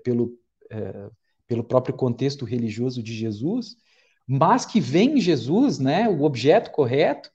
pelo 0.03 0.37
é, 0.69 1.09
pelo 1.47 1.63
próprio 1.63 1.95
contexto 1.95 2.45
religioso 2.45 3.03
de 3.03 3.13
Jesus, 3.13 3.75
mas 4.27 4.65
que 4.65 4.79
vem 4.79 5.19
Jesus, 5.19 5.79
né, 5.79 6.07
o 6.09 6.23
objeto 6.23 6.71
correto, 6.71 7.31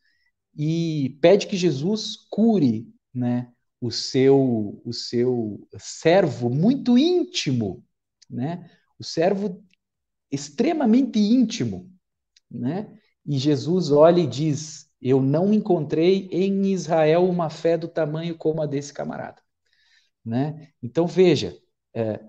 e 0.56 1.18
pede 1.20 1.46
que 1.46 1.56
Jesus 1.56 2.16
cure, 2.30 2.92
né, 3.14 3.52
o 3.80 3.90
seu 3.90 4.80
o 4.84 4.92
seu 4.92 5.66
servo 5.78 6.50
muito 6.50 6.98
íntimo, 6.98 7.84
né? 8.28 8.70
O 8.98 9.04
servo 9.04 9.64
extremamente 10.30 11.18
íntimo, 11.18 11.90
né? 12.50 12.98
E 13.24 13.38
Jesus 13.38 13.90
olha 13.90 14.20
e 14.20 14.26
diz: 14.26 14.90
Eu 15.00 15.20
não 15.22 15.52
encontrei 15.52 16.28
em 16.32 16.72
Israel 16.72 17.28
uma 17.28 17.50
fé 17.50 17.78
do 17.78 17.88
tamanho 17.88 18.36
como 18.36 18.62
a 18.62 18.66
desse 18.66 18.92
camarada, 18.92 19.40
né? 20.24 20.72
Então 20.82 21.06
veja, 21.06 21.56
é, 21.94 22.20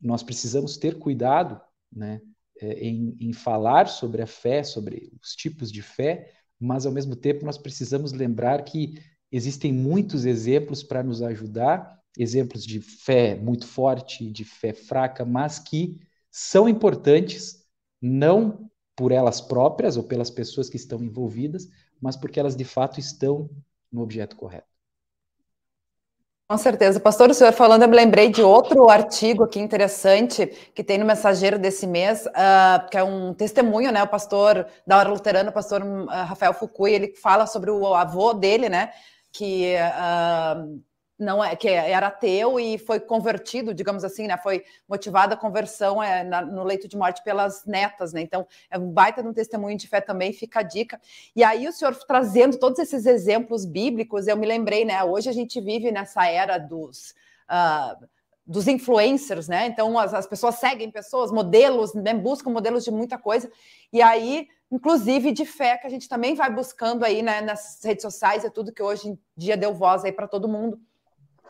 nós 0.00 0.22
precisamos 0.22 0.76
ter 0.76 0.98
cuidado, 0.98 1.60
né? 1.92 2.20
É, 2.60 2.72
em, 2.84 3.16
em 3.20 3.32
falar 3.32 3.88
sobre 3.88 4.20
a 4.22 4.26
fé, 4.26 4.62
sobre 4.62 5.12
os 5.22 5.34
tipos 5.36 5.70
de 5.70 5.80
fé, 5.82 6.32
mas 6.58 6.86
ao 6.86 6.92
mesmo 6.92 7.14
tempo 7.14 7.44
nós 7.46 7.56
precisamos 7.56 8.12
lembrar 8.12 8.64
que 8.64 8.94
existem 9.30 9.72
muitos 9.72 10.24
exemplos 10.24 10.82
para 10.82 11.02
nos 11.02 11.22
ajudar, 11.22 11.98
exemplos 12.18 12.64
de 12.64 12.80
fé 12.80 13.36
muito 13.36 13.66
forte, 13.66 14.30
de 14.30 14.44
fé 14.44 14.72
fraca, 14.72 15.24
mas 15.24 15.58
que 15.58 16.00
são 16.30 16.68
importantes 16.68 17.64
não 18.00 18.70
por 18.96 19.12
elas 19.12 19.40
próprias 19.40 19.96
ou 19.96 20.02
pelas 20.02 20.30
pessoas 20.30 20.68
que 20.68 20.76
estão 20.76 21.02
envolvidas, 21.02 21.68
mas 22.00 22.16
porque 22.16 22.40
elas 22.40 22.56
de 22.56 22.64
fato 22.64 22.98
estão 22.98 23.48
no 23.92 24.02
objeto 24.02 24.36
correto. 24.36 24.67
Com 26.50 26.56
certeza. 26.56 26.98
Pastor, 26.98 27.28
o 27.28 27.34
senhor 27.34 27.52
falando, 27.52 27.82
eu 27.82 27.88
me 27.88 27.94
lembrei 27.94 28.30
de 28.30 28.40
outro 28.40 28.88
artigo 28.88 29.44
aqui 29.44 29.60
interessante 29.60 30.46
que 30.74 30.82
tem 30.82 30.96
no 30.96 31.04
Mensageiro 31.04 31.58
desse 31.58 31.86
mês, 31.86 32.24
uh, 32.24 32.88
que 32.90 32.96
é 32.96 33.04
um 33.04 33.34
testemunho, 33.34 33.92
né? 33.92 34.02
O 34.02 34.08
pastor 34.08 34.66
da 34.86 34.96
hora 34.96 35.10
luterana, 35.10 35.50
o 35.50 35.52
pastor 35.52 35.82
uh, 35.82 36.06
Rafael 36.06 36.54
Fukui, 36.54 36.94
ele 36.94 37.14
fala 37.16 37.46
sobre 37.46 37.70
o 37.70 37.94
avô 37.94 38.32
dele, 38.32 38.70
né? 38.70 38.90
Que 39.30 39.74
uh, 39.76 40.80
não 41.18 41.42
é 41.42 41.56
que 41.56 41.68
era 41.68 42.06
ateu 42.06 42.60
e 42.60 42.78
foi 42.78 43.00
convertido, 43.00 43.74
digamos 43.74 44.04
assim, 44.04 44.28
né? 44.28 44.38
Foi 44.38 44.64
motivada 44.88 45.34
a 45.34 45.36
conversão 45.36 46.00
é, 46.00 46.22
na, 46.22 46.42
no 46.42 46.62
leito 46.62 46.86
de 46.86 46.96
morte 46.96 47.24
pelas 47.24 47.64
netas, 47.66 48.12
né? 48.12 48.20
Então 48.20 48.46
é 48.70 48.78
um 48.78 48.88
baita 48.90 49.20
de 49.20 49.28
um 49.28 49.32
testemunho 49.32 49.76
de 49.76 49.88
fé 49.88 50.00
também, 50.00 50.32
fica 50.32 50.60
a 50.60 50.62
dica. 50.62 51.00
E 51.34 51.42
aí 51.42 51.66
o 51.66 51.72
senhor 51.72 51.94
trazendo 52.06 52.56
todos 52.58 52.78
esses 52.78 53.04
exemplos 53.04 53.64
bíblicos, 53.64 54.28
eu 54.28 54.36
me 54.36 54.46
lembrei, 54.46 54.84
né? 54.84 55.02
Hoje 55.02 55.28
a 55.28 55.32
gente 55.32 55.60
vive 55.60 55.90
nessa 55.90 56.24
era 56.26 56.56
dos 56.56 57.14
uh, 57.50 58.06
dos 58.46 58.68
influencers, 58.68 59.48
né? 59.48 59.66
Então 59.66 59.98
as, 59.98 60.14
as 60.14 60.26
pessoas 60.26 60.54
seguem 60.54 60.88
pessoas, 60.88 61.32
modelos, 61.32 61.94
né? 61.94 62.14
buscam 62.14 62.50
modelos 62.50 62.84
de 62.84 62.92
muita 62.92 63.18
coisa. 63.18 63.50
E 63.92 64.00
aí, 64.00 64.46
inclusive 64.70 65.32
de 65.32 65.44
fé, 65.44 65.76
que 65.76 65.86
a 65.86 65.90
gente 65.90 66.08
também 66.08 66.36
vai 66.36 66.48
buscando 66.48 67.04
aí 67.04 67.22
né, 67.22 67.40
nas 67.40 67.80
redes 67.82 68.02
sociais 68.02 68.44
e 68.44 68.50
tudo 68.50 68.72
que 68.72 68.82
hoje 68.82 69.08
em 69.08 69.18
dia 69.36 69.56
deu 69.56 69.74
voz 69.74 70.04
aí 70.04 70.12
para 70.12 70.28
todo 70.28 70.48
mundo 70.48 70.80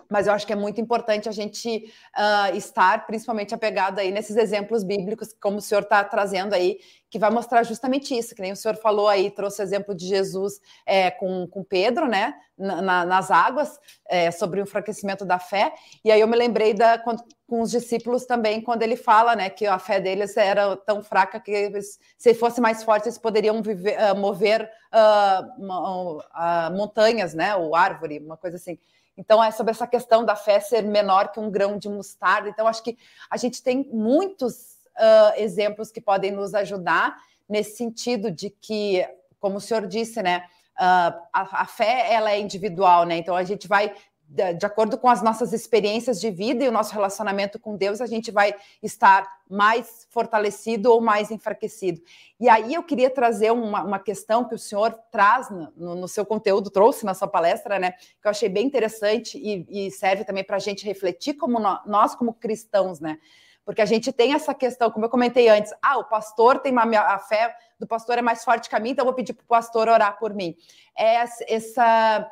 mas 0.09 0.27
eu 0.27 0.33
acho 0.33 0.47
que 0.47 0.53
é 0.53 0.57
muito 0.57 0.81
importante 0.81 1.29
a 1.29 1.33
gente 1.33 1.93
uh, 2.17 2.57
estar 2.57 3.07
principalmente 3.07 3.55
apegado 3.55 3.99
aí 3.99 4.11
nesses 4.11 4.37
exemplos 4.37 4.83
bíblicos, 4.83 5.35
como 5.41 5.59
o 5.59 5.61
senhor 5.61 5.83
está 5.83 6.03
trazendo 6.03 6.55
aí, 6.55 6.79
que 7.11 7.19
vai 7.19 7.31
mostrar 7.31 7.63
justamente 7.63 8.17
isso, 8.17 8.35
que 8.35 8.43
nem 8.43 8.53
o 8.53 8.57
senhor 8.57 8.77
falou 8.77 9.09
aí, 9.09 9.31
trouxe 9.31 9.63
o 9.63 9.65
exemplo 9.65 9.95
de 9.95 10.07
Jesus 10.07 10.61
é, 10.85 11.11
com, 11.11 11.47
com 11.47 11.65
Pedro, 11.65 12.07
né, 12.07 12.35
na, 12.57 13.05
nas 13.05 13.31
águas, 13.31 13.79
é, 14.09 14.31
sobre 14.31 14.61
o 14.61 14.65
enfraquecimento 14.65 15.25
da 15.25 15.39
fé, 15.39 15.73
e 16.05 16.11
aí 16.11 16.21
eu 16.21 16.29
me 16.29 16.37
lembrei 16.37 16.75
da, 16.75 16.99
com, 16.99 17.17
com 17.47 17.61
os 17.63 17.71
discípulos 17.71 18.27
também, 18.27 18.61
quando 18.61 18.83
ele 18.83 18.97
fala, 18.97 19.35
né, 19.35 19.49
que 19.49 19.67
a 19.67 19.79
fé 19.79 20.01
deles 20.01 20.37
era 20.37 20.77
tão 20.77 21.03
fraca 21.03 21.41
que 21.41 21.51
eles, 21.51 21.99
se 22.17 22.35
fosse 22.35 22.61
mais 22.61 22.83
forte, 22.83 23.05
eles 23.05 23.19
poderiam 23.19 23.63
viver, 23.63 23.97
uh, 23.99 24.17
mover 24.17 24.71
uh, 24.93 26.77
montanhas, 26.77 27.33
né, 27.33 27.57
ou 27.57 27.75
árvore, 27.75 28.19
uma 28.19 28.37
coisa 28.37 28.57
assim. 28.57 28.79
Então, 29.19 29.43
é 29.43 29.51
sobre 29.51 29.73
essa 29.73 29.87
questão 29.87 30.25
da 30.25 30.37
fé 30.37 30.61
ser 30.61 30.85
menor 30.85 31.33
que 31.33 31.41
um 31.41 31.51
grão 31.51 31.77
de 31.77 31.89
mostarda. 31.89 32.49
Então, 32.49 32.69
acho 32.69 32.85
que 32.85 32.97
a 33.29 33.37
gente 33.37 33.61
tem 33.61 33.85
muitos 33.93 34.79
uh, 34.97 35.35
exemplos 35.37 35.91
que 35.91 36.01
podem 36.01 36.31
nos 36.31 36.55
ajudar 36.55 37.16
nesse 37.49 37.77
sentido 37.77 38.31
de 38.31 38.49
que, 38.49 39.05
como 39.41 39.57
o 39.57 39.61
senhor 39.61 39.89
disse, 39.89 40.23
né, 40.23 40.45
uh, 40.79 41.19
a, 41.33 41.62
a, 41.62 41.66
fé 41.66 42.12
ela 42.12 42.31
é 42.31 42.39
individual, 42.39 43.05
né? 43.05 43.16
Então, 43.16 43.35
a 43.35 43.43
gente 43.43 43.66
vai 43.66 43.93
de 44.29 44.66
acordo 44.66 44.99
com 44.99 45.09
as 45.09 45.22
nossas 45.22 45.55
experiências 45.55 46.20
de 46.20 46.31
vida 46.31 46.62
e 46.62 46.68
o 46.68 46.72
nosso 46.72 46.93
relacionamento 46.93 47.59
com 47.59 47.74
Deus, 47.76 47.99
a 47.99 48.07
gente 48.07 48.31
vai 48.31 48.55
estar 48.83 49.26
mais 49.49 50.07
fortalecido 50.11 50.93
ou 50.93 51.01
mais 51.01 51.31
enfraquecido. 51.31 52.03
E 52.39 52.47
aí 52.47 52.74
eu 52.74 52.83
queria 52.83 53.09
trazer 53.09 53.51
uma, 53.51 53.83
uma 53.83 53.99
questão 53.99 54.45
que 54.45 54.55
o 54.55 54.59
senhor 54.59 54.93
traz 55.11 55.49
no, 55.49 55.95
no, 55.95 56.07
seu 56.07 56.26
conteúdo, 56.26 56.68
trouxe 56.68 57.07
na 57.07 57.14
sua 57.14 57.26
palestra, 57.26 57.79
né? 57.79 57.93
Que 57.93 58.26
eu 58.26 58.31
achei 58.31 58.51
bem 58.51 58.66
interessante 58.66 59.39
e, 59.39 59.87
e 59.87 59.91
serve 59.91 60.24
também 60.24 60.45
para 60.45 60.57
a 60.57 60.61
gente 60.61 60.85
refletir 60.85 61.33
como 61.35 61.59
no, 61.59 61.81
nós, 61.87 62.14
como 62.14 62.35
cristãos, 62.35 63.01
né? 63.01 63.18
Porque 63.64 63.81
a 63.81 63.87
gente 63.87 64.12
tem 64.12 64.35
essa 64.35 64.53
questão, 64.55 64.91
como 64.91 65.07
eu 65.07 65.11
comentei 65.11 65.49
antes, 65.49 65.72
ah, 65.83 65.99
o 65.99 66.05
pastor 66.05 66.59
tem 66.59 66.72
uma 66.72 66.85
a 67.01 67.18
fé 67.18 67.55
do 67.79 67.87
pastor 67.87 68.18
é 68.18 68.22
mais 68.22 68.45
forte 68.45 68.68
que 68.68 68.74
a 68.74 68.81
mim, 68.81 68.91
então 68.91 69.03
eu 69.03 69.07
vou 69.07 69.14
pedir 69.14 69.33
para 69.33 69.45
o 69.45 69.47
pastor 69.47 69.89
orar 69.89 70.18
por 70.18 70.35
mim. 70.35 70.55
É 70.97 71.24
essa 71.49 72.31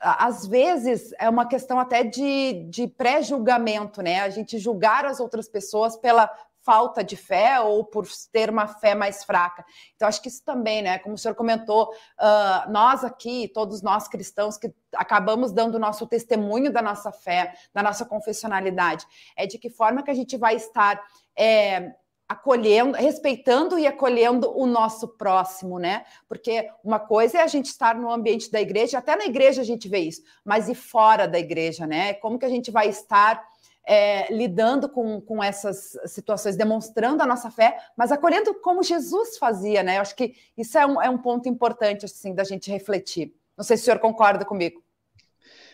às 0.00 0.46
vezes 0.46 1.12
é 1.18 1.28
uma 1.28 1.46
questão 1.46 1.78
até 1.78 2.04
de, 2.04 2.64
de 2.70 2.86
pré-julgamento, 2.86 4.00
né? 4.00 4.20
A 4.20 4.30
gente 4.30 4.58
julgar 4.58 5.04
as 5.04 5.20
outras 5.20 5.48
pessoas 5.48 5.96
pela 5.96 6.30
falta 6.68 7.02
de 7.02 7.16
fé 7.16 7.58
ou 7.60 7.82
por 7.82 8.06
ter 8.30 8.50
uma 8.50 8.66
fé 8.66 8.94
mais 8.94 9.24
fraca. 9.24 9.64
Então, 9.96 10.06
acho 10.06 10.20
que 10.20 10.28
isso 10.28 10.44
também, 10.44 10.82
né? 10.82 10.98
Como 10.98 11.14
o 11.14 11.18
senhor 11.18 11.34
comentou, 11.34 11.90
uh, 12.20 12.70
nós 12.70 13.02
aqui, 13.02 13.48
todos 13.48 13.80
nós 13.80 14.06
cristãos 14.06 14.58
que 14.58 14.70
acabamos 14.94 15.50
dando 15.50 15.76
o 15.76 15.78
nosso 15.78 16.06
testemunho 16.06 16.70
da 16.70 16.82
nossa 16.82 17.10
fé, 17.10 17.54
da 17.72 17.82
nossa 17.82 18.04
confessionalidade, 18.04 19.06
é 19.34 19.46
de 19.46 19.58
que 19.58 19.70
forma 19.70 20.02
que 20.02 20.10
a 20.10 20.14
gente 20.14 20.36
vai 20.36 20.56
estar. 20.56 21.02
É, 21.34 21.94
acolhendo, 22.28 22.96
respeitando 22.96 23.78
e 23.78 23.86
acolhendo 23.86 24.52
o 24.54 24.66
nosso 24.66 25.08
próximo, 25.08 25.78
né? 25.78 26.04
Porque 26.28 26.68
uma 26.84 26.98
coisa 26.98 27.38
é 27.38 27.42
a 27.42 27.46
gente 27.46 27.66
estar 27.66 27.94
no 27.94 28.10
ambiente 28.10 28.50
da 28.50 28.60
igreja, 28.60 28.98
até 28.98 29.16
na 29.16 29.24
igreja 29.24 29.62
a 29.62 29.64
gente 29.64 29.88
vê 29.88 30.00
isso, 30.00 30.22
mas 30.44 30.68
e 30.68 30.74
fora 30.74 31.26
da 31.26 31.38
igreja, 31.38 31.86
né? 31.86 32.12
Como 32.14 32.38
que 32.38 32.44
a 32.44 32.50
gente 32.50 32.70
vai 32.70 32.88
estar 32.88 33.42
é, 33.86 34.30
lidando 34.30 34.90
com, 34.90 35.18
com 35.22 35.42
essas 35.42 35.96
situações, 36.04 36.56
demonstrando 36.56 37.22
a 37.22 37.26
nossa 37.26 37.50
fé, 37.50 37.78
mas 37.96 38.12
acolhendo 38.12 38.54
como 38.56 38.82
Jesus 38.82 39.38
fazia, 39.38 39.82
né? 39.82 39.96
Eu 39.96 40.02
acho 40.02 40.14
que 40.14 40.34
isso 40.54 40.76
é 40.76 40.86
um, 40.86 41.00
é 41.00 41.08
um 41.08 41.16
ponto 41.16 41.48
importante, 41.48 42.04
assim, 42.04 42.34
da 42.34 42.44
gente 42.44 42.70
refletir. 42.70 43.34
Não 43.56 43.64
sei 43.64 43.78
se 43.78 43.82
o 43.82 43.84
senhor 43.86 43.98
concorda 43.98 44.44
comigo. 44.44 44.82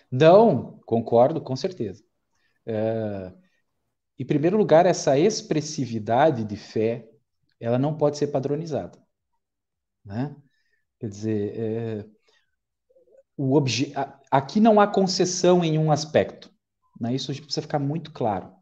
Não, 0.09 0.79
concordo, 0.87 1.41
com 1.41 1.57
certeza. 1.57 2.05
É, 2.65 3.33
em 4.19 4.25
primeiro 4.25 4.57
lugar, 4.57 4.87
essa 4.87 5.19
expressividade 5.19 6.45
de 6.45 6.57
fé, 6.57 7.09
ela 7.61 7.79
não 7.79 7.97
pode 7.97 8.19
ser 8.19 8.29
padronizada. 8.29 8.99
Né? 10.05 10.35
Quer 11.01 11.09
dizer, 11.09 11.59
é, 11.59 12.07
o 13.37 13.55
obje... 13.55 13.93
aqui 14.31 14.61
não 14.61 14.81
há 14.81 14.87
concessão 14.87 15.65
em 15.65 15.79
um 15.79 15.91
aspecto. 15.91 16.53
Né? 17.01 17.15
Isso 17.15 17.33
precisa 17.33 17.63
ficar 17.63 17.79
muito 17.79 18.13
claro. 18.13 18.53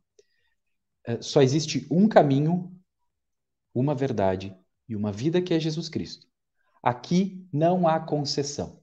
É, 1.04 1.20
só 1.20 1.42
existe 1.42 1.86
um 1.90 2.08
caminho, 2.08 2.72
uma 3.74 3.94
verdade 3.94 4.56
e 4.88 4.96
uma 4.96 5.12
vida 5.12 5.42
que 5.42 5.52
é 5.52 5.60
Jesus 5.60 5.88
Cristo. 5.88 6.26
Aqui 6.82 7.46
não 7.52 7.86
há 7.86 8.00
concessão. 8.00 8.80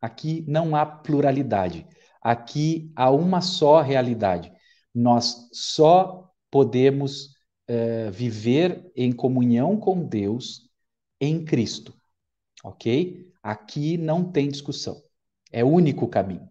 Aqui 0.00 0.44
não 0.46 0.76
há 0.76 0.86
pluralidade. 0.86 1.86
Aqui 2.22 2.92
há 2.94 3.10
uma 3.10 3.40
só 3.40 3.80
realidade. 3.80 4.52
Nós 4.96 5.50
só 5.52 6.32
podemos 6.50 7.34
uh, 7.68 8.10
viver 8.10 8.90
em 8.96 9.12
comunhão 9.12 9.78
com 9.78 10.02
Deus 10.02 10.70
em 11.20 11.44
Cristo, 11.44 11.92
ok? 12.64 13.30
Aqui 13.42 13.98
não 13.98 14.32
tem 14.32 14.48
discussão, 14.48 15.02
é 15.52 15.62
o 15.62 15.68
único 15.68 16.08
caminho. 16.08 16.50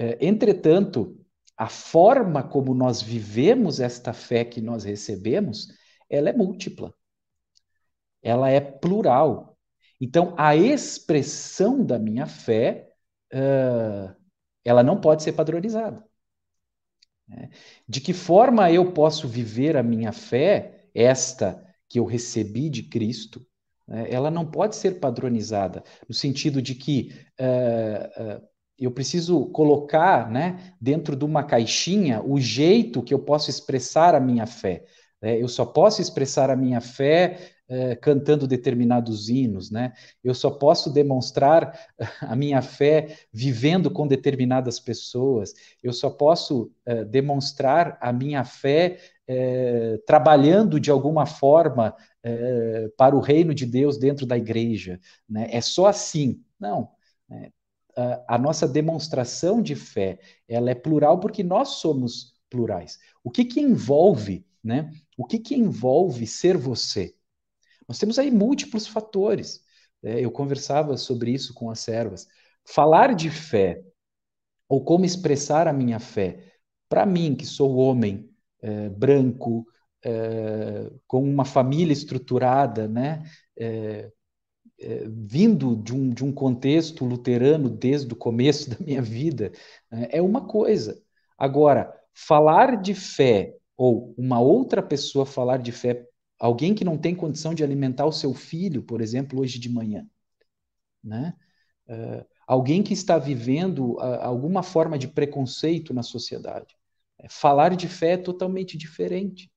Uh, 0.00 0.16
entretanto, 0.18 1.22
a 1.54 1.68
forma 1.68 2.42
como 2.42 2.72
nós 2.72 3.02
vivemos 3.02 3.80
esta 3.80 4.14
fé 4.14 4.46
que 4.46 4.62
nós 4.62 4.84
recebemos, 4.84 5.68
ela 6.08 6.30
é 6.30 6.32
múltipla, 6.32 6.94
ela 8.22 8.48
é 8.48 8.62
plural. 8.62 9.58
Então, 10.00 10.34
a 10.38 10.56
expressão 10.56 11.84
da 11.84 11.98
minha 11.98 12.26
fé, 12.26 12.90
uh, 13.34 14.16
ela 14.64 14.82
não 14.82 14.98
pode 14.98 15.22
ser 15.22 15.32
padronizada. 15.32 16.02
De 17.88 18.00
que 18.00 18.12
forma 18.12 18.70
eu 18.70 18.92
posso 18.92 19.28
viver 19.28 19.76
a 19.76 19.82
minha 19.82 20.12
fé, 20.12 20.86
esta 20.94 21.62
que 21.88 21.98
eu 21.98 22.04
recebi 22.04 22.70
de 22.70 22.84
Cristo, 22.84 23.44
né? 23.86 24.06
ela 24.10 24.30
não 24.30 24.46
pode 24.46 24.76
ser 24.76 25.00
padronizada, 25.00 25.82
no 26.08 26.14
sentido 26.14 26.62
de 26.62 26.74
que 26.74 27.12
uh, 27.40 28.38
uh, 28.38 28.48
eu 28.78 28.90
preciso 28.90 29.46
colocar 29.46 30.30
né, 30.30 30.74
dentro 30.80 31.14
de 31.14 31.24
uma 31.24 31.44
caixinha 31.44 32.22
o 32.22 32.40
jeito 32.40 33.02
que 33.02 33.14
eu 33.14 33.18
posso 33.18 33.50
expressar 33.50 34.14
a 34.14 34.20
minha 34.20 34.46
fé. 34.46 34.84
Né? 35.20 35.40
Eu 35.40 35.48
só 35.48 35.64
posso 35.64 36.00
expressar 36.00 36.50
a 36.50 36.56
minha 36.56 36.80
fé 36.80 37.38
é, 37.72 37.96
cantando 37.96 38.46
determinados 38.46 39.30
hinos, 39.30 39.70
né? 39.70 39.94
Eu 40.22 40.34
só 40.34 40.50
posso 40.50 40.92
demonstrar 40.92 41.88
a 42.20 42.36
minha 42.36 42.60
fé 42.60 43.16
vivendo 43.32 43.90
com 43.90 44.06
determinadas 44.06 44.78
pessoas. 44.78 45.54
Eu 45.82 45.94
só 45.94 46.10
posso 46.10 46.70
é, 46.84 47.02
demonstrar 47.02 47.96
a 47.98 48.12
minha 48.12 48.44
fé 48.44 48.98
é, 49.26 49.98
trabalhando 50.06 50.78
de 50.78 50.90
alguma 50.90 51.24
forma 51.24 51.96
para 52.96 53.16
o 53.16 53.20
reino 53.20 53.52
de 53.52 53.66
Deus 53.66 53.98
dentro 53.98 54.24
da 54.24 54.36
igreja. 54.38 55.00
Né? 55.28 55.48
É 55.50 55.60
só 55.60 55.86
assim. 55.86 56.40
Não. 56.60 56.90
Né? 57.28 57.50
A, 57.96 58.36
a 58.36 58.38
nossa 58.38 58.68
demonstração 58.68 59.60
de 59.60 59.74
fé 59.74 60.20
ela 60.46 60.70
é 60.70 60.74
plural 60.74 61.18
porque 61.18 61.42
nós 61.42 61.80
somos 61.80 62.34
plurais. 62.48 62.98
O 63.24 63.30
que, 63.30 63.44
que 63.44 63.60
envolve, 63.60 64.46
né? 64.62 64.92
O 65.16 65.24
que, 65.24 65.38
que 65.40 65.56
envolve 65.56 66.26
ser 66.28 66.56
você? 66.56 67.16
Nós 67.88 67.98
temos 67.98 68.18
aí 68.18 68.30
múltiplos 68.30 68.86
fatores. 68.86 69.62
É, 70.02 70.20
eu 70.20 70.30
conversava 70.30 70.96
sobre 70.96 71.32
isso 71.32 71.54
com 71.54 71.70
as 71.70 71.80
servas. 71.80 72.26
Falar 72.64 73.14
de 73.14 73.30
fé, 73.30 73.82
ou 74.68 74.84
como 74.84 75.04
expressar 75.04 75.68
a 75.68 75.72
minha 75.72 75.98
fé, 76.00 76.52
para 76.88 77.06
mim, 77.06 77.34
que 77.34 77.46
sou 77.46 77.76
homem, 77.76 78.30
é, 78.60 78.88
branco, 78.88 79.66
é, 80.04 80.90
com 81.06 81.22
uma 81.22 81.44
família 81.44 81.92
estruturada, 81.92 82.88
né? 82.88 83.22
É, 83.58 84.10
é, 84.80 85.04
vindo 85.08 85.76
de 85.76 85.94
um, 85.94 86.10
de 86.10 86.24
um 86.24 86.32
contexto 86.32 87.04
luterano 87.04 87.68
desde 87.70 88.12
o 88.12 88.16
começo 88.16 88.68
da 88.70 88.76
minha 88.84 89.00
vida, 89.02 89.52
né, 89.90 90.08
é 90.10 90.20
uma 90.20 90.46
coisa. 90.46 91.00
Agora, 91.38 91.94
falar 92.14 92.80
de 92.80 92.94
fé, 92.94 93.56
ou 93.76 94.14
uma 94.18 94.40
outra 94.40 94.82
pessoa 94.82 95.24
falar 95.24 95.58
de 95.58 95.72
fé 95.72 96.06
Alguém 96.42 96.74
que 96.74 96.84
não 96.84 96.98
tem 96.98 97.14
condição 97.14 97.54
de 97.54 97.62
alimentar 97.62 98.04
o 98.04 98.10
seu 98.10 98.34
filho, 98.34 98.82
por 98.82 99.00
exemplo, 99.00 99.40
hoje 99.40 99.60
de 99.60 99.68
manhã. 99.68 100.04
Né? 101.00 101.36
Uh, 101.86 102.26
alguém 102.44 102.82
que 102.82 102.92
está 102.92 103.16
vivendo 103.16 103.92
uh, 103.92 104.00
alguma 104.20 104.60
forma 104.60 104.98
de 104.98 105.06
preconceito 105.06 105.94
na 105.94 106.02
sociedade. 106.02 106.76
É, 107.16 107.28
falar 107.28 107.76
de 107.76 107.86
fé 107.86 108.14
é 108.14 108.16
totalmente 108.16 108.76
diferente. 108.76 109.52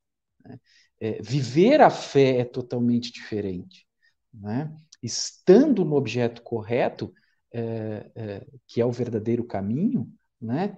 Né? 0.45 0.59
É, 0.99 1.19
viver 1.23 1.81
a 1.81 1.89
fé 1.89 2.41
é 2.41 2.45
totalmente 2.45 3.11
diferente. 3.11 3.88
Né? 4.31 4.71
Estando 5.01 5.83
no 5.83 5.95
objeto 5.95 6.43
correto, 6.43 7.11
é, 7.51 8.11
é 8.15 8.47
que 8.67 8.79
é 8.79 8.86
o 8.86 8.91
verdadeiro 8.91 9.43
caminho, 9.43 10.07
né? 10.39 10.77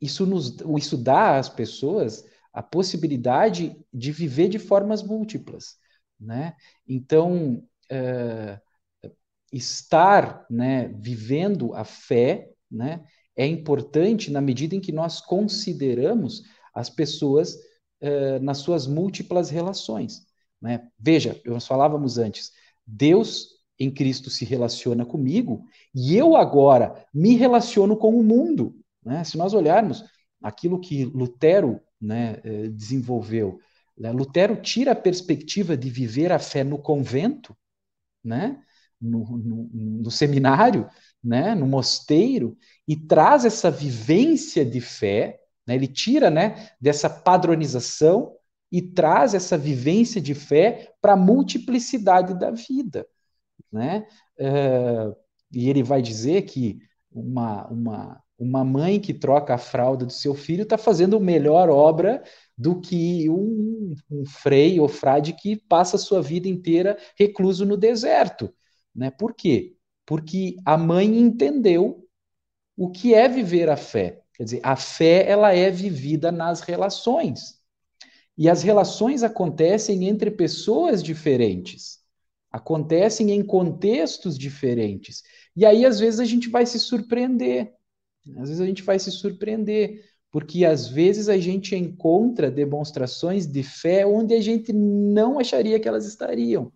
Isso, 0.00 0.24
nos, 0.24 0.56
isso 0.78 0.96
dá 0.96 1.36
às 1.36 1.48
pessoas 1.48 2.24
a 2.58 2.62
possibilidade 2.62 3.80
de 3.94 4.10
viver 4.10 4.48
de 4.48 4.58
formas 4.58 5.00
múltiplas, 5.00 5.76
né? 6.18 6.56
Então, 6.88 7.62
é, 7.88 8.60
estar, 9.52 10.44
né, 10.50 10.88
vivendo 10.98 11.72
a 11.72 11.84
fé, 11.84 12.50
né, 12.68 13.04
é 13.36 13.46
importante 13.46 14.28
na 14.32 14.40
medida 14.40 14.74
em 14.74 14.80
que 14.80 14.90
nós 14.90 15.20
consideramos 15.20 16.42
as 16.74 16.90
pessoas 16.90 17.56
é, 18.00 18.40
nas 18.40 18.58
suas 18.58 18.88
múltiplas 18.88 19.50
relações, 19.50 20.26
né? 20.60 20.90
Veja, 20.98 21.40
nós 21.46 21.64
falávamos 21.64 22.18
antes, 22.18 22.50
Deus 22.84 23.50
em 23.78 23.88
Cristo 23.88 24.30
se 24.30 24.44
relaciona 24.44 25.06
comigo 25.06 25.64
e 25.94 26.16
eu 26.16 26.34
agora 26.34 27.06
me 27.14 27.36
relaciono 27.36 27.96
com 27.96 28.18
o 28.18 28.24
mundo, 28.24 28.74
né? 29.04 29.22
Se 29.22 29.38
nós 29.38 29.54
olharmos 29.54 30.04
aquilo 30.42 30.80
que 30.80 31.04
Lutero 31.04 31.80
né, 32.00 32.40
eh, 32.44 32.68
desenvolveu. 32.68 33.58
Né? 33.96 34.12
Lutero 34.12 34.56
tira 34.60 34.92
a 34.92 34.96
perspectiva 34.96 35.76
de 35.76 35.90
viver 35.90 36.32
a 36.32 36.38
fé 36.38 36.62
no 36.62 36.78
convento, 36.78 37.56
né, 38.24 38.62
no, 39.00 39.38
no, 39.38 39.70
no 39.72 40.10
seminário, 40.10 40.88
né, 41.22 41.54
no 41.54 41.66
mosteiro, 41.66 42.56
e 42.86 42.96
traz 42.96 43.44
essa 43.44 43.70
vivência 43.70 44.64
de 44.64 44.80
fé, 44.80 45.40
né, 45.66 45.74
ele 45.74 45.88
tira 45.88 46.30
né, 46.30 46.70
dessa 46.80 47.08
padronização 47.10 48.34
e 48.70 48.82
traz 48.82 49.34
essa 49.34 49.56
vivência 49.56 50.20
de 50.20 50.34
fé 50.34 50.92
para 51.00 51.14
a 51.14 51.16
multiplicidade 51.16 52.38
da 52.38 52.50
vida. 52.50 53.06
Né? 53.72 54.06
Uh, 54.38 55.16
e 55.52 55.68
ele 55.68 55.82
vai 55.82 56.02
dizer 56.02 56.42
que 56.42 56.78
uma, 57.10 57.66
uma, 57.68 58.22
uma 58.38 58.64
mãe 58.64 59.00
que 59.00 59.12
troca 59.12 59.54
a 59.54 59.58
fralda 59.58 60.06
do 60.06 60.12
seu 60.12 60.34
filho 60.34 60.62
está 60.62 60.78
fazendo 60.78 61.18
melhor 61.18 61.68
obra 61.68 62.22
do 62.56 62.80
que 62.80 63.28
um, 63.28 63.94
um 64.10 64.24
frei 64.24 64.78
ou 64.78 64.88
frade 64.88 65.32
que 65.32 65.56
passa 65.56 65.96
a 65.96 65.98
sua 65.98 66.22
vida 66.22 66.46
inteira 66.46 66.96
recluso 67.18 67.66
no 67.66 67.76
deserto. 67.76 68.52
Né? 68.94 69.10
Por 69.10 69.34
quê? 69.34 69.76
Porque 70.06 70.56
a 70.64 70.78
mãe 70.78 71.18
entendeu 71.18 72.06
o 72.76 72.90
que 72.90 73.12
é 73.12 73.28
viver 73.28 73.68
a 73.68 73.76
fé. 73.76 74.22
Quer 74.34 74.44
dizer, 74.44 74.60
a 74.62 74.76
fé 74.76 75.28
ela 75.28 75.52
é 75.52 75.68
vivida 75.68 76.30
nas 76.30 76.60
relações. 76.60 77.58
E 78.36 78.48
as 78.48 78.62
relações 78.62 79.24
acontecem 79.24 80.06
entre 80.06 80.30
pessoas 80.30 81.02
diferentes. 81.02 81.98
Acontecem 82.52 83.32
em 83.32 83.44
contextos 83.44 84.38
diferentes. 84.38 85.24
E 85.56 85.66
aí, 85.66 85.84
às 85.84 85.98
vezes, 85.98 86.20
a 86.20 86.24
gente 86.24 86.48
vai 86.48 86.64
se 86.64 86.78
surpreender. 86.78 87.74
Às 88.36 88.48
vezes 88.48 88.60
a 88.60 88.66
gente 88.66 88.82
vai 88.82 88.98
se 88.98 89.10
surpreender, 89.10 90.04
porque 90.30 90.64
às 90.64 90.88
vezes 90.88 91.28
a 91.28 91.38
gente 91.38 91.74
encontra 91.74 92.50
demonstrações 92.50 93.46
de 93.46 93.62
fé 93.62 94.06
onde 94.06 94.34
a 94.34 94.40
gente 94.40 94.72
não 94.72 95.38
acharia 95.38 95.80
que 95.80 95.88
elas 95.88 96.06
estariam, 96.06 96.72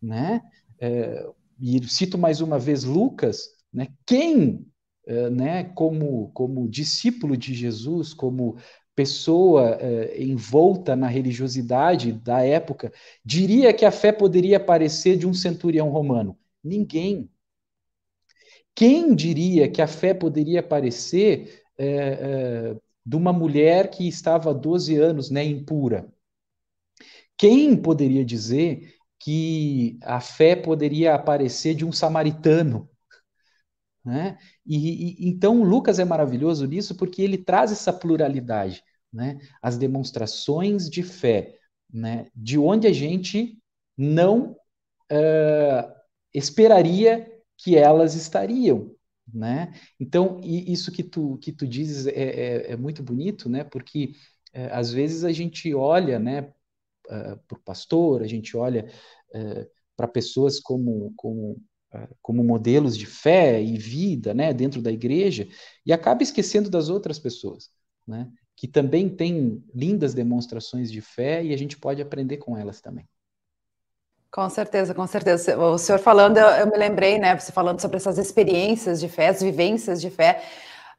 né? 0.00 0.40
É, 0.80 1.28
e 1.60 1.82
cito 1.88 2.18
mais 2.18 2.40
uma 2.40 2.58
vez 2.58 2.84
Lucas, 2.84 3.48
né? 3.72 3.88
Quem, 4.06 4.66
é, 5.06 5.30
né? 5.30 5.64
Como 5.64 6.30
como 6.32 6.68
discípulo 6.68 7.36
de 7.36 7.54
Jesus, 7.54 8.14
como 8.14 8.56
pessoa 8.94 9.76
é, 9.80 10.22
envolta 10.22 10.94
na 10.94 11.06
religiosidade 11.06 12.12
da 12.12 12.42
época, 12.42 12.92
diria 13.24 13.72
que 13.72 13.84
a 13.84 13.90
fé 13.90 14.12
poderia 14.12 14.60
parecer 14.60 15.16
de 15.16 15.26
um 15.26 15.32
centurião 15.34 15.88
romano? 15.88 16.36
Ninguém. 16.62 17.30
Quem 18.74 19.14
diria 19.14 19.70
que 19.70 19.82
a 19.82 19.86
fé 19.86 20.14
poderia 20.14 20.60
aparecer 20.60 21.62
é, 21.78 21.86
é, 21.86 22.76
de 23.04 23.16
uma 23.16 23.32
mulher 23.32 23.90
que 23.90 24.06
estava 24.08 24.50
há 24.50 24.54
12 24.54 24.96
anos 24.96 25.30
né, 25.30 25.44
impura? 25.44 26.10
Quem 27.36 27.76
poderia 27.76 28.24
dizer 28.24 28.94
que 29.18 29.98
a 30.02 30.20
fé 30.20 30.56
poderia 30.56 31.14
aparecer 31.14 31.74
de 31.74 31.84
um 31.84 31.92
samaritano? 31.92 32.88
Né? 34.04 34.36
E, 34.66 35.26
e, 35.26 35.28
então 35.28 35.62
Lucas 35.62 35.98
é 35.98 36.04
maravilhoso 36.04 36.66
nisso 36.66 36.96
porque 36.96 37.22
ele 37.22 37.38
traz 37.38 37.70
essa 37.70 37.92
pluralidade, 37.92 38.82
né? 39.12 39.38
as 39.60 39.78
demonstrações 39.78 40.90
de 40.90 41.02
fé, 41.02 41.56
né? 41.92 42.28
de 42.34 42.58
onde 42.58 42.86
a 42.86 42.92
gente 42.92 43.58
não 43.96 44.56
uh, 45.12 45.92
esperaria 46.34 47.31
que 47.62 47.76
elas 47.76 48.14
estariam, 48.14 48.94
né? 49.32 49.72
Então, 50.00 50.40
isso 50.42 50.90
que 50.90 51.02
tu, 51.02 51.38
que 51.38 51.52
tu 51.52 51.66
dizes 51.66 52.06
é, 52.06 52.10
é, 52.10 52.72
é 52.72 52.76
muito 52.76 53.02
bonito, 53.02 53.48
né? 53.48 53.62
Porque 53.64 54.14
é, 54.52 54.66
às 54.72 54.92
vezes 54.92 55.24
a 55.24 55.32
gente 55.32 55.72
olha, 55.74 56.18
né, 56.18 56.42
uh, 57.06 57.38
para 57.48 57.58
o 57.58 57.62
pastor, 57.62 58.22
a 58.22 58.26
gente 58.26 58.56
olha 58.56 58.86
uh, 59.34 59.66
para 59.96 60.08
pessoas 60.08 60.60
como, 60.60 61.12
como, 61.16 61.52
uh, 61.94 62.16
como 62.20 62.44
modelos 62.44 62.96
de 62.98 63.06
fé 63.06 63.62
e 63.62 63.78
vida, 63.78 64.34
né, 64.34 64.52
dentro 64.52 64.82
da 64.82 64.92
igreja, 64.92 65.48
e 65.86 65.92
acaba 65.92 66.22
esquecendo 66.22 66.68
das 66.68 66.88
outras 66.88 67.18
pessoas, 67.18 67.70
né? 68.06 68.30
Que 68.56 68.68
também 68.68 69.08
têm 69.08 69.64
lindas 69.74 70.14
demonstrações 70.14 70.90
de 70.90 71.00
fé 71.00 71.44
e 71.44 71.54
a 71.54 71.56
gente 71.56 71.78
pode 71.78 72.02
aprender 72.02 72.36
com 72.38 72.56
elas 72.56 72.80
também. 72.80 73.08
Com 74.32 74.48
certeza, 74.48 74.94
com 74.94 75.06
certeza. 75.06 75.58
O 75.58 75.76
senhor 75.76 75.98
falando, 75.98 76.38
eu, 76.38 76.46
eu, 76.46 76.66
me 76.66 76.78
lembrei, 76.78 77.18
né? 77.18 77.38
Você 77.38 77.52
falando 77.52 77.82
sobre 77.82 77.98
essas 77.98 78.16
experiências 78.16 78.98
de 78.98 79.06
fé, 79.06 79.28
as 79.28 79.42
vivências 79.42 80.00
de 80.00 80.08
fé, 80.08 80.42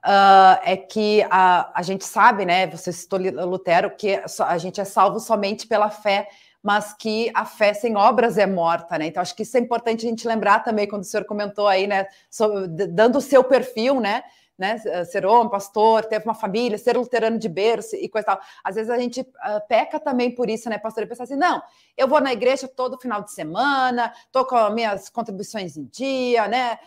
uh, 0.06 0.62
é 0.64 0.78
que 0.78 1.26
a, 1.32 1.72
a 1.74 1.82
gente 1.82 2.06
sabe, 2.06 2.46
né? 2.46 2.68
Você 2.68 2.94
citou 2.94 3.20
Lutero, 3.20 3.90
que 3.98 4.22
a 4.40 4.58
gente 4.60 4.80
é 4.80 4.86
salvo 4.86 5.20
somente 5.20 5.66
pela 5.66 5.90
fé, 5.90 6.28
mas 6.62 6.94
que 6.94 7.32
a 7.34 7.44
fé 7.44 7.74
sem 7.74 7.98
obras 7.98 8.38
é 8.38 8.46
morta, 8.46 9.00
né? 9.00 9.08
Então, 9.08 9.20
acho 9.20 9.36
que 9.36 9.42
isso 9.42 9.58
é 9.58 9.60
importante 9.60 10.06
a 10.06 10.10
gente 10.10 10.28
lembrar 10.28 10.60
também, 10.60 10.88
quando 10.88 11.02
o 11.02 11.06
senhor 11.06 11.26
comentou 11.26 11.68
aí, 11.68 11.88
né? 11.88 12.06
Sobre, 12.30 12.68
dando 12.68 13.18
o 13.18 13.22
seu 13.22 13.44
perfil, 13.44 14.00
né? 14.00 14.22
Né, 14.64 15.06
ser 15.06 15.26
homem, 15.26 15.50
pastor, 15.50 16.06
teve 16.06 16.24
uma 16.24 16.34
família, 16.34 16.78
ser 16.78 16.96
luterano 16.96 17.38
de 17.38 17.50
berço 17.50 17.98
e 17.98 18.08
coisa 18.08 18.26
tal. 18.28 18.40
Às 18.64 18.76
vezes 18.76 18.90
a 18.90 18.98
gente 18.98 19.20
uh, 19.20 19.68
peca 19.68 20.00
também 20.00 20.34
por 20.34 20.50
isso, 20.50 20.70
né, 20.70 20.78
pastor? 20.78 21.04
E 21.04 21.08
pensa 21.08 21.24
assim, 21.24 21.36
não, 21.36 21.62
eu 21.98 22.08
vou 22.08 22.22
na 22.22 22.32
igreja 22.32 22.66
todo 22.66 22.98
final 22.98 23.22
de 23.22 23.34
semana, 23.34 24.14
tô 24.32 24.46
com 24.46 24.56
as 24.56 24.74
minhas 24.74 25.10
contribuições 25.10 25.76
em 25.76 25.84
dia, 25.86 26.48
né, 26.48 26.80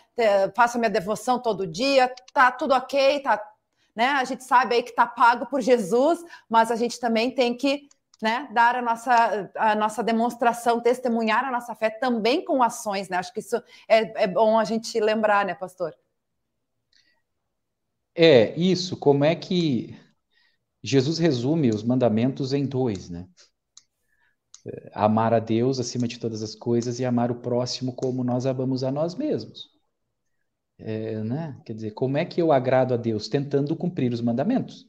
faço 0.55 0.79
minha 0.79 0.89
devoção 0.89 1.39
todo 1.39 1.67
dia, 1.67 2.11
tá 2.33 2.51
tudo 2.51 2.73
ok, 2.73 3.19
tá, 3.19 3.39
né? 3.95 4.07
A 4.09 4.23
gente 4.23 4.43
sabe 4.43 4.75
aí 4.75 4.83
que 4.83 4.91
tá 4.91 5.05
pago 5.05 5.45
por 5.45 5.61
Jesus, 5.61 6.23
mas 6.49 6.71
a 6.71 6.75
gente 6.75 6.99
também 6.99 7.29
tem 7.29 7.55
que 7.55 7.87
né, 8.21 8.47
dar 8.51 8.75
a 8.75 8.81
nossa, 8.81 9.51
a 9.55 9.75
nossa 9.75 10.03
demonstração, 10.03 10.79
testemunhar 10.79 11.45
a 11.45 11.51
nossa 11.51 11.75
fé 11.75 11.91
também 11.91 12.43
com 12.43 12.63
ações, 12.63 13.09
né? 13.09 13.17
Acho 13.17 13.31
que 13.31 13.39
isso 13.39 13.61
é, 13.87 14.23
é 14.23 14.27
bom 14.27 14.57
a 14.57 14.63
gente 14.63 14.99
lembrar, 14.99 15.45
né, 15.45 15.53
pastor? 15.53 15.95
É, 18.17 18.57
isso. 18.59 18.97
Como 18.97 19.23
é 19.23 19.35
que 19.35 19.95
Jesus 20.83 21.19
resume 21.19 21.69
os 21.69 21.83
mandamentos 21.83 22.53
em 22.53 22.65
dois, 22.65 23.09
né? 23.09 23.27
É, 24.65 24.91
amar 24.93 25.33
a 25.33 25.39
Deus 25.39 25.79
acima 25.79 26.07
de 26.07 26.19
todas 26.19 26.41
as 26.43 26.55
coisas 26.55 26.99
e 26.99 27.05
amar 27.05 27.31
o 27.31 27.35
próximo 27.41 27.93
como 27.95 28.23
nós 28.23 28.45
amamos 28.45 28.83
a 28.83 28.91
nós 28.91 29.15
mesmos. 29.15 29.69
É, 30.79 31.23
né? 31.23 31.61
Quer 31.65 31.73
dizer, 31.73 31.91
como 31.91 32.17
é 32.17 32.25
que 32.25 32.41
eu 32.41 32.51
agrado 32.51 32.93
a 32.93 32.97
Deus? 32.97 33.27
Tentando 33.27 33.75
cumprir 33.75 34.13
os 34.13 34.21
mandamentos. 34.21 34.87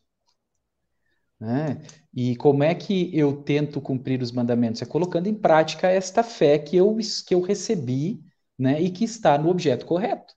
Né? 1.40 1.82
E 2.12 2.34
como 2.36 2.64
é 2.64 2.74
que 2.74 3.16
eu 3.16 3.42
tento 3.42 3.80
cumprir 3.80 4.20
os 4.22 4.32
mandamentos? 4.32 4.82
É 4.82 4.86
colocando 4.86 5.28
em 5.28 5.34
prática 5.34 5.88
esta 5.88 6.22
fé 6.22 6.58
que 6.58 6.76
eu, 6.76 6.96
que 7.26 7.34
eu 7.34 7.40
recebi 7.40 8.20
né? 8.58 8.80
e 8.80 8.90
que 8.90 9.04
está 9.04 9.38
no 9.38 9.48
objeto 9.48 9.86
correto. 9.86 10.34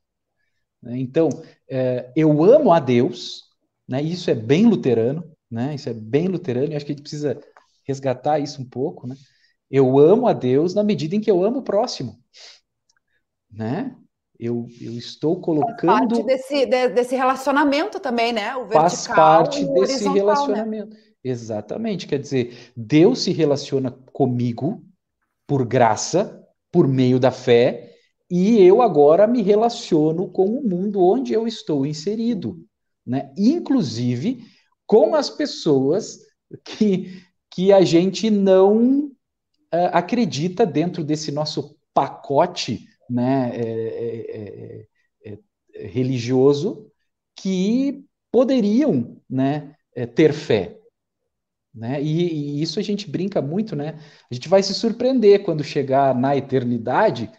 Né? 0.81 0.99
Então, 0.99 1.29
é, 1.69 2.11
eu 2.15 2.43
amo 2.43 2.71
a 2.71 2.79
Deus, 2.79 3.43
né? 3.87 4.01
isso 4.01 4.29
é 4.29 4.35
bem 4.35 4.65
luterano, 4.65 5.23
né? 5.49 5.75
isso 5.75 5.89
é 5.89 5.93
bem 5.93 6.27
luterano, 6.27 6.71
e 6.71 6.75
acho 6.75 6.85
que 6.85 6.91
a 6.91 6.95
gente 6.95 7.03
precisa 7.03 7.39
resgatar 7.85 8.39
isso 8.39 8.61
um 8.61 8.65
pouco. 8.65 9.07
Né? 9.07 9.15
Eu 9.69 9.99
amo 9.99 10.27
a 10.27 10.33
Deus 10.33 10.73
na 10.73 10.83
medida 10.83 11.15
em 11.15 11.21
que 11.21 11.29
eu 11.29 11.43
amo 11.43 11.59
o 11.59 11.63
próximo. 11.63 12.19
Né? 13.51 13.95
Eu, 14.39 14.65
eu 14.81 14.93
estou 14.93 15.39
colocando. 15.39 16.15
Faz 16.15 16.23
parte 16.23 16.23
desse, 16.23 16.65
desse 16.65 17.15
relacionamento 17.15 17.99
também, 17.99 18.33
né? 18.33 18.55
O 18.55 18.65
vertical 18.65 18.81
faz 18.81 19.07
parte 19.07 19.65
desse 19.65 20.05
né? 20.05 20.15
relacionamento. 20.15 20.95
Né? 20.95 20.99
Exatamente. 21.23 22.07
Quer 22.07 22.17
dizer, 22.17 22.71
Deus 22.75 23.19
se 23.21 23.31
relaciona 23.31 23.91
comigo 24.11 24.83
por 25.45 25.63
graça, 25.63 26.43
por 26.71 26.87
meio 26.87 27.19
da 27.19 27.29
fé, 27.29 27.90
e 28.31 28.63
eu 28.63 28.81
agora 28.81 29.27
me 29.27 29.41
relaciono 29.41 30.29
com 30.29 30.45
o 30.45 30.63
mundo 30.63 31.03
onde 31.03 31.33
eu 31.33 31.45
estou 31.45 31.85
inserido, 31.85 32.65
né? 33.05 33.33
Inclusive 33.37 34.45
com 34.87 35.13
as 35.15 35.29
pessoas 35.29 36.19
que, 36.63 37.21
que 37.49 37.73
a 37.73 37.81
gente 37.81 38.29
não 38.29 39.05
uh, 39.05 39.89
acredita 39.91 40.65
dentro 40.65 41.03
desse 41.03 41.31
nosso 41.31 41.77
pacote 41.93 42.87
né, 43.09 43.51
é 43.53 43.61
é, 43.61 44.87
é, 45.25 45.37
é, 45.75 45.87
religioso 45.87 46.89
que 47.35 48.05
poderiam 48.31 49.17
né, 49.29 49.75
é, 49.93 50.05
ter 50.05 50.31
fé. 50.31 50.77
Né? 51.73 52.01
E, 52.01 52.33
e, 52.33 52.61
isso 52.61 52.79
a 52.79 52.81
gente 52.81 53.09
brinca 53.09 53.41
muito, 53.41 53.75
né? 53.75 53.99
A 54.29 54.33
gente 54.33 54.47
vai 54.47 54.61
se 54.63 54.73
surpreender 54.73 55.43
quando 55.43 55.63
chegar 55.63 56.13
na 56.15 56.35
eternidade 56.35 57.29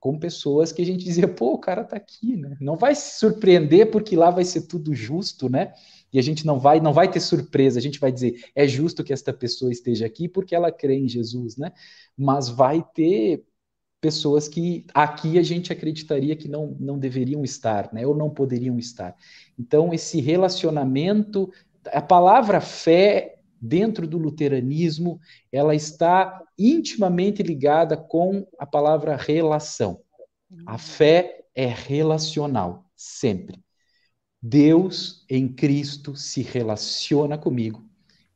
com 0.00 0.18
pessoas 0.18 0.72
que 0.72 0.82
a 0.82 0.86
gente 0.86 1.04
dizia, 1.04 1.26
pô, 1.26 1.54
o 1.54 1.58
cara 1.58 1.84
tá 1.84 1.96
aqui, 1.96 2.36
né? 2.36 2.56
Não 2.60 2.76
vai 2.76 2.94
se 2.94 3.18
surpreender 3.18 3.90
porque 3.90 4.16
lá 4.16 4.30
vai 4.30 4.44
ser 4.44 4.62
tudo 4.62 4.94
justo, 4.94 5.48
né? 5.48 5.72
E 6.12 6.18
a 6.18 6.22
gente 6.22 6.46
não 6.46 6.58
vai, 6.58 6.80
não 6.80 6.92
vai 6.92 7.10
ter 7.10 7.20
surpresa, 7.20 7.78
a 7.78 7.82
gente 7.82 7.98
vai 7.98 8.12
dizer, 8.12 8.44
é 8.54 8.66
justo 8.66 9.04
que 9.04 9.12
esta 9.12 9.32
pessoa 9.32 9.72
esteja 9.72 10.06
aqui 10.06 10.28
porque 10.28 10.54
ela 10.54 10.70
crê 10.72 10.96
em 10.96 11.08
Jesus, 11.08 11.56
né? 11.56 11.72
Mas 12.16 12.48
vai 12.48 12.84
ter 12.94 13.44
pessoas 14.00 14.48
que 14.48 14.86
aqui 14.94 15.38
a 15.38 15.42
gente 15.42 15.72
acreditaria 15.72 16.36
que 16.36 16.48
não, 16.48 16.76
não 16.78 16.98
deveriam 16.98 17.42
estar, 17.42 17.92
né, 17.92 18.06
ou 18.06 18.16
não 18.16 18.30
poderiam 18.30 18.78
estar. 18.78 19.16
Então, 19.58 19.92
esse 19.92 20.20
relacionamento, 20.20 21.52
a 21.86 22.00
palavra 22.00 22.60
fé 22.60 23.37
dentro 23.60 24.06
do 24.06 24.18
luteranismo, 24.18 25.20
ela 25.52 25.74
está 25.74 26.42
intimamente 26.58 27.42
ligada 27.42 27.96
com 27.96 28.46
a 28.58 28.66
palavra 28.66 29.16
relação. 29.16 30.00
A 30.66 30.78
fé 30.78 31.44
é 31.54 31.66
relacional, 31.66 32.90
sempre. 32.96 33.62
Deus 34.40 35.24
em 35.28 35.48
Cristo 35.48 36.14
se 36.14 36.42
relaciona 36.42 37.36
comigo 37.36 37.88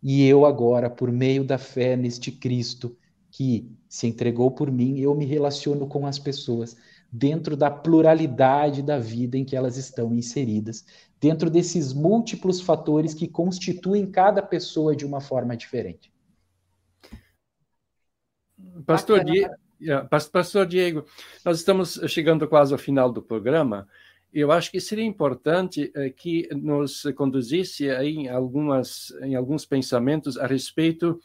e 0.03 0.27
eu 0.27 0.45
agora, 0.45 0.91
por 0.91 1.13
meio 1.13 1.45
da 1.45 1.57
fé 1.57 1.97
neste 1.97 2.33
Cristo, 2.33 2.97
que 3.31 3.71
se 3.89 4.09
entregou 4.09 4.51
por 4.51 4.71
mim, 4.71 4.99
eu 4.99 5.15
me 5.15 5.25
relaciono 5.25 5.87
com 5.87 6.07
as 6.07 6.19
pessoas 6.19 6.77
dentro 7.11 7.57
da 7.57 7.71
pluralidade 7.71 8.83
da 8.83 8.99
vida 8.99 9.39
em 9.39 9.45
que 9.45 9.55
elas 9.55 9.77
estão 9.77 10.13
inseridas, 10.13 10.85
dentro 11.23 11.49
desses 11.49 11.93
múltiplos 11.93 12.61
fatores 12.61 13.15
que 13.15 13.29
constituem 13.29 14.11
cada 14.11 14.43
pessoa 14.43 14.97
de 14.97 15.07
uma 15.07 15.21
forma 15.21 15.57
diferente. 15.57 16.13
Pastor, 18.85 19.23
Diego, 19.23 19.55
Pastor 20.33 20.67
Diego, 20.67 21.07
nós 21.45 21.59
estamos 21.59 22.01
chegando 22.09 22.49
quase 22.49 22.73
ao 22.73 22.79
final 22.79 23.13
do 23.13 23.23
programa. 23.23 23.87
Eu 24.35 24.51
acho 24.51 24.73
que 24.73 24.81
seria 24.81 25.05
importante 25.05 25.93
eh, 25.95 26.11
que 26.11 26.49
nos 26.55 27.05
conduzisse 27.15 27.89
em 27.89 28.29
algumas 28.29 29.13
em 29.23 29.37
alguns 29.37 29.65
pensamentos 29.65 30.37
a 30.37 30.47
respeito 30.47 31.21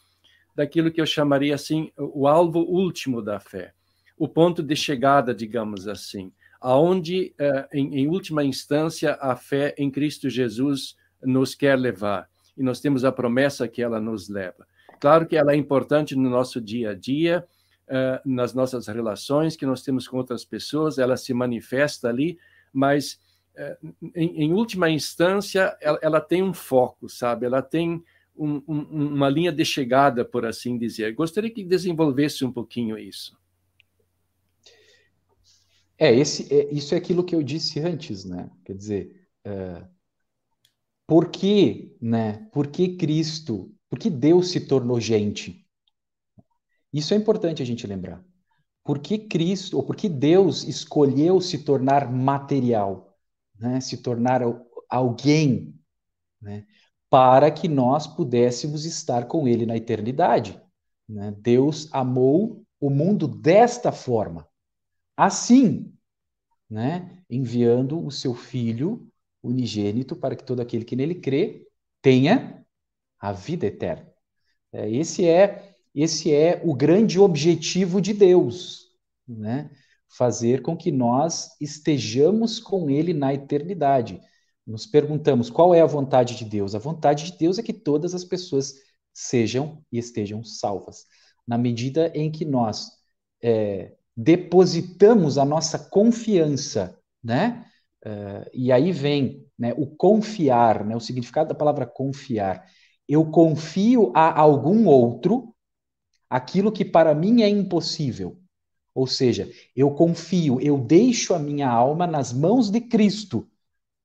daquilo 0.53 0.91
que 0.91 1.01
eu 1.01 1.05
chamaria 1.05 1.55
assim 1.55 1.91
o 1.97 2.27
alvo 2.27 2.59
último 2.59 3.21
da 3.21 3.39
fé, 3.39 3.73
o 4.17 4.27
ponto 4.27 4.61
de 4.61 4.75
chegada, 4.75 5.33
digamos 5.33 5.87
assim, 5.87 6.31
aonde 6.59 7.33
eh, 7.37 7.67
em, 7.73 7.99
em 7.99 8.07
última 8.07 8.43
instância 8.43 9.17
a 9.21 9.35
fé 9.35 9.75
em 9.77 9.89
Cristo 9.89 10.29
Jesus 10.29 10.95
nos 11.21 11.55
quer 11.55 11.77
levar 11.77 12.29
e 12.57 12.63
nós 12.63 12.79
temos 12.79 13.05
a 13.05 13.11
promessa 13.11 13.67
que 13.67 13.81
ela 13.81 14.01
nos 14.01 14.27
leva. 14.27 14.65
Claro 14.99 15.27
que 15.27 15.37
ela 15.37 15.53
é 15.53 15.55
importante 15.55 16.15
no 16.15 16.29
nosso 16.29 16.59
dia 16.59 16.91
a 16.91 16.93
dia, 16.95 17.47
eh, 17.87 18.21
nas 18.25 18.53
nossas 18.53 18.87
relações 18.87 19.55
que 19.55 19.65
nós 19.65 19.83
temos 19.83 20.07
com 20.07 20.17
outras 20.17 20.43
pessoas, 20.43 20.97
ela 20.97 21.15
se 21.15 21.33
manifesta 21.33 22.09
ali, 22.09 22.39
mas 22.73 23.19
eh, 23.55 23.77
em, 24.15 24.43
em 24.43 24.53
última 24.53 24.89
instância 24.89 25.77
ela, 25.79 25.99
ela, 26.01 26.21
tem 26.21 26.41
um 26.41 26.53
foco, 26.53 27.07
sabe? 27.07 27.45
Ela 27.45 27.61
tem 27.61 28.03
um, 28.35 28.61
um, 28.67 28.81
uma 29.13 29.29
linha 29.29 29.51
de 29.51 29.63
chegada, 29.63 30.25
por 30.25 30.45
assim 30.45 30.77
dizer. 30.77 31.13
Gostaria 31.13 31.49
que 31.49 31.63
desenvolvesse 31.63 32.43
um 32.43 32.51
pouquinho 32.51 32.97
isso. 32.97 33.37
É, 35.97 36.13
esse, 36.13 36.53
é, 36.53 36.73
isso 36.73 36.93
é 36.93 36.97
aquilo 36.97 37.23
que 37.23 37.35
eu 37.35 37.41
disse 37.41 37.79
antes, 37.79 38.23
né? 38.23 38.49
Quer 38.63 38.75
dizer, 38.75 39.27
é, 39.43 39.85
por 41.05 41.29
que, 41.29 41.95
né? 42.01 42.47
Por 42.51 42.67
que 42.67 42.95
Cristo, 42.95 43.73
por 43.89 43.97
que 43.97 44.09
Deus 44.09 44.51
se 44.51 44.61
tornou 44.67 44.99
gente? 44.99 45.65
Isso 46.93 47.13
é 47.13 47.17
importante 47.17 47.61
a 47.61 47.65
gente 47.65 47.87
lembrar. 47.87 48.23
Por 48.83 48.99
que 48.99 49.17
Cristo, 49.17 49.77
ou 49.77 49.83
por 49.83 49.95
que 49.95 50.07
Deus 50.07 50.63
escolheu 50.63 51.41
se 51.41 51.59
tornar 51.63 52.11
material, 52.11 53.17
né? 53.59 53.81
Se 53.81 53.97
tornar 53.97 54.41
alguém, 54.89 55.73
né? 56.41 56.65
para 57.09 57.49
que 57.49 57.67
nós 57.67 58.05
pudéssemos 58.05 58.85
estar 58.85 59.25
com 59.27 59.47
Ele 59.47 59.65
na 59.65 59.77
eternidade. 59.77 60.61
Né? 61.07 61.33
Deus 61.37 61.87
amou 61.91 62.63
o 62.79 62.89
mundo 62.89 63.27
desta 63.27 63.91
forma, 63.91 64.47
assim, 65.17 65.93
né? 66.69 67.23
enviando 67.29 68.05
o 68.05 68.11
seu 68.11 68.33
Filho 68.33 69.09
unigênito 69.43 70.15
para 70.15 70.35
que 70.35 70.43
todo 70.43 70.61
aquele 70.61 70.85
que 70.85 70.95
nele 70.95 71.15
crê 71.15 71.67
tenha 72.01 72.65
a 73.19 73.31
vida 73.31 73.65
eterna. 73.65 74.11
É, 74.71 74.89
esse 74.89 75.27
é 75.27 75.75
esse 75.95 76.31
é 76.31 76.61
o 76.63 76.75
grande 76.75 77.19
objetivo 77.19 77.99
de 77.99 78.13
Deus, 78.13 78.91
né? 79.27 79.71
Fazer 80.07 80.61
com 80.61 80.77
que 80.77 80.91
nós 80.91 81.49
estejamos 81.59 82.59
com 82.59 82.89
Ele 82.89 83.13
na 83.13 83.33
eternidade 83.33 84.21
nos 84.67 84.85
perguntamos 84.85 85.49
qual 85.49 85.73
é 85.73 85.79
a 85.79 85.85
vontade 85.85 86.35
de 86.35 86.43
Deus. 86.43 86.75
A 86.75 86.79
vontade 86.79 87.31
de 87.31 87.37
Deus 87.37 87.57
é 87.57 87.63
que 87.63 87.73
todas 87.73 88.13
as 88.13 88.25
pessoas 88.25 88.73
sejam 89.13 89.81
e 89.89 89.97
estejam 89.97 90.43
salvas. 90.43 91.05
Na 91.47 91.57
medida 91.57 92.11
em 92.13 92.29
que 92.29 92.43
nós 92.43 92.91
é, 93.41 93.95
depositamos 94.17 95.37
a 95.37 95.45
nossa 95.45 95.77
confiança, 95.77 96.99
né? 97.23 97.63
Uh, 98.03 98.49
e 98.53 98.71
aí 98.71 98.91
vem 98.91 99.45
né, 99.57 99.73
o 99.77 99.85
confiar, 99.85 100.83
né, 100.83 100.95
o 100.95 100.99
significado 100.99 101.49
da 101.49 101.55
palavra 101.55 101.85
confiar. 101.85 102.65
Eu 103.07 103.25
confio 103.25 104.11
a 104.15 104.39
algum 104.39 104.87
outro 104.87 105.53
aquilo 106.29 106.71
que 106.71 106.83
para 106.83 107.13
mim 107.13 107.43
é 107.43 107.49
impossível. 107.49 108.39
Ou 108.93 109.05
seja, 109.05 109.49
eu 109.75 109.91
confio, 109.91 110.59
eu 110.59 110.77
deixo 110.79 111.33
a 111.33 111.39
minha 111.39 111.69
alma 111.69 112.07
nas 112.07 112.33
mãos 112.33 112.71
de 112.71 112.81
Cristo 112.81 113.47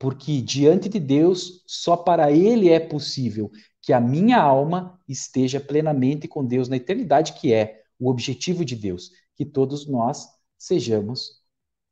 porque 0.02 0.42
diante 0.42 0.88
de 0.88 0.98
Deus, 0.98 1.62
só 1.64 1.96
para 1.96 2.32
Ele 2.32 2.68
é 2.68 2.80
possível 2.80 3.52
que 3.80 3.92
a 3.92 4.00
minha 4.00 4.36
alma 4.36 4.98
esteja 5.08 5.60
plenamente 5.60 6.26
com 6.26 6.44
Deus 6.44 6.68
na 6.68 6.74
eternidade, 6.74 7.34
que 7.34 7.54
é 7.54 7.82
o 8.00 8.10
objetivo 8.10 8.64
de 8.64 8.74
Deus, 8.74 9.12
que 9.34 9.44
todos 9.44 9.86
nós 9.86 10.28
sejamos 10.58 11.42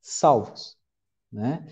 salvos. 0.01 0.77
Né? 1.31 1.65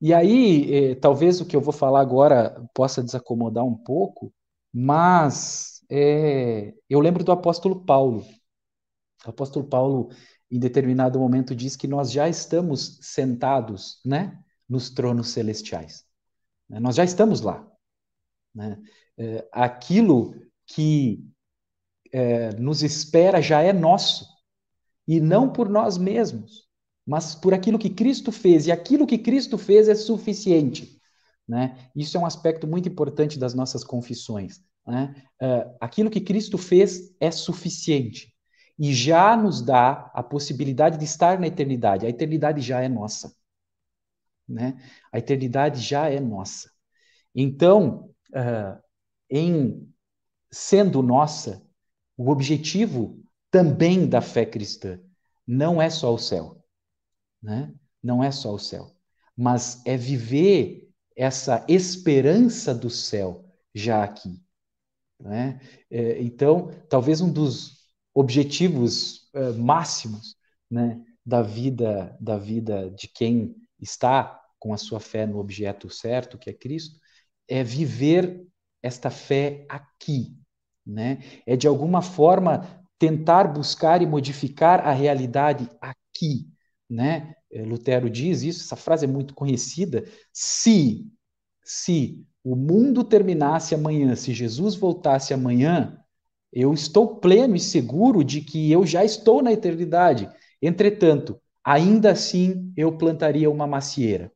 E 0.00 0.12
aí, 0.12 0.92
eh, 0.92 0.94
talvez 0.96 1.40
o 1.40 1.46
que 1.46 1.56
eu 1.56 1.60
vou 1.60 1.72
falar 1.72 2.00
agora 2.00 2.66
possa 2.74 3.02
desacomodar 3.02 3.64
um 3.64 3.76
pouco, 3.76 4.32
mas 4.72 5.74
é, 5.90 6.74
eu 6.88 7.00
lembro 7.00 7.24
do 7.24 7.32
apóstolo 7.32 7.84
Paulo. 7.84 8.24
O 9.26 9.30
apóstolo 9.30 9.66
Paulo, 9.66 10.10
em 10.50 10.58
determinado 10.58 11.18
momento, 11.18 11.54
diz 11.54 11.76
que 11.76 11.88
nós 11.88 12.10
já 12.10 12.28
estamos 12.28 12.98
sentados 13.02 14.00
né, 14.04 14.42
nos 14.68 14.90
tronos 14.90 15.28
celestiais. 15.28 16.04
Nós 16.68 16.96
já 16.96 17.04
estamos 17.04 17.40
lá. 17.40 17.66
Né? 18.54 18.78
É, 19.16 19.48
aquilo 19.52 20.34
que 20.66 21.24
é, 22.12 22.54
nos 22.56 22.82
espera 22.82 23.40
já 23.40 23.62
é 23.62 23.72
nosso, 23.72 24.26
e 25.06 25.20
não 25.20 25.52
por 25.52 25.68
nós 25.68 25.98
mesmos, 25.98 26.68
mas 27.06 27.34
por 27.34 27.52
aquilo 27.52 27.78
que 27.78 27.90
Cristo 27.90 28.32
fez, 28.32 28.66
e 28.66 28.72
aquilo 28.72 29.06
que 29.06 29.18
Cristo 29.18 29.58
fez 29.58 29.88
é 29.88 29.94
suficiente. 29.94 31.00
Né? 31.46 31.90
Isso 31.94 32.16
é 32.16 32.20
um 32.20 32.26
aspecto 32.26 32.66
muito 32.66 32.88
importante 32.88 33.38
das 33.38 33.54
nossas 33.54 33.84
confissões. 33.84 34.62
Né? 34.86 35.14
Uh, 35.42 35.76
aquilo 35.80 36.10
que 36.10 36.20
Cristo 36.20 36.56
fez 36.56 37.14
é 37.20 37.30
suficiente 37.30 38.34
e 38.78 38.92
já 38.92 39.36
nos 39.36 39.62
dá 39.62 40.10
a 40.14 40.22
possibilidade 40.22 40.98
de 40.98 41.04
estar 41.04 41.38
na 41.38 41.46
eternidade. 41.46 42.06
A 42.06 42.08
eternidade 42.08 42.60
já 42.60 42.80
é 42.80 42.88
nossa. 42.88 43.34
Né? 44.48 44.76
A 45.12 45.18
eternidade 45.18 45.80
já 45.80 46.08
é 46.08 46.18
nossa. 46.18 46.70
Então, 47.34 48.10
uh, 48.30 48.82
em 49.30 49.88
sendo 50.50 51.02
nossa, 51.02 51.62
o 52.16 52.30
objetivo 52.30 53.23
também 53.54 54.08
da 54.08 54.20
fé 54.20 54.44
cristã 54.44 54.98
não 55.46 55.80
é 55.80 55.88
só 55.88 56.12
o 56.12 56.18
céu, 56.18 56.60
né? 57.40 57.72
Não 58.02 58.22
é 58.22 58.32
só 58.32 58.52
o 58.52 58.58
céu, 58.58 58.90
mas 59.36 59.80
é 59.86 59.96
viver 59.96 60.90
essa 61.16 61.64
esperança 61.68 62.74
do 62.74 62.90
céu 62.90 63.48
já 63.72 64.02
aqui, 64.02 64.42
né? 65.20 65.60
É, 65.88 66.20
então, 66.20 66.68
talvez 66.88 67.20
um 67.20 67.32
dos 67.32 67.86
objetivos 68.12 69.30
é, 69.32 69.52
máximos, 69.52 70.34
né, 70.68 71.00
da 71.24 71.40
vida 71.40 72.16
da 72.20 72.36
vida 72.36 72.90
de 72.90 73.06
quem 73.06 73.54
está 73.80 74.42
com 74.58 74.74
a 74.74 74.76
sua 74.76 74.98
fé 74.98 75.26
no 75.26 75.38
objeto 75.38 75.88
certo, 75.88 76.38
que 76.38 76.50
é 76.50 76.52
Cristo, 76.52 76.98
é 77.46 77.62
viver 77.62 78.48
esta 78.82 79.10
fé 79.10 79.64
aqui, 79.68 80.36
né? 80.84 81.22
É 81.46 81.54
de 81.56 81.68
alguma 81.68 82.02
forma 82.02 82.83
tentar 82.98 83.44
buscar 83.44 84.02
e 84.02 84.06
modificar 84.06 84.86
a 84.86 84.92
realidade 84.92 85.68
aqui, 85.80 86.48
né? 86.88 87.34
É, 87.50 87.62
Lutero 87.62 88.10
diz 88.10 88.42
isso, 88.42 88.62
essa 88.64 88.76
frase 88.76 89.04
é 89.04 89.08
muito 89.08 89.34
conhecida. 89.34 90.04
Se, 90.32 91.06
se 91.62 92.24
o 92.42 92.56
mundo 92.56 93.04
terminasse 93.04 93.74
amanhã, 93.74 94.16
se 94.16 94.34
Jesus 94.34 94.74
voltasse 94.74 95.32
amanhã, 95.32 95.98
eu 96.52 96.72
estou 96.72 97.16
pleno 97.16 97.56
e 97.56 97.60
seguro 97.60 98.22
de 98.22 98.40
que 98.40 98.70
eu 98.70 98.86
já 98.86 99.04
estou 99.04 99.42
na 99.42 99.52
eternidade. 99.52 100.28
Entretanto, 100.62 101.40
ainda 101.64 102.12
assim 102.12 102.72
eu 102.76 102.96
plantaria 102.96 103.50
uma 103.50 103.66
macieira. 103.66 104.32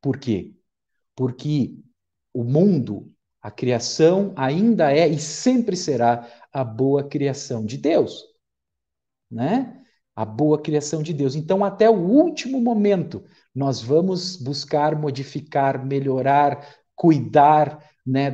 Por 0.00 0.18
quê? 0.18 0.54
Porque 1.14 1.76
o 2.32 2.44
mundo, 2.44 3.12
a 3.42 3.50
criação, 3.50 4.32
ainda 4.36 4.92
é 4.92 5.06
e 5.08 5.18
sempre 5.18 5.76
será 5.76 6.26
a 6.52 6.64
boa 6.64 7.04
criação 7.08 7.64
de 7.64 7.76
Deus, 7.76 8.24
né? 9.30 9.82
A 10.14 10.24
boa 10.24 10.60
criação 10.60 11.02
de 11.02 11.12
Deus. 11.12 11.34
Então, 11.34 11.64
até 11.64 11.88
o 11.88 11.94
último 11.94 12.60
momento, 12.60 13.24
nós 13.54 13.80
vamos 13.80 14.36
buscar 14.36 14.98
modificar, 14.98 15.84
melhorar, 15.84 16.66
cuidar, 16.94 17.82
né, 18.04 18.30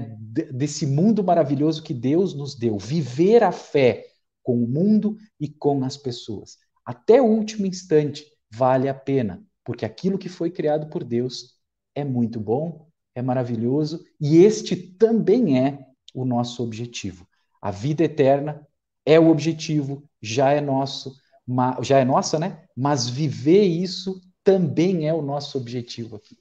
desse 0.52 0.86
mundo 0.86 1.22
maravilhoso 1.22 1.82
que 1.82 1.94
Deus 1.94 2.34
nos 2.34 2.54
deu, 2.54 2.78
viver 2.78 3.42
a 3.42 3.52
fé 3.52 4.06
com 4.42 4.62
o 4.62 4.66
mundo 4.66 5.16
e 5.38 5.48
com 5.48 5.84
as 5.84 5.96
pessoas. 5.96 6.56
Até 6.84 7.20
o 7.20 7.26
último 7.26 7.66
instante 7.66 8.24
vale 8.50 8.88
a 8.88 8.94
pena, 8.94 9.44
porque 9.64 9.84
aquilo 9.84 10.18
que 10.18 10.28
foi 10.28 10.50
criado 10.50 10.88
por 10.88 11.04
Deus 11.04 11.56
é 11.94 12.04
muito 12.04 12.38
bom, 12.40 12.88
é 13.14 13.22
maravilhoso 13.22 14.04
e 14.20 14.38
este 14.38 14.76
também 14.76 15.58
é 15.58 15.86
o 16.14 16.24
nosso 16.24 16.62
objetivo. 16.62 17.26
A 17.66 17.72
vida 17.72 18.04
eterna 18.04 18.64
é 19.04 19.18
o 19.18 19.28
objetivo, 19.28 20.08
já 20.22 20.52
é 20.52 20.60
nosso, 20.60 21.16
já 21.82 21.98
é 21.98 22.04
nossa, 22.04 22.38
né? 22.38 22.64
Mas 22.76 23.08
viver 23.08 23.64
isso 23.64 24.20
também 24.44 25.08
é 25.08 25.12
o 25.12 25.20
nosso 25.20 25.58
objetivo 25.58 26.14
aqui. 26.14 26.38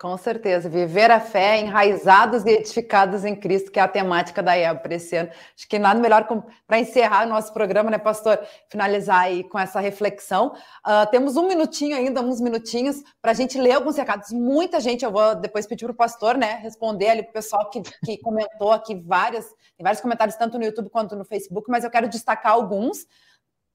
Com 0.00 0.16
certeza, 0.16 0.68
viver 0.68 1.10
a 1.10 1.18
fé 1.18 1.58
enraizados 1.58 2.44
e 2.44 2.50
edificados 2.50 3.24
em 3.24 3.34
Cristo, 3.34 3.72
que 3.72 3.80
é 3.80 3.82
a 3.82 3.88
temática 3.88 4.40
da 4.40 4.54
IEB 4.54 4.80
para 4.80 4.94
esse 4.94 5.16
ano. 5.16 5.28
Acho 5.28 5.68
que 5.68 5.76
nada 5.76 5.98
melhor 5.98 6.24
para 6.68 6.78
encerrar 6.78 7.26
o 7.26 7.28
nosso 7.28 7.52
programa, 7.52 7.90
né, 7.90 7.98
pastor? 7.98 8.38
Finalizar 8.68 9.22
aí 9.22 9.42
com 9.42 9.58
essa 9.58 9.80
reflexão. 9.80 10.54
Uh, 10.86 11.10
temos 11.10 11.36
um 11.36 11.48
minutinho 11.48 11.96
ainda, 11.96 12.22
uns 12.22 12.40
minutinhos, 12.40 13.02
para 13.20 13.32
a 13.32 13.34
gente 13.34 13.58
ler 13.60 13.72
alguns 13.72 13.96
recados. 13.96 14.30
Muita 14.30 14.78
gente, 14.78 15.04
eu 15.04 15.10
vou 15.10 15.34
depois 15.34 15.66
pedir 15.66 15.84
para 15.86 15.92
o 15.92 15.96
pastor, 15.96 16.38
né, 16.38 16.60
responder 16.62 17.08
ali 17.08 17.24
para 17.24 17.30
o 17.30 17.32
pessoal 17.34 17.68
que, 17.68 17.82
que 17.82 18.18
comentou 18.18 18.70
aqui 18.70 18.94
várias, 18.94 19.46
tem 19.76 19.82
vários 19.82 20.00
comentários, 20.00 20.36
tanto 20.36 20.60
no 20.60 20.64
YouTube 20.64 20.90
quanto 20.90 21.16
no 21.16 21.24
Facebook, 21.24 21.68
mas 21.68 21.82
eu 21.82 21.90
quero 21.90 22.08
destacar 22.08 22.52
alguns. 22.52 23.04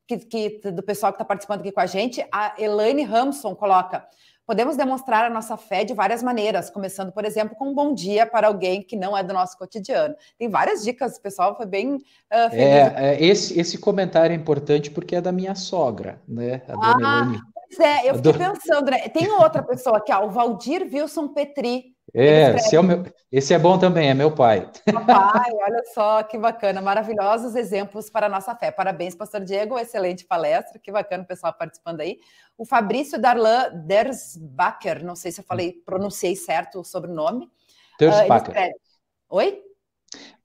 Que, 0.06 0.18
que, 0.18 0.72
do 0.72 0.84
pessoal 0.84 1.14
que 1.14 1.16
está 1.16 1.24
participando 1.24 1.62
aqui 1.62 1.72
com 1.72 1.80
a 1.80 1.86
gente, 1.86 2.26
a 2.30 2.54
Elaine 2.58 3.04
Ramson 3.04 3.56
coloca: 3.56 4.06
Podemos 4.46 4.76
demonstrar 4.76 5.24
a 5.24 5.30
nossa 5.30 5.56
fé 5.56 5.86
de 5.86 5.94
várias 5.94 6.22
maneiras, 6.22 6.70
começando, 6.70 7.12
por 7.12 7.24
exemplo, 7.24 7.56
com 7.56 7.70
um 7.70 7.74
bom 7.74 7.94
dia 7.94 8.26
para 8.26 8.48
alguém 8.48 8.82
que 8.82 8.96
não 8.96 9.18
é 9.18 9.24
do 9.24 9.34
nosso 9.34 9.58
cotidiano. 9.58 10.16
Tem 10.38 10.50
várias 10.50 10.84
dicas, 10.84 11.18
pessoal 11.18 11.56
foi 11.56 11.66
bem 11.66 11.96
uh, 11.96 12.50
feliz. 12.50 12.58
É, 12.58 12.94
é, 12.98 13.24
esse, 13.24 13.58
esse 13.58 13.78
comentário 13.78 14.34
é 14.34 14.36
importante 14.36 14.92
porque 14.92 15.16
é 15.16 15.22
da 15.22 15.32
minha 15.32 15.56
sogra, 15.56 16.22
né? 16.28 16.62
A 16.68 16.74
dona 16.74 17.34
ah, 17.36 17.53
Pois 17.76 17.80
é, 17.80 18.10
eu 18.10 18.16
fiquei 18.16 18.34
pensando, 18.34 18.92
né? 18.92 19.10
Tem 19.10 19.32
outra 19.32 19.64
pessoa 19.64 19.98
aqui, 19.98 20.12
ó, 20.14 20.26
o 20.26 20.30
Valdir 20.30 20.84
Wilson 20.84 21.30
Petri. 21.30 21.94
É, 22.14 22.56
esse 22.56 22.76
é, 22.76 22.82
meu, 22.82 23.04
esse 23.32 23.54
é 23.54 23.58
bom 23.58 23.80
também, 23.80 24.10
é 24.10 24.14
meu 24.14 24.30
pai. 24.30 24.70
Papai, 24.92 25.52
olha 25.52 25.82
só 25.94 26.22
que 26.22 26.38
bacana, 26.38 26.82
maravilhosos 26.82 27.56
exemplos 27.56 28.10
para 28.10 28.28
a 28.28 28.30
nossa 28.30 28.56
fé. 28.56 28.72
Parabéns, 28.72 29.16
pastor 29.16 29.42
Diego, 29.42 29.80
excelente 29.80 30.26
palestra, 30.26 30.78
que 30.78 30.92
bacana 30.92 31.24
o 31.24 31.28
pessoal 31.28 31.54
participando 31.54 32.02
aí. 32.02 32.20
O 32.58 32.66
Fabrício 32.66 33.20
Darlan 33.20 33.72
Dersbacher, 33.88 35.04
não 35.04 35.16
sei 35.16 35.32
se 35.32 35.42
eu 35.42 35.46
falei, 35.46 35.74
pronunciei 35.86 36.36
certo 36.36 36.82
o 36.82 36.84
sobrenome. 36.84 37.50
Dersbacher. 37.98 38.54
Uh, 38.54 39.36
Oi? 39.38 39.62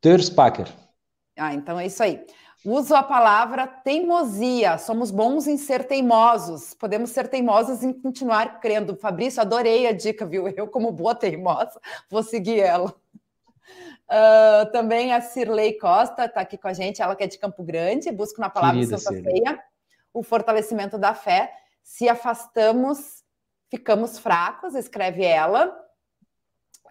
Dersbacher. 0.02 0.68
Ah, 1.36 1.52
então 1.52 1.78
é 1.78 1.86
isso 1.86 2.02
aí. 2.02 2.24
Uso 2.64 2.94
a 2.94 3.02
palavra 3.02 3.66
teimosia. 3.66 4.78
Somos 4.78 5.10
bons 5.10 5.46
em 5.46 5.56
ser 5.56 5.84
teimosos. 5.84 6.74
Podemos 6.74 7.10
ser 7.10 7.28
teimosos 7.28 7.82
em 7.82 7.92
continuar 7.92 8.60
crendo. 8.60 8.96
Fabrício, 8.96 9.40
adorei 9.40 9.86
a 9.86 9.92
dica, 9.92 10.26
viu? 10.26 10.48
Eu, 10.48 10.66
como 10.66 10.90
boa 10.90 11.14
teimosa, 11.14 11.80
vou 12.10 12.22
seguir 12.22 12.60
ela. 12.60 12.94
Uh, 14.10 14.70
também 14.72 15.12
a 15.12 15.20
Cirlei 15.20 15.74
Costa 15.74 16.24
está 16.24 16.40
aqui 16.40 16.56
com 16.56 16.68
a 16.68 16.72
gente, 16.72 17.02
ela 17.02 17.14
que 17.14 17.24
é 17.24 17.26
de 17.26 17.38
Campo 17.38 17.62
Grande. 17.62 18.10
Busco 18.10 18.40
na 18.40 18.50
palavra 18.50 18.76
Querida 18.76 18.98
Santa 18.98 19.22
Ceia 19.22 19.62
o 20.12 20.22
fortalecimento 20.22 20.98
da 20.98 21.14
fé. 21.14 21.52
Se 21.82 22.08
afastamos, 22.08 23.24
ficamos 23.70 24.18
fracos, 24.18 24.74
escreve 24.74 25.24
ela. 25.24 25.74